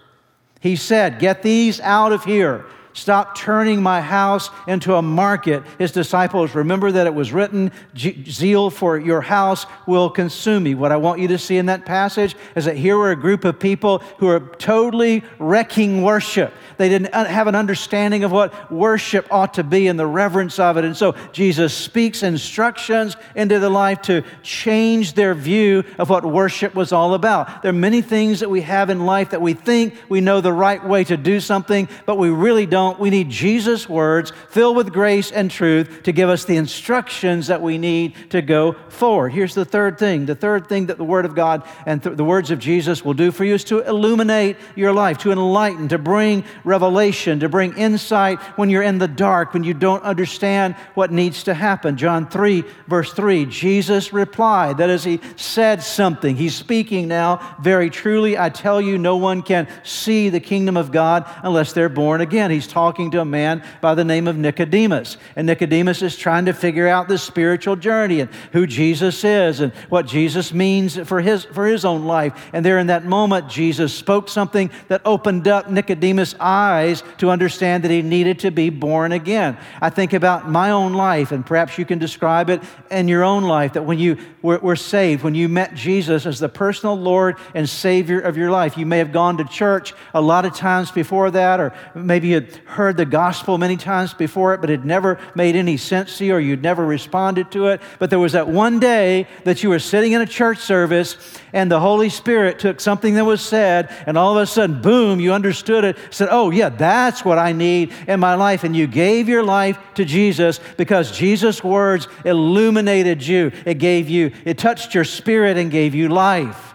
He 0.59 0.75
said, 0.75 1.20
Get 1.20 1.44
these 1.44 1.79
out 1.79 2.11
of 2.11 2.25
here. 2.25 2.64
Stop 2.94 3.37
turning 3.37 3.83
my 3.83 4.00
house 4.00 4.50
into 4.66 4.94
a 4.94 5.02
market. 5.02 5.62
His 5.78 5.92
disciples, 5.92 6.55
remember 6.55 6.92
that 6.92 7.07
it 7.07 7.14
was 7.14 7.33
written, 7.33 7.72
Zeal 7.96 8.68
for 8.68 8.98
your 8.98 9.22
house 9.22 9.66
will 9.87 10.11
consume 10.11 10.64
me. 10.64 10.74
What 10.74 10.92
I 10.92 10.96
want 10.96 11.20
you 11.20 11.28
to 11.28 11.38
see 11.38 11.57
in 11.57 11.66
that 11.66 11.87
passage 11.87 12.37
is 12.55 12.66
that 12.66 12.76
here 12.76 12.98
were 12.98 13.11
a 13.11 13.16
group 13.16 13.44
of 13.44 13.59
people 13.59 13.98
who 14.18 14.28
are 14.28 14.40
totally 14.40 15.24
wrecking 15.38 16.02
worship. 16.02 16.52
They 16.76 16.88
didn't 16.88 17.14
uh, 17.14 17.24
have 17.24 17.46
an 17.46 17.55
understanding 17.55 18.24
of 18.24 18.33
what 18.33 18.70
worship 18.70 19.26
ought 19.31 19.55
to 19.55 19.64
be 19.64 19.87
and 19.87 19.98
the 19.98 20.07
reverence 20.07 20.59
of 20.59 20.76
it. 20.76 20.85
And 20.85 20.96
so 20.96 21.14
Jesus 21.33 21.72
speaks 21.74 22.22
instructions 22.22 23.16
into 23.35 23.59
their 23.59 23.70
life 23.70 24.02
to 24.02 24.22
change 24.42 25.14
their 25.14 25.35
view 25.35 25.85
of 25.98 26.11
what 26.11 26.24
worship 26.24 26.74
was 26.74 26.92
all 26.92 27.14
about. 27.14 27.62
There 27.62 27.70
are 27.70 27.72
many 27.72 28.02
things 28.02 28.40
that 28.40 28.50
we 28.50 28.62
have 28.62 28.90
in 28.90 29.07
life 29.07 29.31
that 29.31 29.40
we 29.40 29.55
think 29.55 29.94
we 30.09 30.20
know 30.20 30.40
the 30.40 30.52
right 30.52 30.85
way 30.85 31.05
to 31.05 31.16
do 31.16 31.40
something, 31.40 31.88
but 32.05 32.18
we 32.18 32.28
really 32.28 32.66
don't 32.66 32.81
don't. 32.82 32.98
We 32.98 33.10
need 33.10 33.30
Jesus' 33.30 33.88
words 33.88 34.32
filled 34.48 34.76
with 34.76 34.92
grace 34.92 35.30
and 35.30 35.50
truth 35.50 36.02
to 36.02 36.12
give 36.12 36.28
us 36.28 36.44
the 36.44 36.56
instructions 36.56 37.46
that 37.46 37.62
we 37.62 37.78
need 37.78 38.14
to 38.30 38.42
go 38.42 38.72
forward. 38.88 39.30
Here's 39.30 39.54
the 39.54 39.64
third 39.64 39.98
thing 39.98 40.26
the 40.26 40.34
third 40.34 40.68
thing 40.68 40.86
that 40.86 40.98
the 40.98 41.04
Word 41.04 41.24
of 41.24 41.34
God 41.34 41.62
and 41.86 42.02
th- 42.02 42.16
the 42.16 42.24
words 42.24 42.50
of 42.50 42.58
Jesus 42.58 43.04
will 43.04 43.14
do 43.14 43.30
for 43.30 43.44
you 43.44 43.54
is 43.54 43.64
to 43.64 43.80
illuminate 43.80 44.56
your 44.74 44.92
life, 44.92 45.18
to 45.18 45.30
enlighten, 45.30 45.88
to 45.88 45.98
bring 45.98 46.44
revelation, 46.64 47.40
to 47.40 47.48
bring 47.48 47.76
insight 47.76 48.40
when 48.58 48.68
you're 48.70 48.82
in 48.82 48.98
the 48.98 49.08
dark, 49.08 49.54
when 49.54 49.64
you 49.64 49.74
don't 49.74 50.02
understand 50.02 50.74
what 50.94 51.12
needs 51.12 51.44
to 51.44 51.54
happen. 51.54 51.96
John 51.96 52.28
3, 52.28 52.64
verse 52.88 53.12
3, 53.12 53.46
Jesus 53.46 54.12
replied, 54.12 54.78
that 54.78 54.90
is, 54.90 55.04
he 55.04 55.20
said 55.36 55.82
something. 55.82 56.34
He's 56.36 56.54
speaking 56.54 57.08
now 57.08 57.56
very 57.60 57.90
truly. 57.90 58.36
I 58.36 58.48
tell 58.48 58.80
you, 58.80 58.98
no 58.98 59.16
one 59.16 59.42
can 59.42 59.68
see 59.84 60.28
the 60.28 60.40
kingdom 60.40 60.76
of 60.76 60.90
God 60.90 61.24
unless 61.42 61.72
they're 61.72 61.88
born 61.88 62.20
again. 62.20 62.50
He's 62.50 62.71
talking 62.72 63.11
to 63.12 63.20
a 63.20 63.24
man 63.24 63.62
by 63.80 63.94
the 63.94 64.04
name 64.04 64.26
of 64.26 64.37
Nicodemus. 64.37 65.18
And 65.37 65.46
Nicodemus 65.46 66.02
is 66.02 66.16
trying 66.16 66.46
to 66.46 66.52
figure 66.52 66.88
out 66.88 67.06
the 67.06 67.18
spiritual 67.18 67.76
journey 67.76 68.20
and 68.20 68.30
who 68.52 68.66
Jesus 68.66 69.22
is 69.22 69.61
and 69.61 69.72
what 69.90 70.06
Jesus 70.06 70.52
means 70.52 70.96
for 70.96 71.20
his, 71.20 71.44
for 71.44 71.66
his 71.66 71.85
own 71.85 72.06
life. 72.06 72.50
And 72.52 72.64
there 72.64 72.78
in 72.78 72.88
that 72.88 73.04
moment, 73.04 73.48
Jesus 73.48 73.94
spoke 73.94 74.28
something 74.28 74.70
that 74.88 75.02
opened 75.04 75.46
up 75.46 75.70
Nicodemus' 75.70 76.35
eyes 76.40 77.02
to 77.18 77.30
understand 77.30 77.85
that 77.85 77.90
he 77.90 78.02
needed 78.02 78.40
to 78.40 78.50
be 78.50 78.70
born 78.70 79.12
again. 79.12 79.58
I 79.80 79.90
think 79.90 80.12
about 80.12 80.48
my 80.50 80.70
own 80.70 80.94
life, 80.94 81.30
and 81.30 81.44
perhaps 81.44 81.78
you 81.78 81.85
can 81.85 81.98
describe 81.98 82.48
it 82.48 82.62
in 82.90 83.06
your 83.06 83.22
own 83.22 83.44
life 83.44 83.74
that 83.74 83.85
when 83.85 83.98
you 83.98 84.16
were, 84.40 84.58
were 84.58 84.76
saved, 84.76 85.22
when 85.22 85.35
you 85.35 85.48
met 85.48 85.74
Jesus 85.74 86.26
as 86.26 86.38
the 86.38 86.48
personal 86.48 86.96
Lord 86.96 87.37
and 87.54 87.68
Savior 87.68 88.20
of 88.20 88.37
your 88.37 88.50
life, 88.50 88.78
you 88.78 88.87
may 88.87 88.98
have 88.98 89.12
gone 89.12 89.37
to 89.37 89.44
church 89.44 89.92
a 90.14 90.20
lot 90.20 90.44
of 90.44 90.54
times 90.54 90.90
before 90.90 91.30
that, 91.32 91.61
or 91.61 91.74
maybe 91.94 92.28
you 92.28 92.46
heard 92.64 92.96
the 92.96 93.05
gospel 93.05 93.59
many 93.59 93.77
times 93.77 94.14
before 94.14 94.55
it, 94.55 94.61
but 94.61 94.70
it 94.70 94.85
never 94.85 95.18
made 95.35 95.57
any 95.57 95.77
sense 95.77 96.18
to 96.18 96.25
you 96.25 96.35
or 96.35 96.40
you'd 96.40 96.62
never 96.62 96.85
responded 96.85 97.51
to 97.53 97.68
it. 97.68 97.81
But 97.98 98.11
there 98.11 98.18
was 98.18 98.33
that 98.33 98.48
one 98.48 98.81
day 98.81 99.27
that 99.44 99.62
you 99.62 99.70
were 99.70 99.79
sitting 99.79 100.12
in 100.12 100.20
a 100.20 100.27
church 100.27 100.59
service 100.59 101.16
and 101.53 101.70
the 101.70 101.81
Holy 101.81 102.09
Spirit 102.09 102.59
took 102.59 102.81
something 102.81 103.14
that 103.14 103.25
was 103.25 103.40
said 103.40 103.94
and 104.07 104.16
all 104.16 104.37
of 104.37 104.42
a 104.42 104.46
sudden, 104.46 104.81
boom, 104.81 105.20
you 105.20 105.33
understood 105.33 105.85
it, 105.85 105.96
said, 106.11 106.29
Oh, 106.31 106.51
yeah, 106.51 106.68
that's 106.68 107.25
what 107.25 107.38
I 107.38 107.53
need 107.53 107.92
in 108.09 108.20
my 108.20 108.35
life. 108.35 108.64
And 108.64 108.75
you 108.75 108.87
gave 108.87 109.29
your 109.29 109.42
life 109.42 109.79
to 109.94 110.05
Jesus 110.05 110.61
because 110.77 111.16
Jesus' 111.16 111.62
words 111.62 112.09
illuminated 112.25 113.27
you. 113.27 113.53
It 113.64 113.75
gave 113.75 114.09
you, 114.09 114.33
it 114.44 114.59
touched 114.59 114.94
your 114.94 115.05
spirit 115.05 115.57
and 115.57 115.70
gave 115.70 115.94
you 115.94 116.09
life. 116.09 116.75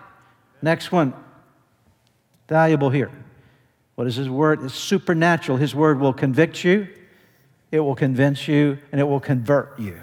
Next 0.61 0.91
one, 0.91 1.13
valuable 2.47 2.89
here. 2.89 3.11
What 3.97 4.05
is 4.05 4.15
His 4.15 4.29
Word? 4.29 4.63
It's 4.63 4.75
supernatural. 4.75 5.57
His 5.57 5.73
Word 5.73 5.99
will 5.99 6.13
convict 6.13 6.63
you, 6.63 6.87
it 7.71 7.79
will 7.79 7.95
convince 7.95 8.47
you, 8.47 8.77
and 8.91 9.01
it 9.01 9.05
will 9.05 9.19
convert 9.19 9.79
you. 9.79 9.99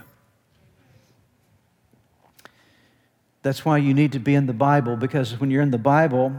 That's 3.42 3.64
why 3.64 3.78
you 3.78 3.94
need 3.94 4.10
to 4.12 4.18
be 4.18 4.34
in 4.34 4.46
the 4.46 4.52
Bible, 4.52 4.96
because 4.96 5.38
when 5.38 5.48
you're 5.48 5.62
in 5.62 5.70
the 5.70 5.78
Bible, 5.78 6.34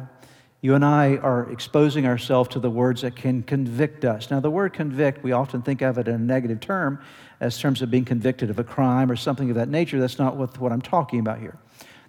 you 0.60 0.76
and 0.76 0.84
I 0.84 1.16
are 1.16 1.50
exposing 1.50 2.06
ourselves 2.06 2.50
to 2.50 2.60
the 2.60 2.70
words 2.70 3.04
that 3.04 3.16
can 3.16 3.42
convict 3.42 4.04
us. 4.04 4.30
Now, 4.30 4.42
the 4.42 4.52
word 4.52 4.74
convict, 4.74 5.24
we 5.24 5.32
often 5.32 5.62
think 5.62 5.82
of 5.82 5.98
it 5.98 6.10
in 6.10 6.16
a 6.16 6.18
negative 6.18 6.60
term, 6.60 7.00
as 7.40 7.58
terms 7.58 7.82
of 7.82 7.90
being 7.90 8.04
convicted 8.04 8.50
of 8.50 8.60
a 8.60 8.66
crime 8.66 9.10
or 9.10 9.16
something 9.16 9.50
of 9.50 9.56
that 9.56 9.70
nature. 9.70 9.98
That's 9.98 10.20
not 10.20 10.36
what, 10.36 10.60
what 10.60 10.74
I'm 10.74 10.82
talking 10.82 11.22
about 11.22 11.40
here. 11.40 11.58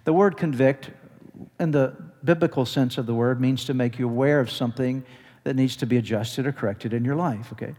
The 0.03 0.11
word 0.11 0.35
convict, 0.35 0.91
in 1.57 1.71
the 1.71 1.95
biblical 2.23 2.65
sense 2.65 2.97
of 2.97 3.05
the 3.05 3.13
word, 3.13 3.39
means 3.39 3.63
to 3.65 3.73
make 3.73 3.97
you 3.97 4.09
aware 4.09 4.41
of 4.41 4.51
something 4.51 5.05
that 5.47 5.55
needs 5.55 5.77
to 5.77 5.85
be 5.85 5.95
adjusted 5.95 6.45
or 6.45 6.51
corrected 6.51 6.93
in 6.93 7.05
your 7.05 7.15
life, 7.15 7.53
okay? 7.53 7.73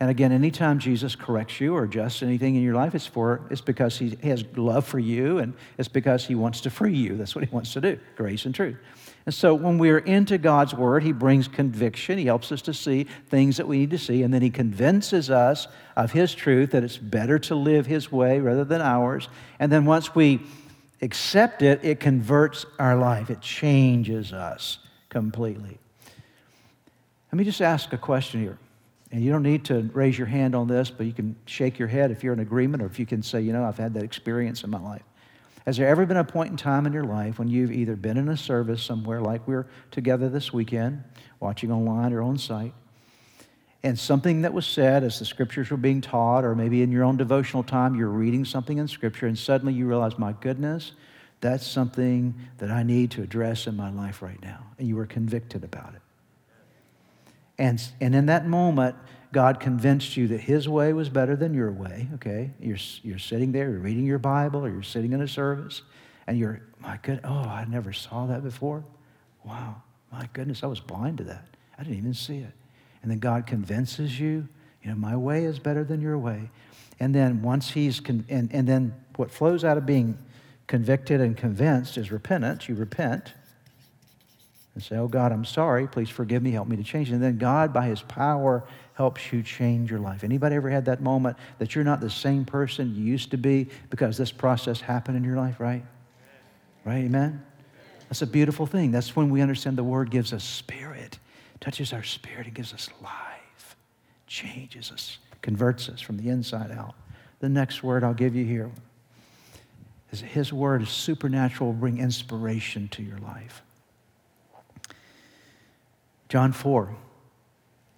And 0.00 0.10
again, 0.10 0.32
anytime 0.32 0.80
Jesus 0.80 1.14
corrects 1.14 1.60
you 1.60 1.76
or 1.76 1.84
adjusts 1.84 2.20
anything 2.20 2.56
in 2.56 2.62
your 2.62 2.74
life, 2.74 2.96
it's 2.96 3.06
for 3.06 3.42
it's 3.48 3.60
because 3.60 3.96
he 3.96 4.16
has 4.24 4.44
love 4.56 4.84
for 4.84 4.98
you 4.98 5.38
and 5.38 5.54
it's 5.78 5.88
because 5.88 6.26
he 6.26 6.34
wants 6.34 6.62
to 6.62 6.70
free 6.70 6.96
you. 6.96 7.16
That's 7.16 7.36
what 7.36 7.44
he 7.44 7.54
wants 7.54 7.74
to 7.74 7.80
do, 7.80 8.00
grace 8.16 8.44
and 8.44 8.52
truth. 8.52 8.76
And 9.24 9.32
so 9.32 9.54
when 9.54 9.78
we're 9.78 9.98
into 9.98 10.36
God's 10.36 10.74
word, 10.74 11.04
he 11.04 11.12
brings 11.12 11.46
conviction. 11.46 12.18
He 12.18 12.24
helps 12.24 12.50
us 12.50 12.60
to 12.62 12.74
see 12.74 13.04
things 13.28 13.58
that 13.58 13.68
we 13.68 13.78
need 13.78 13.90
to 13.90 13.98
see, 13.98 14.24
and 14.24 14.34
then 14.34 14.42
he 14.42 14.50
convinces 14.50 15.30
us 15.30 15.68
of 15.96 16.10
his 16.10 16.34
truth 16.34 16.72
that 16.72 16.82
it's 16.82 16.96
better 16.96 17.38
to 17.38 17.54
live 17.54 17.86
his 17.86 18.10
way 18.10 18.40
rather 18.40 18.64
than 18.64 18.80
ours. 18.80 19.28
And 19.60 19.70
then 19.70 19.84
once 19.84 20.12
we 20.12 20.40
accept 21.02 21.62
it, 21.62 21.84
it 21.84 22.00
converts 22.00 22.66
our 22.80 22.96
life. 22.96 23.30
It 23.30 23.42
changes 23.42 24.32
us 24.32 24.78
completely. 25.08 25.78
Let 27.32 27.38
me 27.38 27.44
just 27.44 27.62
ask 27.62 27.92
a 27.92 27.98
question 27.98 28.40
here. 28.40 28.58
And 29.12 29.24
you 29.24 29.30
don't 29.30 29.42
need 29.42 29.64
to 29.66 29.90
raise 29.92 30.16
your 30.16 30.26
hand 30.26 30.54
on 30.54 30.68
this, 30.68 30.90
but 30.90 31.06
you 31.06 31.12
can 31.12 31.36
shake 31.46 31.78
your 31.78 31.88
head 31.88 32.10
if 32.10 32.22
you're 32.22 32.32
in 32.32 32.40
agreement 32.40 32.82
or 32.82 32.86
if 32.86 32.98
you 32.98 33.06
can 33.06 33.22
say, 33.22 33.40
you 33.40 33.52
know, 33.52 33.64
I've 33.64 33.78
had 33.78 33.94
that 33.94 34.04
experience 34.04 34.62
in 34.62 34.70
my 34.70 34.80
life. 34.80 35.02
Has 35.66 35.76
there 35.76 35.88
ever 35.88 36.06
been 36.06 36.16
a 36.16 36.24
point 36.24 36.50
in 36.50 36.56
time 36.56 36.86
in 36.86 36.92
your 36.92 37.04
life 37.04 37.38
when 37.38 37.48
you've 37.48 37.72
either 37.72 37.96
been 37.96 38.16
in 38.16 38.28
a 38.28 38.36
service 38.36 38.82
somewhere 38.82 39.20
like 39.20 39.46
we're 39.46 39.66
together 39.90 40.28
this 40.28 40.52
weekend, 40.52 41.02
watching 41.38 41.70
online 41.70 42.12
or 42.12 42.22
on 42.22 42.38
site, 42.38 42.72
and 43.82 43.98
something 43.98 44.42
that 44.42 44.52
was 44.52 44.66
said 44.66 45.04
as 45.04 45.18
the 45.18 45.24
scriptures 45.24 45.70
were 45.70 45.76
being 45.76 46.00
taught, 46.00 46.44
or 46.44 46.54
maybe 46.54 46.82
in 46.82 46.92
your 46.92 47.04
own 47.04 47.16
devotional 47.16 47.62
time, 47.62 47.94
you're 47.94 48.08
reading 48.08 48.44
something 48.44 48.78
in 48.78 48.88
scripture, 48.88 49.26
and 49.26 49.38
suddenly 49.38 49.72
you 49.72 49.86
realize, 49.86 50.18
my 50.18 50.32
goodness, 50.40 50.92
that's 51.40 51.66
something 51.66 52.34
that 52.58 52.70
I 52.70 52.82
need 52.82 53.10
to 53.12 53.22
address 53.22 53.66
in 53.66 53.76
my 53.76 53.90
life 53.90 54.22
right 54.22 54.40
now. 54.42 54.66
And 54.78 54.86
you 54.86 54.96
were 54.96 55.06
convicted 55.06 55.64
about 55.64 55.94
it. 55.94 56.02
And, 57.60 57.80
and 58.00 58.14
in 58.14 58.26
that 58.26 58.46
moment, 58.46 58.96
God 59.32 59.60
convinced 59.60 60.16
you 60.16 60.28
that 60.28 60.40
His 60.40 60.66
way 60.66 60.94
was 60.94 61.10
better 61.10 61.36
than 61.36 61.52
your 61.52 61.70
way, 61.70 62.08
okay? 62.14 62.50
You're, 62.58 62.78
you're 63.02 63.18
sitting 63.18 63.52
there, 63.52 63.70
you're 63.70 63.78
reading 63.78 64.06
your 64.06 64.18
Bible, 64.18 64.64
or 64.64 64.70
you're 64.70 64.82
sitting 64.82 65.12
in 65.12 65.20
a 65.20 65.28
service, 65.28 65.82
and 66.26 66.38
you're, 66.38 66.62
my 66.80 66.98
good, 67.02 67.20
oh, 67.22 67.28
I 67.28 67.66
never 67.68 67.92
saw 67.92 68.26
that 68.26 68.42
before. 68.42 68.82
Wow, 69.44 69.82
my 70.10 70.26
goodness, 70.32 70.64
I 70.64 70.66
was 70.68 70.80
blind 70.80 71.18
to 71.18 71.24
that. 71.24 71.44
I 71.78 71.82
didn't 71.82 71.98
even 71.98 72.14
see 72.14 72.38
it. 72.38 72.52
And 73.02 73.10
then 73.10 73.18
God 73.18 73.46
convinces 73.46 74.18
you, 74.18 74.48
you 74.82 74.90
know, 74.90 74.96
my 74.96 75.14
way 75.14 75.44
is 75.44 75.58
better 75.58 75.84
than 75.84 76.00
your 76.00 76.16
way. 76.16 76.50
And 76.98 77.14
then 77.14 77.42
once 77.42 77.70
He's, 77.70 78.00
con- 78.00 78.24
and, 78.30 78.50
and 78.54 78.66
then 78.66 78.94
what 79.16 79.30
flows 79.30 79.64
out 79.64 79.76
of 79.76 79.84
being 79.84 80.16
convicted 80.66 81.20
and 81.20 81.36
convinced 81.36 81.98
is 81.98 82.10
repentance. 82.10 82.70
You 82.70 82.74
repent 82.74 83.34
and 84.74 84.82
say, 84.82 84.96
Oh 84.96 85.08
God, 85.08 85.32
I'm 85.32 85.44
sorry. 85.44 85.86
Please 85.86 86.08
forgive 86.08 86.42
me. 86.42 86.52
Help 86.52 86.68
me 86.68 86.76
to 86.76 86.84
change. 86.84 87.10
And 87.10 87.22
then 87.22 87.38
God, 87.38 87.72
by 87.72 87.86
His 87.86 88.02
power, 88.02 88.64
helps 88.94 89.32
you 89.32 89.42
change 89.42 89.90
your 89.90 90.00
life. 90.00 90.24
Anybody 90.24 90.56
ever 90.56 90.70
had 90.70 90.84
that 90.84 91.00
moment 91.00 91.36
that 91.58 91.74
you're 91.74 91.84
not 91.84 92.00
the 92.00 92.10
same 92.10 92.44
person 92.44 92.94
you 92.94 93.02
used 93.02 93.30
to 93.30 93.38
be 93.38 93.68
because 93.88 94.16
this 94.16 94.30
process 94.30 94.80
happened 94.80 95.16
in 95.16 95.24
your 95.24 95.36
life, 95.36 95.58
right? 95.58 95.84
Right? 96.84 97.04
Amen? 97.04 97.44
That's 98.08 98.22
a 98.22 98.26
beautiful 98.26 98.66
thing. 98.66 98.90
That's 98.90 99.14
when 99.14 99.30
we 99.30 99.40
understand 99.40 99.78
the 99.78 99.84
Word 99.84 100.10
gives 100.10 100.32
us 100.32 100.44
spirit, 100.44 101.18
touches 101.60 101.92
our 101.92 102.02
spirit, 102.02 102.46
and 102.46 102.54
gives 102.54 102.72
us 102.74 102.90
life, 103.02 103.76
changes 104.26 104.90
us, 104.90 105.18
converts 105.42 105.88
us 105.88 106.00
from 106.00 106.16
the 106.16 106.28
inside 106.28 106.70
out. 106.70 106.94
The 107.40 107.48
next 107.48 107.82
word 107.82 108.04
I'll 108.04 108.12
give 108.12 108.34
you 108.34 108.44
here 108.44 108.70
is 110.10 110.20
His 110.20 110.52
Word 110.52 110.82
is 110.82 110.90
supernatural, 110.90 111.70
will 111.70 111.78
bring 111.78 111.98
inspiration 111.98 112.88
to 112.88 113.02
your 113.02 113.18
life. 113.18 113.62
John 116.30 116.52
4. 116.52 116.96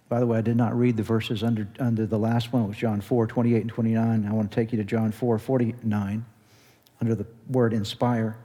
By 0.09 0.19
the 0.19 0.25
way, 0.25 0.39
I 0.39 0.41
did 0.41 0.57
not 0.57 0.77
read 0.77 0.97
the 0.97 1.03
verses 1.03 1.43
under, 1.43 1.67
under 1.79 2.07
the 2.07 2.17
last 2.17 2.51
one. 2.51 2.63
It 2.63 2.67
was 2.67 2.77
John 2.77 2.99
4, 2.99 3.27
28 3.27 3.61
and 3.61 3.69
29. 3.69 4.25
I 4.25 4.33
want 4.33 4.51
to 4.51 4.55
take 4.55 4.71
you 4.71 4.77
to 4.79 4.83
John 4.83 5.11
4, 5.11 5.37
49, 5.37 6.25
under 6.99 7.15
the 7.15 7.27
word 7.47 7.73
inspire. 7.73 8.35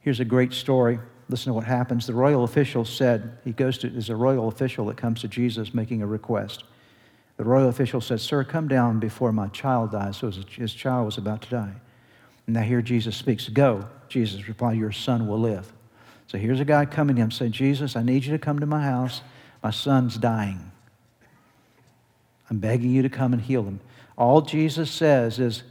Here's 0.00 0.20
a 0.20 0.26
great 0.26 0.52
story. 0.52 0.98
Listen 1.30 1.50
to 1.50 1.54
what 1.54 1.64
happens. 1.64 2.06
The 2.06 2.12
royal 2.12 2.44
official 2.44 2.84
said, 2.84 3.38
he 3.44 3.52
goes 3.52 3.78
to, 3.78 3.88
there's 3.88 4.10
a 4.10 4.16
royal 4.16 4.48
official 4.48 4.84
that 4.86 4.98
comes 4.98 5.22
to 5.22 5.28
Jesus 5.28 5.72
making 5.72 6.02
a 6.02 6.06
request. 6.06 6.64
The 7.38 7.44
royal 7.44 7.68
official 7.70 8.02
said, 8.02 8.20
Sir, 8.20 8.44
come 8.44 8.68
down 8.68 8.98
before 8.98 9.32
my 9.32 9.48
child 9.48 9.92
dies. 9.92 10.18
So 10.18 10.30
his 10.30 10.74
child 10.74 11.06
was 11.06 11.16
about 11.16 11.42
to 11.42 11.50
die. 11.50 11.74
And 12.46 12.54
now 12.54 12.62
here 12.62 12.82
Jesus 12.82 13.16
speaks. 13.16 13.48
Go. 13.48 13.86
Jesus 14.08 14.48
replied, 14.48 14.76
Your 14.76 14.92
son 14.92 15.26
will 15.26 15.38
live. 15.38 15.72
So 16.28 16.38
here's 16.38 16.60
a 16.60 16.64
guy 16.64 16.84
coming 16.84 17.16
to 17.16 17.22
him 17.22 17.30
saying, 17.30 17.52
Jesus, 17.52 17.96
I 17.96 18.02
need 18.02 18.24
you 18.24 18.32
to 18.32 18.38
come 18.38 18.60
to 18.60 18.66
my 18.66 18.82
house. 18.82 19.22
My 19.62 19.70
son's 19.70 20.16
dying. 20.16 20.70
I'm 22.48 22.58
begging 22.58 22.90
you 22.90 23.02
to 23.02 23.08
come 23.08 23.32
and 23.32 23.42
heal 23.42 23.64
him. 23.64 23.80
All 24.16 24.42
Jesus 24.42 24.90
says 24.90 25.38
is, 25.38 25.64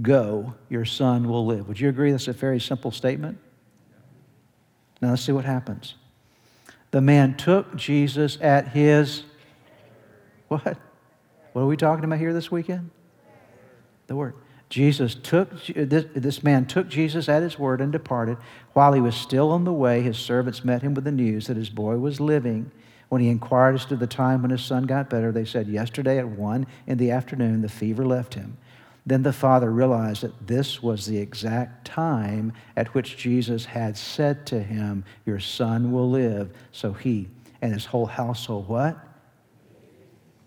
Go, 0.00 0.54
your 0.68 0.84
son 0.84 1.28
will 1.28 1.44
live. 1.44 1.66
Would 1.66 1.80
you 1.80 1.88
agree 1.88 2.12
that's 2.12 2.28
a 2.28 2.32
very 2.32 2.60
simple 2.60 2.92
statement? 2.92 3.38
Now 5.02 5.10
let's 5.10 5.22
see 5.22 5.32
what 5.32 5.44
happens. 5.44 5.96
The 6.92 7.00
man 7.00 7.36
took 7.36 7.74
Jesus 7.76 8.38
at 8.40 8.68
his 8.68 9.24
what? 10.48 10.78
What 11.52 11.62
are 11.62 11.66
we 11.66 11.76
talking 11.76 12.04
about 12.04 12.18
here 12.18 12.32
this 12.32 12.50
weekend? 12.50 12.90
The 14.06 14.16
word. 14.16 14.34
Jesus 14.68 15.14
took, 15.14 15.50
this, 15.66 16.04
this 16.14 16.42
man 16.42 16.66
took 16.66 16.88
Jesus 16.88 17.28
at 17.28 17.42
his 17.42 17.58
word 17.58 17.80
and 17.80 17.90
departed. 17.90 18.36
While 18.74 18.92
he 18.92 19.00
was 19.00 19.14
still 19.14 19.50
on 19.50 19.64
the 19.64 19.72
way, 19.72 20.02
his 20.02 20.18
servants 20.18 20.64
met 20.64 20.82
him 20.82 20.94
with 20.94 21.04
the 21.04 21.12
news 21.12 21.46
that 21.46 21.56
his 21.56 21.70
boy 21.70 21.96
was 21.96 22.20
living. 22.20 22.70
When 23.08 23.22
he 23.22 23.30
inquired 23.30 23.76
as 23.76 23.86
to 23.86 23.96
the 23.96 24.06
time 24.06 24.42
when 24.42 24.50
his 24.50 24.62
son 24.62 24.84
got 24.84 25.08
better, 25.08 25.32
they 25.32 25.46
said, 25.46 25.68
Yesterday 25.68 26.18
at 26.18 26.28
one 26.28 26.66
in 26.86 26.98
the 26.98 27.10
afternoon, 27.10 27.62
the 27.62 27.68
fever 27.68 28.04
left 28.04 28.34
him. 28.34 28.58
Then 29.06 29.22
the 29.22 29.32
father 29.32 29.70
realized 29.70 30.22
that 30.22 30.46
this 30.46 30.82
was 30.82 31.06
the 31.06 31.16
exact 31.16 31.86
time 31.86 32.52
at 32.76 32.92
which 32.92 33.16
Jesus 33.16 33.64
had 33.64 33.96
said 33.96 34.44
to 34.48 34.62
him, 34.62 35.02
Your 35.24 35.40
son 35.40 35.92
will 35.92 36.10
live. 36.10 36.50
So 36.72 36.92
he 36.92 37.30
and 37.62 37.72
his 37.72 37.86
whole 37.86 38.04
household, 38.04 38.68
what? 38.68 38.98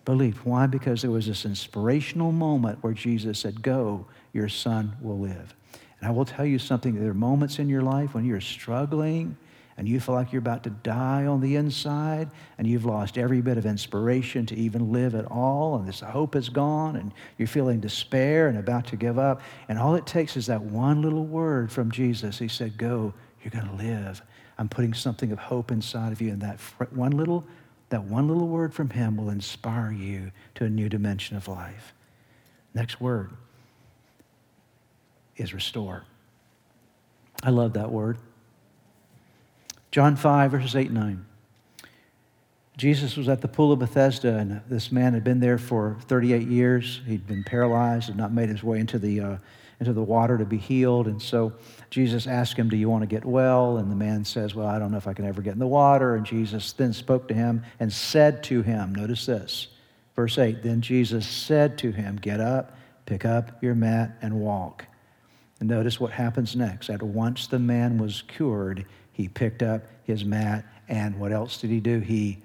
Believed. 0.06 0.46
Why? 0.46 0.68
Because 0.68 1.02
there 1.02 1.12
was 1.12 1.28
this 1.28 1.46
inspirational 1.46 2.32
moment 2.32 2.84
where 2.84 2.94
Jesus 2.94 3.40
said, 3.40 3.62
Go, 3.62 4.06
your 4.34 4.50
son 4.50 4.96
will 5.02 5.20
live. 5.20 5.56
And 6.00 6.08
I 6.08 6.12
will 6.12 6.26
tell 6.26 6.46
you 6.46 6.60
something 6.60 6.96
there 6.96 7.12
are 7.12 7.14
moments 7.14 7.60
in 7.60 7.70
your 7.70 7.84
life 7.84 8.14
when 8.14 8.26
you're 8.26 8.42
struggling 8.42 9.38
and 9.78 9.88
you 9.88 10.00
feel 10.00 10.16
like 10.16 10.32
you're 10.32 10.40
about 10.40 10.64
to 10.64 10.70
die 10.70 11.26
on 11.26 11.42
the 11.42 11.56
inside 11.56 12.30
and 12.58 12.68
you've 12.68 12.86
lost 12.86 13.18
every 13.18 13.42
bit 13.42 13.58
of 13.58 13.66
inspiration 13.66 14.46
to 14.48 14.56
even 14.56 14.92
live 14.92 15.16
at 15.16 15.26
all 15.26 15.76
and 15.78 15.88
this 15.88 16.02
hope 16.02 16.36
is 16.36 16.50
gone 16.50 16.96
and 16.96 17.14
you're 17.38 17.48
feeling 17.48 17.80
despair 17.80 18.48
and 18.48 18.58
about 18.58 18.86
to 18.88 18.96
give 18.96 19.18
up. 19.18 19.42
And 19.70 19.80
all 19.80 19.96
it 19.96 20.06
takes 20.06 20.36
is 20.36 20.48
that 20.48 20.62
one 20.62 21.02
little 21.02 21.26
word 21.26 21.72
from 21.72 21.92
Jesus. 21.92 22.40
He 22.40 22.48
said, 22.48 22.78
Go, 22.78 23.14
you're 23.44 23.52
going 23.52 23.68
to 23.68 23.84
live. 23.84 24.22
I'm 24.58 24.70
putting 24.70 24.94
something 24.94 25.32
of 25.32 25.40
hope 25.40 25.72
inside 25.72 26.12
of 26.12 26.22
you. 26.22 26.32
And 26.32 26.42
that 26.42 26.60
one 26.92 27.12
little 27.12 27.46
that 27.92 28.06
one 28.06 28.28
little 28.28 28.48
word 28.48 28.74
from 28.74 28.90
Him 28.90 29.18
will 29.18 29.30
inspire 29.30 29.92
you 29.92 30.32
to 30.56 30.66
a 30.66 30.70
new 30.70 30.90
dimension 30.90 31.38
of 31.38 31.48
life. 31.48 31.94
Next 32.74 33.00
word 33.00 33.32
is 35.38 35.54
restore. 35.54 36.06
I 37.44 37.50
love 37.50 37.74
that 37.74 37.92
word. 37.92 38.18
John 39.92 40.16
5, 40.16 40.52
verses 40.52 40.76
8 40.76 40.88
and 40.88 40.96
9. 40.96 41.26
Jesus 42.78 43.18
was 43.18 43.28
at 43.28 43.42
the 43.42 43.50
pool 43.50 43.74
of 43.74 43.80
Bethesda, 43.80 44.38
and 44.38 44.62
this 44.70 44.92
man 44.92 45.14
had 45.14 45.24
been 45.24 45.42
there 45.42 45.58
for 45.58 45.98
38 46.08 46.48
years. 46.48 47.02
He'd 47.06 47.28
been 47.28 47.44
paralyzed 47.44 48.08
and 48.08 48.18
not 48.18 48.32
made 48.32 48.48
his 48.48 48.64
way 48.64 48.80
into 48.80 48.98
the, 48.98 49.20
uh, 49.20 49.38
into 49.82 49.94
the 49.94 50.04
water 50.04 50.38
to 50.38 50.46
be 50.46 50.60
healed. 50.60 51.08
And 51.08 51.20
so 51.20 51.52
Jesus 51.90 52.28
asked 52.28 52.56
him, 52.56 52.70
Do 52.70 52.78
you 52.78 52.88
want 52.88 53.02
to 53.02 53.08
get 53.08 53.26
well? 53.26 53.78
And 53.78 53.92
the 53.92 53.96
man 53.96 54.24
says, 54.24 54.54
Well, 54.54 54.68
I 54.68 54.78
don't 54.78 54.92
know 54.92 54.98
if 54.98 55.08
I 55.08 55.14
can 55.14 55.26
ever 55.26 55.42
get 55.42 55.54
in 55.54 55.60
the 55.60 55.66
water. 55.68 56.16
And 56.16 56.24
Jesus 56.24 56.72
then 56.74 56.94
spoke 56.94 57.28
to 57.30 57.34
him 57.34 57.64
and 57.80 57.92
said 57.92 58.44
to 58.44 58.62
him, 58.62 58.94
Notice 58.94 59.26
this, 59.26 59.70
verse 60.16 60.38
8 60.38 60.62
Then 60.62 60.82
Jesus 60.82 61.28
said 61.28 61.80
to 61.80 61.92
him, 61.92 62.18
Get 62.18 62.40
up, 62.40 62.78
pick 63.08 63.26
up 63.26 63.62
your 63.64 63.74
mat, 63.74 64.16
and 64.22 64.40
walk. 64.40 64.86
And 65.60 65.68
notice 65.68 66.00
what 66.00 66.12
happens 66.12 66.56
next. 66.56 66.92
At 66.92 67.02
once 67.02 67.48
the 67.48 67.60
man 67.60 67.98
was 67.98 68.22
cured, 68.28 68.86
he 69.12 69.28
picked 69.28 69.64
up 69.64 69.82
his 70.04 70.24
mat, 70.24 70.64
and 70.88 71.20
what 71.20 71.32
else 71.32 71.58
did 71.58 71.72
he 71.72 71.80
do? 71.80 72.00
He 72.00 72.38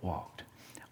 walked. 0.00 0.42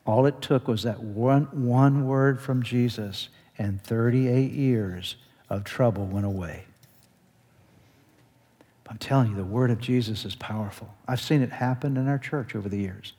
All 0.07 0.27
it 0.27 0.41
took 0.41 0.69
was 0.69 0.85
that 0.85 1.03
one, 1.03 1.67
one 1.67 2.07
word 2.07 2.41
from 2.41 2.63
Jesus, 2.63 3.31
and 3.59 3.83
38 3.83 4.53
years 4.53 5.17
of 5.51 5.65
trouble 5.65 6.07
went 6.07 6.25
away. 6.25 6.65
I'm 8.89 8.99
telling 8.99 9.31
you, 9.31 9.37
the 9.37 9.45
word 9.45 9.71
of 9.71 9.81
Jesus 9.81 10.25
is 10.25 10.35
powerful. 10.35 10.93
I've 11.07 11.21
seen 11.21 11.43
it 11.43 11.51
happen 11.53 11.97
in 11.97 12.09
our 12.09 12.19
church 12.19 12.57
over 12.57 12.69
the 12.69 12.79
years. 12.79 13.13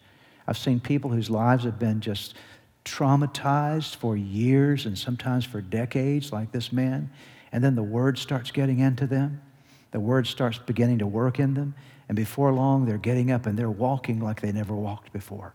I've 0.48 0.58
seen 0.58 0.80
people 0.80 1.12
whose 1.12 1.30
lives 1.30 1.64
have 1.64 1.80
been 1.80 2.02
just 2.02 2.36
traumatized 2.84 3.96
for 3.96 4.18
years 4.18 4.86
and 4.86 4.98
sometimes 4.98 5.46
for 5.46 5.62
decades, 5.62 6.34
like 6.34 6.52
this 6.52 6.74
man, 6.74 7.10
and 7.52 7.64
then 7.64 7.76
the 7.76 7.84
word 7.84 8.18
starts 8.18 8.52
getting 8.52 8.80
into 8.80 9.08
them. 9.08 9.42
The 9.92 10.00
word 10.00 10.28
starts 10.28 10.58
beginning 10.58 11.00
to 11.00 11.08
work 11.08 11.40
in 11.40 11.54
them, 11.54 11.74
and 12.10 12.16
before 12.16 12.52
long, 12.52 12.86
they're 12.86 12.98
getting 12.98 13.32
up 13.32 13.46
and 13.46 13.58
they're 13.58 13.70
walking 13.70 14.20
like 14.20 14.42
they 14.42 14.52
never 14.52 14.76
walked 14.76 15.14
before. 15.14 15.54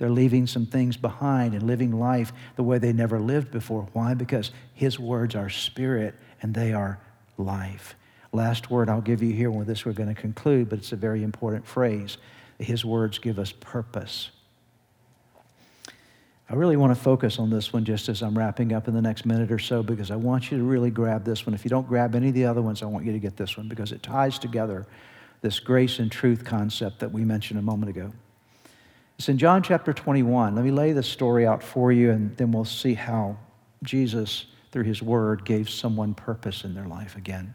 They're 0.00 0.08
leaving 0.08 0.46
some 0.46 0.64
things 0.64 0.96
behind 0.96 1.52
and 1.52 1.62
living 1.62 1.92
life 1.92 2.32
the 2.56 2.62
way 2.62 2.78
they 2.78 2.90
never 2.90 3.20
lived 3.20 3.50
before. 3.50 3.86
Why? 3.92 4.14
Because 4.14 4.50
His 4.72 4.98
words 4.98 5.34
are 5.36 5.50
spirit 5.50 6.14
and 6.40 6.54
they 6.54 6.72
are 6.72 6.98
life. 7.36 7.96
Last 8.32 8.70
word 8.70 8.88
I'll 8.88 9.02
give 9.02 9.22
you 9.22 9.34
here, 9.34 9.50
with 9.50 9.66
this 9.66 9.84
we're 9.84 9.92
going 9.92 10.08
to 10.08 10.18
conclude, 10.18 10.70
but 10.70 10.78
it's 10.78 10.92
a 10.92 10.96
very 10.96 11.22
important 11.22 11.66
phrase. 11.66 12.16
His 12.58 12.82
words 12.82 13.18
give 13.18 13.38
us 13.38 13.52
purpose. 13.52 14.30
I 16.48 16.54
really 16.54 16.78
want 16.78 16.96
to 16.96 17.00
focus 17.00 17.38
on 17.38 17.50
this 17.50 17.70
one 17.70 17.84
just 17.84 18.08
as 18.08 18.22
I'm 18.22 18.38
wrapping 18.38 18.72
up 18.72 18.88
in 18.88 18.94
the 18.94 19.02
next 19.02 19.26
minute 19.26 19.52
or 19.52 19.58
so 19.58 19.82
because 19.82 20.10
I 20.10 20.16
want 20.16 20.50
you 20.50 20.56
to 20.56 20.64
really 20.64 20.90
grab 20.90 21.26
this 21.26 21.44
one. 21.44 21.52
If 21.52 21.62
you 21.62 21.68
don't 21.68 21.86
grab 21.86 22.14
any 22.14 22.28
of 22.28 22.34
the 22.34 22.46
other 22.46 22.62
ones, 22.62 22.82
I 22.82 22.86
want 22.86 23.04
you 23.04 23.12
to 23.12 23.18
get 23.18 23.36
this 23.36 23.54
one 23.54 23.68
because 23.68 23.92
it 23.92 24.02
ties 24.02 24.38
together 24.38 24.86
this 25.42 25.60
grace 25.60 25.98
and 25.98 26.10
truth 26.10 26.42
concept 26.42 27.00
that 27.00 27.12
we 27.12 27.22
mentioned 27.22 27.58
a 27.58 27.62
moment 27.62 27.90
ago. 27.90 28.12
It's 29.20 29.28
in 29.28 29.36
John 29.36 29.62
chapter 29.62 29.92
21. 29.92 30.54
Let 30.54 30.64
me 30.64 30.70
lay 30.70 30.92
the 30.92 31.02
story 31.02 31.46
out 31.46 31.62
for 31.62 31.92
you, 31.92 32.10
and 32.10 32.34
then 32.38 32.52
we'll 32.52 32.64
see 32.64 32.94
how 32.94 33.36
Jesus, 33.82 34.46
through 34.72 34.84
his 34.84 35.02
word, 35.02 35.44
gave 35.44 35.68
someone 35.68 36.14
purpose 36.14 36.64
in 36.64 36.72
their 36.72 36.86
life 36.86 37.16
again. 37.16 37.52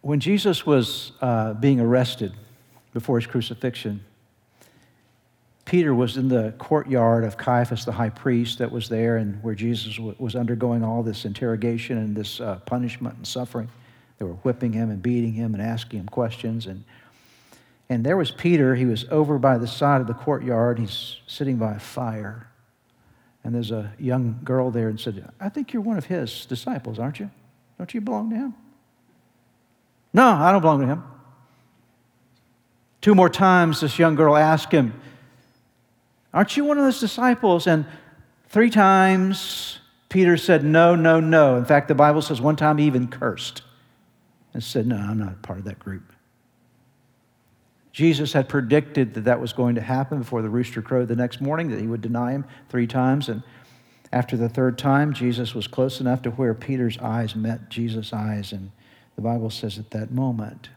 When 0.00 0.18
Jesus 0.18 0.66
was 0.66 1.12
uh, 1.20 1.54
being 1.54 1.78
arrested 1.78 2.32
before 2.92 3.20
his 3.20 3.28
crucifixion, 3.28 4.04
Peter 5.64 5.94
was 5.94 6.16
in 6.16 6.26
the 6.26 6.52
courtyard 6.58 7.22
of 7.22 7.36
Caiaphas, 7.36 7.84
the 7.84 7.92
high 7.92 8.10
priest, 8.10 8.58
that 8.58 8.72
was 8.72 8.88
there 8.88 9.18
and 9.18 9.40
where 9.40 9.54
Jesus 9.54 10.00
was 10.00 10.34
undergoing 10.34 10.82
all 10.82 11.04
this 11.04 11.24
interrogation 11.24 11.96
and 11.96 12.16
this 12.16 12.40
uh, 12.40 12.56
punishment 12.66 13.18
and 13.18 13.24
suffering. 13.24 13.68
They 14.18 14.24
were 14.24 14.34
whipping 14.42 14.72
him 14.72 14.90
and 14.90 15.00
beating 15.00 15.34
him 15.34 15.54
and 15.54 15.62
asking 15.62 16.00
him 16.00 16.08
questions. 16.08 16.66
And, 16.66 16.82
and 17.88 18.04
there 18.04 18.16
was 18.16 18.30
Peter. 18.30 18.74
He 18.74 18.84
was 18.84 19.06
over 19.10 19.38
by 19.38 19.58
the 19.58 19.66
side 19.66 20.00
of 20.00 20.06
the 20.06 20.14
courtyard. 20.14 20.78
He's 20.78 21.16
sitting 21.26 21.56
by 21.56 21.74
a 21.74 21.80
fire. 21.80 22.48
And 23.44 23.54
there's 23.54 23.70
a 23.70 23.92
young 23.98 24.40
girl 24.44 24.70
there 24.70 24.88
and 24.88 25.00
said, 25.00 25.30
I 25.40 25.48
think 25.48 25.72
you're 25.72 25.82
one 25.82 25.96
of 25.96 26.04
his 26.04 26.44
disciples, 26.44 26.98
aren't 26.98 27.18
you? 27.18 27.30
Don't 27.78 27.92
you 27.94 28.00
belong 28.00 28.30
to 28.30 28.36
him? 28.36 28.54
No, 30.12 30.26
I 30.26 30.52
don't 30.52 30.60
belong 30.60 30.80
to 30.80 30.86
him. 30.86 31.02
Two 33.00 33.14
more 33.14 33.30
times, 33.30 33.80
this 33.80 33.98
young 33.98 34.16
girl 34.16 34.36
asked 34.36 34.72
him, 34.72 35.00
Aren't 36.34 36.56
you 36.56 36.64
one 36.64 36.76
of 36.76 36.84
those 36.84 37.00
disciples? 37.00 37.66
And 37.66 37.86
three 38.48 38.70
times, 38.70 39.78
Peter 40.08 40.36
said, 40.36 40.64
No, 40.64 40.94
no, 40.94 41.20
no. 41.20 41.56
In 41.56 41.64
fact, 41.64 41.88
the 41.88 41.94
Bible 41.94 42.20
says 42.20 42.40
one 42.40 42.56
time 42.56 42.78
he 42.78 42.86
even 42.86 43.08
cursed 43.08 43.62
and 44.52 44.62
said, 44.62 44.86
No, 44.86 44.96
I'm 44.96 45.18
not 45.18 45.40
part 45.42 45.60
of 45.60 45.64
that 45.66 45.78
group. 45.78 46.12
Jesus 47.98 48.32
had 48.32 48.48
predicted 48.48 49.14
that 49.14 49.24
that 49.24 49.40
was 49.40 49.52
going 49.52 49.74
to 49.74 49.80
happen 49.80 50.20
before 50.20 50.40
the 50.40 50.48
rooster 50.48 50.80
crowed 50.80 51.08
the 51.08 51.16
next 51.16 51.40
morning, 51.40 51.68
that 51.70 51.80
he 51.80 51.88
would 51.88 52.00
deny 52.00 52.30
him 52.30 52.44
three 52.68 52.86
times. 52.86 53.28
And 53.28 53.42
after 54.12 54.36
the 54.36 54.48
third 54.48 54.78
time, 54.78 55.12
Jesus 55.12 55.52
was 55.52 55.66
close 55.66 56.00
enough 56.00 56.22
to 56.22 56.30
where 56.30 56.54
Peter's 56.54 56.96
eyes 56.98 57.34
met 57.34 57.68
Jesus' 57.70 58.12
eyes. 58.12 58.52
And 58.52 58.70
the 59.16 59.22
Bible 59.22 59.50
says 59.50 59.80
at 59.80 59.90
that 59.90 60.12
moment, 60.12 60.68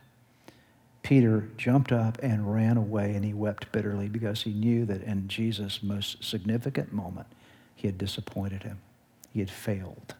Peter 1.04 1.48
jumped 1.58 1.92
up 1.92 2.18
and 2.24 2.52
ran 2.52 2.76
away, 2.76 3.14
and 3.14 3.24
he 3.24 3.36
wept 3.36 3.72
bitterly 3.72 4.10
because 4.10 4.42
he 4.42 4.52
knew 4.52 4.84
that 4.86 5.04
in 5.04 5.28
Jesus' 5.28 5.84
most 5.84 6.24
significant 6.24 6.92
moment, 6.92 7.28
he 7.76 7.88
had 7.88 8.00
disappointed 8.00 8.64
him, 8.64 8.80
he 9.32 9.42
had 9.42 9.52
failed. 9.52 10.16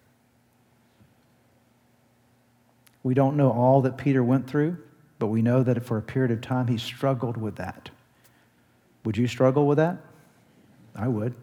We 3.02 3.16
don't 3.16 3.38
know 3.38 3.50
all 3.50 3.82
that 3.82 3.98
Peter 3.98 4.24
went 4.24 4.48
through, 4.48 4.78
but 5.22 5.28
we 5.28 5.44
know 5.44 5.62
that 5.62 5.86
for 5.86 6.00
a 6.00 6.02
period 6.02 6.32
of 6.32 6.42
time 6.42 6.66
he 6.66 6.80
struggled 6.80 7.38
with 7.38 7.58
that. 7.58 7.92
Would 9.06 9.18
you 9.18 9.28
struggle 9.28 9.68
with 9.68 9.78
that? 9.78 9.98
I 10.96 11.10
would. 11.10 11.36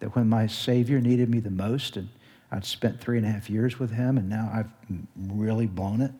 That 0.00 0.14
when 0.14 0.28
my 0.28 0.46
Savior 0.46 1.00
needed 1.00 1.30
me 1.30 1.40
the 1.40 1.50
most, 1.50 1.96
and 1.96 2.10
I'd 2.50 2.66
spent 2.66 3.00
three 3.00 3.16
and 3.16 3.26
a 3.26 3.30
half 3.30 3.48
years 3.48 3.78
with 3.78 3.92
him, 3.92 4.18
and 4.18 4.28
now 4.28 4.50
I've 4.52 4.68
really 5.16 5.66
blown 5.66 6.02
it. 6.02 6.12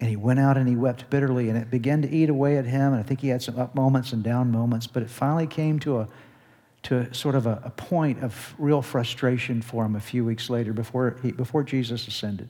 And 0.00 0.08
he 0.08 0.16
went 0.16 0.40
out 0.40 0.56
and 0.56 0.66
he 0.66 0.76
wept 0.76 1.10
bitterly, 1.10 1.50
and 1.50 1.58
it 1.58 1.70
began 1.70 2.00
to 2.00 2.08
eat 2.08 2.30
away 2.30 2.56
at 2.56 2.64
him. 2.64 2.94
And 2.94 3.00
I 3.00 3.02
think 3.02 3.20
he 3.20 3.28
had 3.28 3.42
some 3.42 3.58
up 3.58 3.74
moments 3.74 4.14
and 4.14 4.22
down 4.22 4.50
moments, 4.50 4.86
but 4.86 5.02
it 5.02 5.10
finally 5.10 5.46
came 5.46 5.78
to 5.80 6.00
a 6.00 6.08
to 6.84 7.12
sort 7.12 7.34
of 7.34 7.46
a, 7.46 7.60
a 7.64 7.70
point 7.70 8.22
of 8.22 8.54
real 8.56 8.80
frustration 8.80 9.60
for 9.60 9.84
him 9.84 9.94
a 9.94 10.00
few 10.00 10.24
weeks 10.24 10.48
later 10.48 10.72
before, 10.72 11.18
he, 11.20 11.32
before 11.32 11.62
Jesus 11.62 12.08
ascended. 12.08 12.48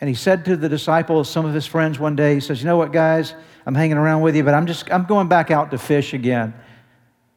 And 0.00 0.08
he 0.08 0.14
said 0.14 0.44
to 0.46 0.56
the 0.56 0.68
disciples, 0.68 1.28
some 1.28 1.44
of 1.44 1.52
his 1.52 1.66
friends 1.66 1.98
one 1.98 2.16
day, 2.16 2.34
he 2.34 2.40
says, 2.40 2.60
You 2.60 2.66
know 2.66 2.76
what, 2.76 2.92
guys? 2.92 3.34
I'm 3.66 3.74
hanging 3.74 3.98
around 3.98 4.22
with 4.22 4.34
you, 4.34 4.42
but 4.42 4.54
I'm 4.54 4.66
just 4.66 4.90
I'm 4.90 5.04
going 5.04 5.28
back 5.28 5.50
out 5.50 5.70
to 5.72 5.78
fish 5.78 6.14
again. 6.14 6.54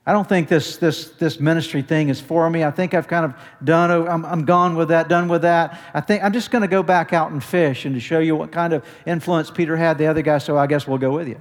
I 0.06 0.12
don't 0.12 0.28
think 0.28 0.50
this, 0.50 0.78
this, 0.78 1.12
this 1.12 1.40
ministry 1.40 1.82
thing 1.82 2.10
is 2.10 2.20
for 2.20 2.50
me. 2.50 2.66
I 2.66 2.72
think 2.72 2.94
I've 2.94 3.08
kind 3.08 3.24
of 3.26 3.36
done, 3.64 3.90
I'm, 3.90 4.26
I'm 4.26 4.44
gone 4.44 4.76
with 4.76 4.90
that, 4.90 5.08
done 5.08 5.30
with 5.30 5.44
that. 5.44 5.80
I 5.94 6.02
think 6.02 6.24
I'm 6.24 6.34
just 6.34 6.52
going 6.52 6.62
to 6.62 6.68
go 6.68 6.84
back 6.84 7.14
out 7.14 7.32
and 7.32 7.42
fish 7.42 7.86
and 7.86 7.96
to 7.96 8.02
show 8.02 8.20
you 8.20 8.36
what 8.36 8.52
kind 8.52 8.74
of 8.74 8.86
influence 9.06 9.50
Peter 9.50 9.78
had. 9.78 9.98
The 9.98 10.08
other 10.08 10.22
guy, 10.22 10.40
so 10.40 10.58
I 10.58 10.68
guess 10.68 10.88
we'll 10.88 10.98
go 10.98 11.14
with 11.14 11.30
you. 11.30 11.40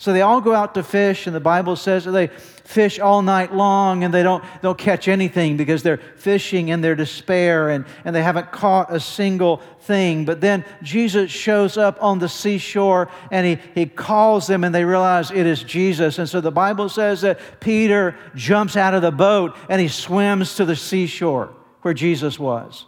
So 0.00 0.14
they 0.14 0.22
all 0.22 0.40
go 0.40 0.54
out 0.54 0.72
to 0.76 0.82
fish, 0.82 1.26
and 1.26 1.36
the 1.36 1.40
Bible 1.40 1.76
says 1.76 2.06
that 2.06 2.12
they 2.12 2.28
fish 2.28 2.98
all 2.98 3.20
night 3.20 3.54
long 3.54 4.02
and 4.02 4.14
they 4.14 4.22
don't, 4.22 4.42
don't 4.62 4.78
catch 4.78 5.08
anything 5.08 5.58
because 5.58 5.82
they're 5.82 5.98
fishing 6.16 6.68
in 6.68 6.80
their 6.80 6.94
despair 6.94 7.68
and, 7.68 7.84
and 8.06 8.16
they 8.16 8.22
haven't 8.22 8.50
caught 8.50 8.90
a 8.90 8.98
single 8.98 9.58
thing. 9.80 10.24
But 10.24 10.40
then 10.40 10.64
Jesus 10.82 11.30
shows 11.30 11.76
up 11.76 12.02
on 12.02 12.18
the 12.18 12.30
seashore 12.30 13.10
and 13.30 13.46
he, 13.46 13.58
he 13.74 13.84
calls 13.84 14.46
them, 14.46 14.64
and 14.64 14.74
they 14.74 14.86
realize 14.86 15.30
it 15.32 15.44
is 15.44 15.62
Jesus. 15.62 16.18
And 16.18 16.26
so 16.26 16.40
the 16.40 16.50
Bible 16.50 16.88
says 16.88 17.20
that 17.20 17.60
Peter 17.60 18.16
jumps 18.34 18.78
out 18.78 18.94
of 18.94 19.02
the 19.02 19.12
boat 19.12 19.54
and 19.68 19.82
he 19.82 19.88
swims 19.88 20.54
to 20.54 20.64
the 20.64 20.76
seashore 20.76 21.52
where 21.82 21.92
Jesus 21.92 22.38
was 22.38 22.86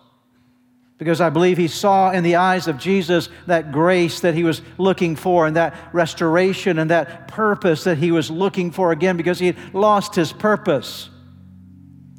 because 1.03 1.21
I 1.21 1.31
believe 1.31 1.59
he 1.59 1.67
saw 1.67 2.13
in 2.13 2.23
the 2.23 2.37
eyes 2.37 2.69
of 2.69 2.79
Jesus 2.79 3.29
that 3.47 3.73
grace 3.73 4.21
that 4.21 4.35
he 4.35 4.45
was 4.45 4.63
looking 4.79 5.17
for 5.17 5.47
and 5.49 5.57
that 5.57 5.75
restoration 5.93 6.79
and 6.79 6.91
that 6.91 7.27
purpose 7.27 7.83
that 7.85 7.99
he 7.99 8.13
was 8.13 8.31
looking 8.31 8.71
for 8.71 8.93
again 8.93 9.17
because 9.17 9.41
he 9.41 9.47
had 9.47 9.75
lost 9.75 10.15
his 10.15 10.33
purpose. 10.33 11.11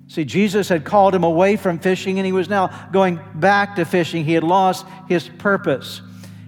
See, 0.09 0.25
Jesus 0.25 0.67
had 0.67 0.84
called 0.84 1.15
him 1.15 1.23
away 1.23 1.55
from 1.55 1.79
fishing 1.79 2.19
and 2.19 2.25
he 2.25 2.34
was 2.34 2.49
now 2.49 2.89
going 2.91 3.21
back 3.36 3.77
to 3.77 3.86
fishing. 3.86 4.25
He 4.25 4.34
had 4.34 4.43
lost 4.43 4.86
his 5.07 5.29
purpose. 5.29 6.01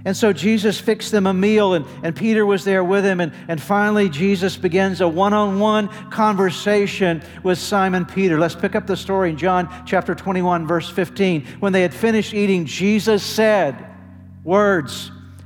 And 0.05 0.15
so 0.15 0.31
Jesus 0.31 0.79
fixed 0.79 1.11
them 1.11 1.25
a 1.25 1.33
meal, 1.33 1.73
and, 1.73 1.83
and 2.03 2.15
Peter 2.15 2.45
was 2.45 2.63
there 2.63 2.83
with 2.83 3.03
him. 3.03 3.19
And, 3.19 3.33
and 3.47 3.59
finally, 3.59 4.07
Jesus 4.07 4.55
begins 4.55 5.01
a 5.01 5.07
one 5.07 5.33
on 5.33 5.59
one 5.59 5.87
conversation 6.11 7.23
with 7.41 7.57
Simon 7.57 8.05
Peter. 8.05 8.39
Let's 8.39 8.55
pick 8.55 8.75
up 8.75 8.85
the 8.85 8.95
story 8.95 9.31
in 9.31 9.37
John 9.37 9.67
chapter 9.87 10.13
21, 10.13 10.67
verse 10.67 10.87
15. 10.89 11.45
When 11.59 11.73
they 11.73 11.81
had 11.81 11.93
finished 11.93 12.35
eating, 12.35 12.65
Jesus 12.65 13.23
said, 13.23 13.83
Words 14.43 15.11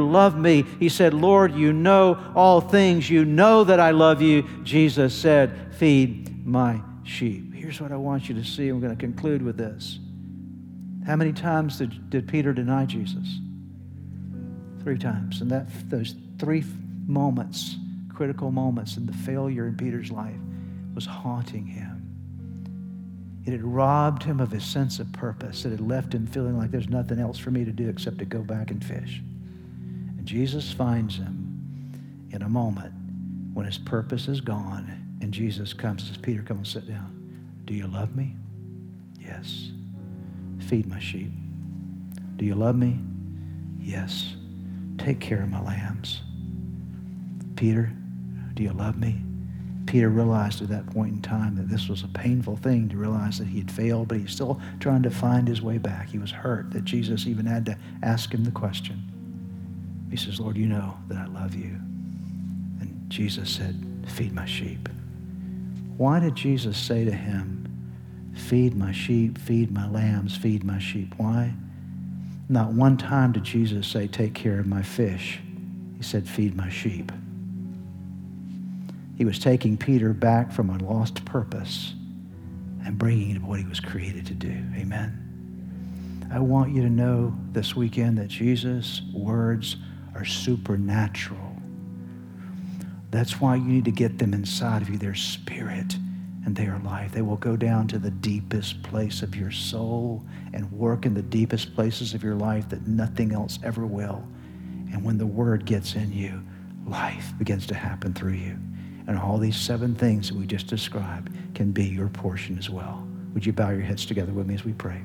love 0.00 0.36
me. 0.36 0.64
He 0.78 0.88
said, 0.88 1.14
Lord, 1.14 1.54
you 1.54 1.72
know 1.72 2.32
all 2.34 2.60
things. 2.60 3.08
You 3.08 3.24
know 3.24 3.64
that 3.64 3.80
I 3.80 3.90
love 3.90 4.22
you. 4.22 4.42
Jesus 4.62 5.14
said, 5.14 5.74
Feed 5.74 6.46
my 6.46 6.80
sheep. 7.04 7.54
Here's 7.54 7.80
what 7.80 7.92
I 7.92 7.96
want 7.96 8.28
you 8.28 8.34
to 8.34 8.44
see. 8.44 8.68
I'm 8.68 8.80
going 8.80 8.94
to 8.94 9.00
conclude 9.00 9.42
with 9.42 9.56
this. 9.56 9.98
How 11.06 11.16
many 11.16 11.32
times 11.32 11.78
did, 11.78 12.10
did 12.10 12.28
Peter 12.28 12.52
deny 12.52 12.84
Jesus? 12.84 13.38
Three 14.82 14.98
times. 14.98 15.40
And 15.40 15.50
that 15.50 15.68
those 15.88 16.14
three 16.38 16.64
moments, 17.06 17.76
critical 18.12 18.50
moments 18.50 18.96
in 18.96 19.06
the 19.06 19.12
failure 19.12 19.66
in 19.66 19.76
Peter's 19.76 20.10
life, 20.10 20.38
was 20.94 21.06
haunting 21.06 21.66
him. 21.66 21.98
It 23.46 23.52
had 23.52 23.62
robbed 23.62 24.22
him 24.22 24.40
of 24.40 24.50
his 24.50 24.64
sense 24.64 24.98
of 24.98 25.10
purpose. 25.12 25.64
It 25.64 25.70
had 25.70 25.80
left 25.80 26.14
him 26.14 26.26
feeling 26.26 26.58
like 26.58 26.70
there's 26.70 26.90
nothing 26.90 27.18
else 27.18 27.38
for 27.38 27.50
me 27.50 27.64
to 27.64 27.72
do 27.72 27.88
except 27.88 28.18
to 28.18 28.26
go 28.26 28.40
back 28.40 28.70
and 28.70 28.84
fish. 28.84 29.22
Jesus 30.28 30.70
finds 30.70 31.16
him 31.16 32.28
in 32.32 32.42
a 32.42 32.48
moment 32.50 32.92
when 33.54 33.64
his 33.64 33.78
purpose 33.78 34.28
is 34.28 34.42
gone 34.42 35.18
and 35.22 35.32
Jesus 35.32 35.72
comes 35.72 36.06
says, 36.06 36.18
Peter, 36.18 36.42
come 36.42 36.58
and 36.58 36.66
sit 36.66 36.86
down. 36.86 37.62
Do 37.64 37.72
you 37.72 37.86
love 37.86 38.14
me? 38.14 38.36
Yes. 39.18 39.70
Feed 40.66 40.86
my 40.86 40.98
sheep. 40.98 41.30
Do 42.36 42.44
you 42.44 42.54
love 42.54 42.76
me? 42.76 42.98
Yes. 43.80 44.34
Take 44.98 45.18
care 45.18 45.40
of 45.40 45.48
my 45.48 45.62
lambs. 45.62 46.20
Peter, 47.56 47.90
do 48.52 48.62
you 48.62 48.72
love 48.72 48.98
me? 48.98 49.22
Peter 49.86 50.10
realized 50.10 50.60
at 50.60 50.68
that 50.68 50.86
point 50.90 51.14
in 51.14 51.22
time 51.22 51.56
that 51.56 51.70
this 51.70 51.88
was 51.88 52.02
a 52.02 52.08
painful 52.08 52.58
thing 52.58 52.86
to 52.90 52.98
realize 52.98 53.38
that 53.38 53.48
he 53.48 53.60
had 53.60 53.70
failed, 53.70 54.08
but 54.08 54.18
he's 54.18 54.32
still 54.32 54.60
trying 54.78 55.02
to 55.04 55.10
find 55.10 55.48
his 55.48 55.62
way 55.62 55.78
back. 55.78 56.10
He 56.10 56.18
was 56.18 56.30
hurt 56.30 56.70
that 56.72 56.84
Jesus 56.84 57.26
even 57.26 57.46
had 57.46 57.64
to 57.64 57.78
ask 58.02 58.34
him 58.34 58.44
the 58.44 58.50
question. 58.50 59.10
He 60.10 60.16
says, 60.16 60.40
Lord, 60.40 60.56
you 60.56 60.66
know 60.66 60.96
that 61.08 61.18
I 61.18 61.26
love 61.26 61.54
you. 61.54 61.78
And 62.80 63.04
Jesus 63.08 63.50
said, 63.50 63.84
Feed 64.06 64.32
my 64.32 64.46
sheep. 64.46 64.88
Why 65.96 66.18
did 66.20 66.34
Jesus 66.34 66.78
say 66.78 67.04
to 67.04 67.12
him, 67.12 67.58
Feed 68.34 68.76
my 68.76 68.92
sheep, 68.92 69.36
feed 69.36 69.70
my 69.72 69.88
lambs, 69.88 70.36
feed 70.36 70.64
my 70.64 70.78
sheep. 70.78 71.12
Why? 71.16 71.52
Not 72.48 72.72
one 72.72 72.96
time 72.96 73.32
did 73.32 73.44
Jesus 73.44 73.86
say, 73.86 74.06
Take 74.06 74.34
care 74.34 74.58
of 74.58 74.66
my 74.66 74.82
fish. 74.82 75.40
He 75.96 76.02
said, 76.02 76.28
Feed 76.28 76.56
my 76.56 76.70
sheep. 76.70 77.12
He 79.16 79.24
was 79.24 79.38
taking 79.40 79.76
Peter 79.76 80.12
back 80.12 80.52
from 80.52 80.70
a 80.70 80.78
lost 80.78 81.24
purpose 81.24 81.94
and 82.86 82.96
bringing 82.96 83.30
him 83.30 83.40
to 83.42 83.46
what 83.46 83.58
he 83.58 83.66
was 83.66 83.80
created 83.80 84.24
to 84.26 84.34
do. 84.34 84.56
Amen. 84.76 85.24
I 86.32 86.38
want 86.38 86.72
you 86.72 86.82
to 86.82 86.90
know 86.90 87.36
this 87.52 87.74
weekend 87.74 88.18
that 88.18 88.28
Jesus' 88.28 89.02
words 89.12 89.76
are 90.18 90.24
supernatural. 90.24 91.56
That's 93.10 93.40
why 93.40 93.54
you 93.54 93.64
need 93.64 93.84
to 93.84 93.92
get 93.92 94.18
them 94.18 94.34
inside 94.34 94.82
of 94.82 94.90
you, 94.90 94.98
their 94.98 95.14
spirit 95.14 95.96
and 96.44 96.56
their 96.56 96.78
life. 96.84 97.12
They 97.12 97.22
will 97.22 97.36
go 97.36 97.56
down 97.56 97.86
to 97.88 97.98
the 97.98 98.10
deepest 98.10 98.82
place 98.82 99.22
of 99.22 99.36
your 99.36 99.52
soul 99.52 100.24
and 100.52 100.70
work 100.72 101.06
in 101.06 101.14
the 101.14 101.22
deepest 101.22 101.74
places 101.74 102.14
of 102.14 102.24
your 102.24 102.34
life 102.34 102.68
that 102.68 102.86
nothing 102.86 103.32
else 103.32 103.60
ever 103.62 103.86
will. 103.86 104.26
And 104.92 105.04
when 105.04 105.18
the 105.18 105.26
word 105.26 105.64
gets 105.64 105.94
in 105.94 106.12
you, 106.12 106.42
life 106.86 107.32
begins 107.38 107.66
to 107.68 107.74
happen 107.74 108.12
through 108.12 108.32
you. 108.32 108.58
And 109.06 109.16
all 109.16 109.38
these 109.38 109.56
seven 109.56 109.94
things 109.94 110.28
that 110.28 110.36
we 110.36 110.46
just 110.46 110.66
described 110.66 111.32
can 111.54 111.70
be 111.70 111.84
your 111.84 112.08
portion 112.08 112.58
as 112.58 112.68
well. 112.68 113.06
Would 113.34 113.46
you 113.46 113.52
bow 113.52 113.70
your 113.70 113.82
heads 113.82 114.04
together 114.04 114.32
with 114.32 114.46
me 114.46 114.54
as 114.54 114.64
we 114.64 114.72
pray? 114.72 115.02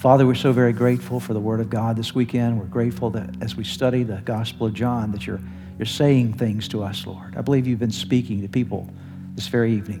Father, 0.00 0.26
we're 0.26 0.34
so 0.34 0.50
very 0.50 0.72
grateful 0.72 1.20
for 1.20 1.34
the 1.34 1.40
Word 1.40 1.60
of 1.60 1.68
God 1.68 1.94
this 1.94 2.14
weekend. 2.14 2.58
We're 2.58 2.64
grateful 2.64 3.10
that 3.10 3.42
as 3.42 3.54
we 3.54 3.64
study 3.64 4.02
the 4.02 4.16
Gospel 4.24 4.68
of 4.68 4.72
John, 4.72 5.12
that 5.12 5.26
you're, 5.26 5.42
you're 5.76 5.84
saying 5.84 6.32
things 6.38 6.68
to 6.68 6.82
us, 6.82 7.06
Lord. 7.06 7.36
I 7.36 7.42
believe 7.42 7.66
you've 7.66 7.80
been 7.80 7.90
speaking 7.90 8.40
to 8.40 8.48
people 8.48 8.88
this 9.34 9.48
very 9.48 9.74
evening. 9.74 9.98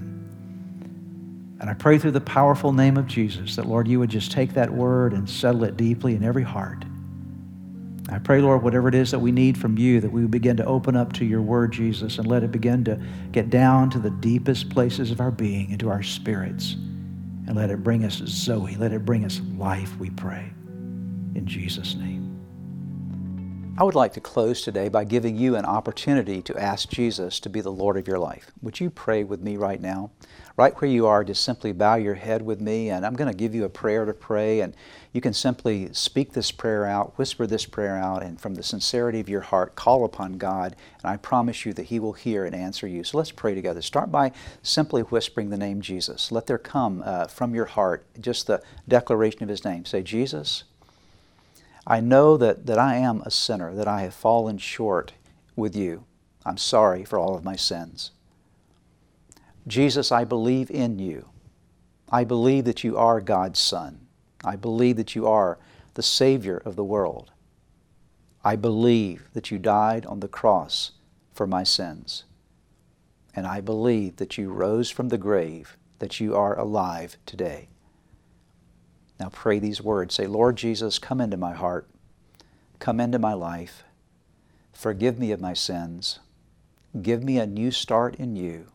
And 1.60 1.68
I 1.68 1.74
pray 1.74 1.98
through 1.98 2.12
the 2.12 2.20
powerful 2.22 2.72
name 2.72 2.96
of 2.96 3.06
Jesus 3.06 3.56
that, 3.56 3.66
Lord, 3.66 3.86
you 3.86 3.98
would 3.98 4.08
just 4.08 4.32
take 4.32 4.54
that 4.54 4.72
word 4.72 5.12
and 5.12 5.28
settle 5.28 5.64
it 5.64 5.76
deeply 5.76 6.14
in 6.14 6.24
every 6.24 6.44
heart. 6.44 6.82
I 8.08 8.20
pray, 8.20 8.40
Lord, 8.40 8.62
whatever 8.62 8.88
it 8.88 8.94
is 8.94 9.10
that 9.10 9.18
we 9.18 9.32
need 9.32 9.58
from 9.58 9.76
you, 9.76 10.00
that 10.00 10.10
we 10.10 10.22
would 10.22 10.30
begin 10.30 10.56
to 10.56 10.64
open 10.64 10.96
up 10.96 11.12
to 11.12 11.26
your 11.26 11.42
word, 11.42 11.74
Jesus, 11.74 12.16
and 12.16 12.26
let 12.26 12.42
it 12.42 12.50
begin 12.50 12.84
to 12.84 12.98
get 13.32 13.50
down 13.50 13.90
to 13.90 13.98
the 13.98 14.08
deepest 14.08 14.70
places 14.70 15.10
of 15.10 15.20
our 15.20 15.30
being, 15.30 15.70
into 15.70 15.90
our 15.90 16.02
spirits 16.02 16.76
and 17.50 17.58
let 17.58 17.68
it 17.68 17.82
bring 17.82 18.04
us 18.04 18.22
Zoe. 18.26 18.76
Let 18.76 18.92
it 18.92 19.04
bring 19.04 19.24
us 19.24 19.40
life, 19.58 19.96
we 19.98 20.08
pray. 20.10 20.52
In 21.34 21.42
Jesus' 21.46 21.96
name. 21.96 22.20
I 23.76 23.82
would 23.82 23.96
like 23.96 24.12
to 24.12 24.20
close 24.20 24.62
today 24.62 24.88
by 24.88 25.02
giving 25.02 25.36
you 25.36 25.56
an 25.56 25.64
opportunity 25.64 26.42
to 26.42 26.56
ask 26.56 26.88
Jesus 26.90 27.40
to 27.40 27.48
be 27.48 27.60
the 27.60 27.72
Lord 27.72 27.96
of 27.96 28.06
your 28.06 28.20
life. 28.20 28.52
Would 28.62 28.78
you 28.78 28.88
pray 28.88 29.24
with 29.24 29.40
me 29.40 29.56
right 29.56 29.80
now? 29.80 30.12
Right 30.56 30.80
where 30.80 30.88
you 30.88 31.08
are, 31.08 31.24
just 31.24 31.42
simply 31.42 31.72
bow 31.72 31.96
your 31.96 32.14
head 32.14 32.40
with 32.40 32.60
me, 32.60 32.90
and 32.90 33.04
I'm 33.04 33.14
going 33.14 33.30
to 33.30 33.36
give 33.36 33.52
you 33.52 33.64
a 33.64 33.68
prayer 33.68 34.04
to 34.04 34.14
pray, 34.14 34.60
and 34.60 34.76
you 35.12 35.20
can 35.20 35.32
simply 35.32 35.92
speak 35.92 36.32
this 36.32 36.52
prayer 36.52 36.86
out, 36.86 37.18
whisper 37.18 37.44
this 37.44 37.66
prayer 37.66 37.96
out, 37.96 38.22
and 38.22 38.40
from 38.40 38.54
the 38.54 38.62
sincerity 38.62 39.18
of 39.18 39.28
your 39.28 39.40
heart, 39.40 39.74
call 39.74 40.04
upon 40.04 40.34
God, 40.34 40.76
and 41.02 41.10
I 41.10 41.16
promise 41.16 41.66
you 41.66 41.72
that 41.72 41.86
He 41.86 41.98
will 41.98 42.12
hear 42.12 42.44
and 42.44 42.54
answer 42.54 42.86
you. 42.86 43.02
So 43.02 43.18
let's 43.18 43.32
pray 43.32 43.54
together. 43.56 43.82
Start 43.82 44.12
by 44.12 44.30
simply 44.62 45.02
whispering 45.02 45.50
the 45.50 45.56
name 45.56 45.80
Jesus. 45.80 46.30
Let 46.30 46.46
there 46.46 46.58
come 46.58 47.02
uh, 47.04 47.26
from 47.26 47.56
your 47.56 47.64
heart 47.64 48.06
just 48.20 48.46
the 48.46 48.62
declaration 48.86 49.42
of 49.42 49.48
His 49.48 49.64
name. 49.64 49.84
Say, 49.84 50.02
Jesus, 50.02 50.62
I 51.84 51.98
know 51.98 52.36
that, 52.36 52.66
that 52.66 52.78
I 52.78 52.94
am 52.96 53.20
a 53.22 53.32
sinner, 53.32 53.74
that 53.74 53.88
I 53.88 54.02
have 54.02 54.14
fallen 54.14 54.58
short 54.58 55.12
with 55.56 55.74
you. 55.74 56.04
I'm 56.46 56.56
sorry 56.56 57.04
for 57.04 57.18
all 57.18 57.34
of 57.34 57.42
my 57.42 57.56
sins. 57.56 58.12
Jesus, 59.66 60.12
I 60.12 60.24
believe 60.24 60.70
in 60.70 61.00
you. 61.00 61.28
I 62.08 62.22
believe 62.22 62.64
that 62.64 62.84
you 62.84 62.96
are 62.96 63.20
God's 63.20 63.58
Son. 63.58 64.06
I 64.44 64.56
believe 64.56 64.96
that 64.96 65.14
you 65.14 65.26
are 65.26 65.58
the 65.94 66.02
Savior 66.02 66.56
of 66.58 66.76
the 66.76 66.84
world. 66.84 67.30
I 68.42 68.56
believe 68.56 69.28
that 69.34 69.50
you 69.50 69.58
died 69.58 70.06
on 70.06 70.20
the 70.20 70.28
cross 70.28 70.92
for 71.32 71.46
my 71.46 71.62
sins. 71.62 72.24
And 73.34 73.46
I 73.46 73.60
believe 73.60 74.16
that 74.16 74.38
you 74.38 74.50
rose 74.50 74.90
from 74.90 75.08
the 75.08 75.18
grave, 75.18 75.76
that 75.98 76.20
you 76.20 76.34
are 76.34 76.58
alive 76.58 77.16
today. 77.26 77.68
Now 79.18 79.28
pray 79.28 79.58
these 79.58 79.82
words. 79.82 80.14
Say, 80.14 80.26
Lord 80.26 80.56
Jesus, 80.56 80.98
come 80.98 81.20
into 81.20 81.36
my 81.36 81.52
heart. 81.52 81.86
Come 82.78 82.98
into 82.98 83.18
my 83.18 83.34
life. 83.34 83.84
Forgive 84.72 85.18
me 85.18 85.30
of 85.30 85.40
my 85.40 85.52
sins. 85.52 86.20
Give 87.02 87.22
me 87.22 87.38
a 87.38 87.46
new 87.46 87.70
start 87.70 88.16
in 88.16 88.34
you. 88.34 88.68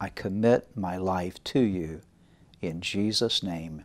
I 0.00 0.08
commit 0.08 0.76
my 0.76 0.96
life 0.96 1.42
to 1.44 1.60
you. 1.60 2.00
In 2.60 2.80
Jesus' 2.80 3.42
name, 3.42 3.84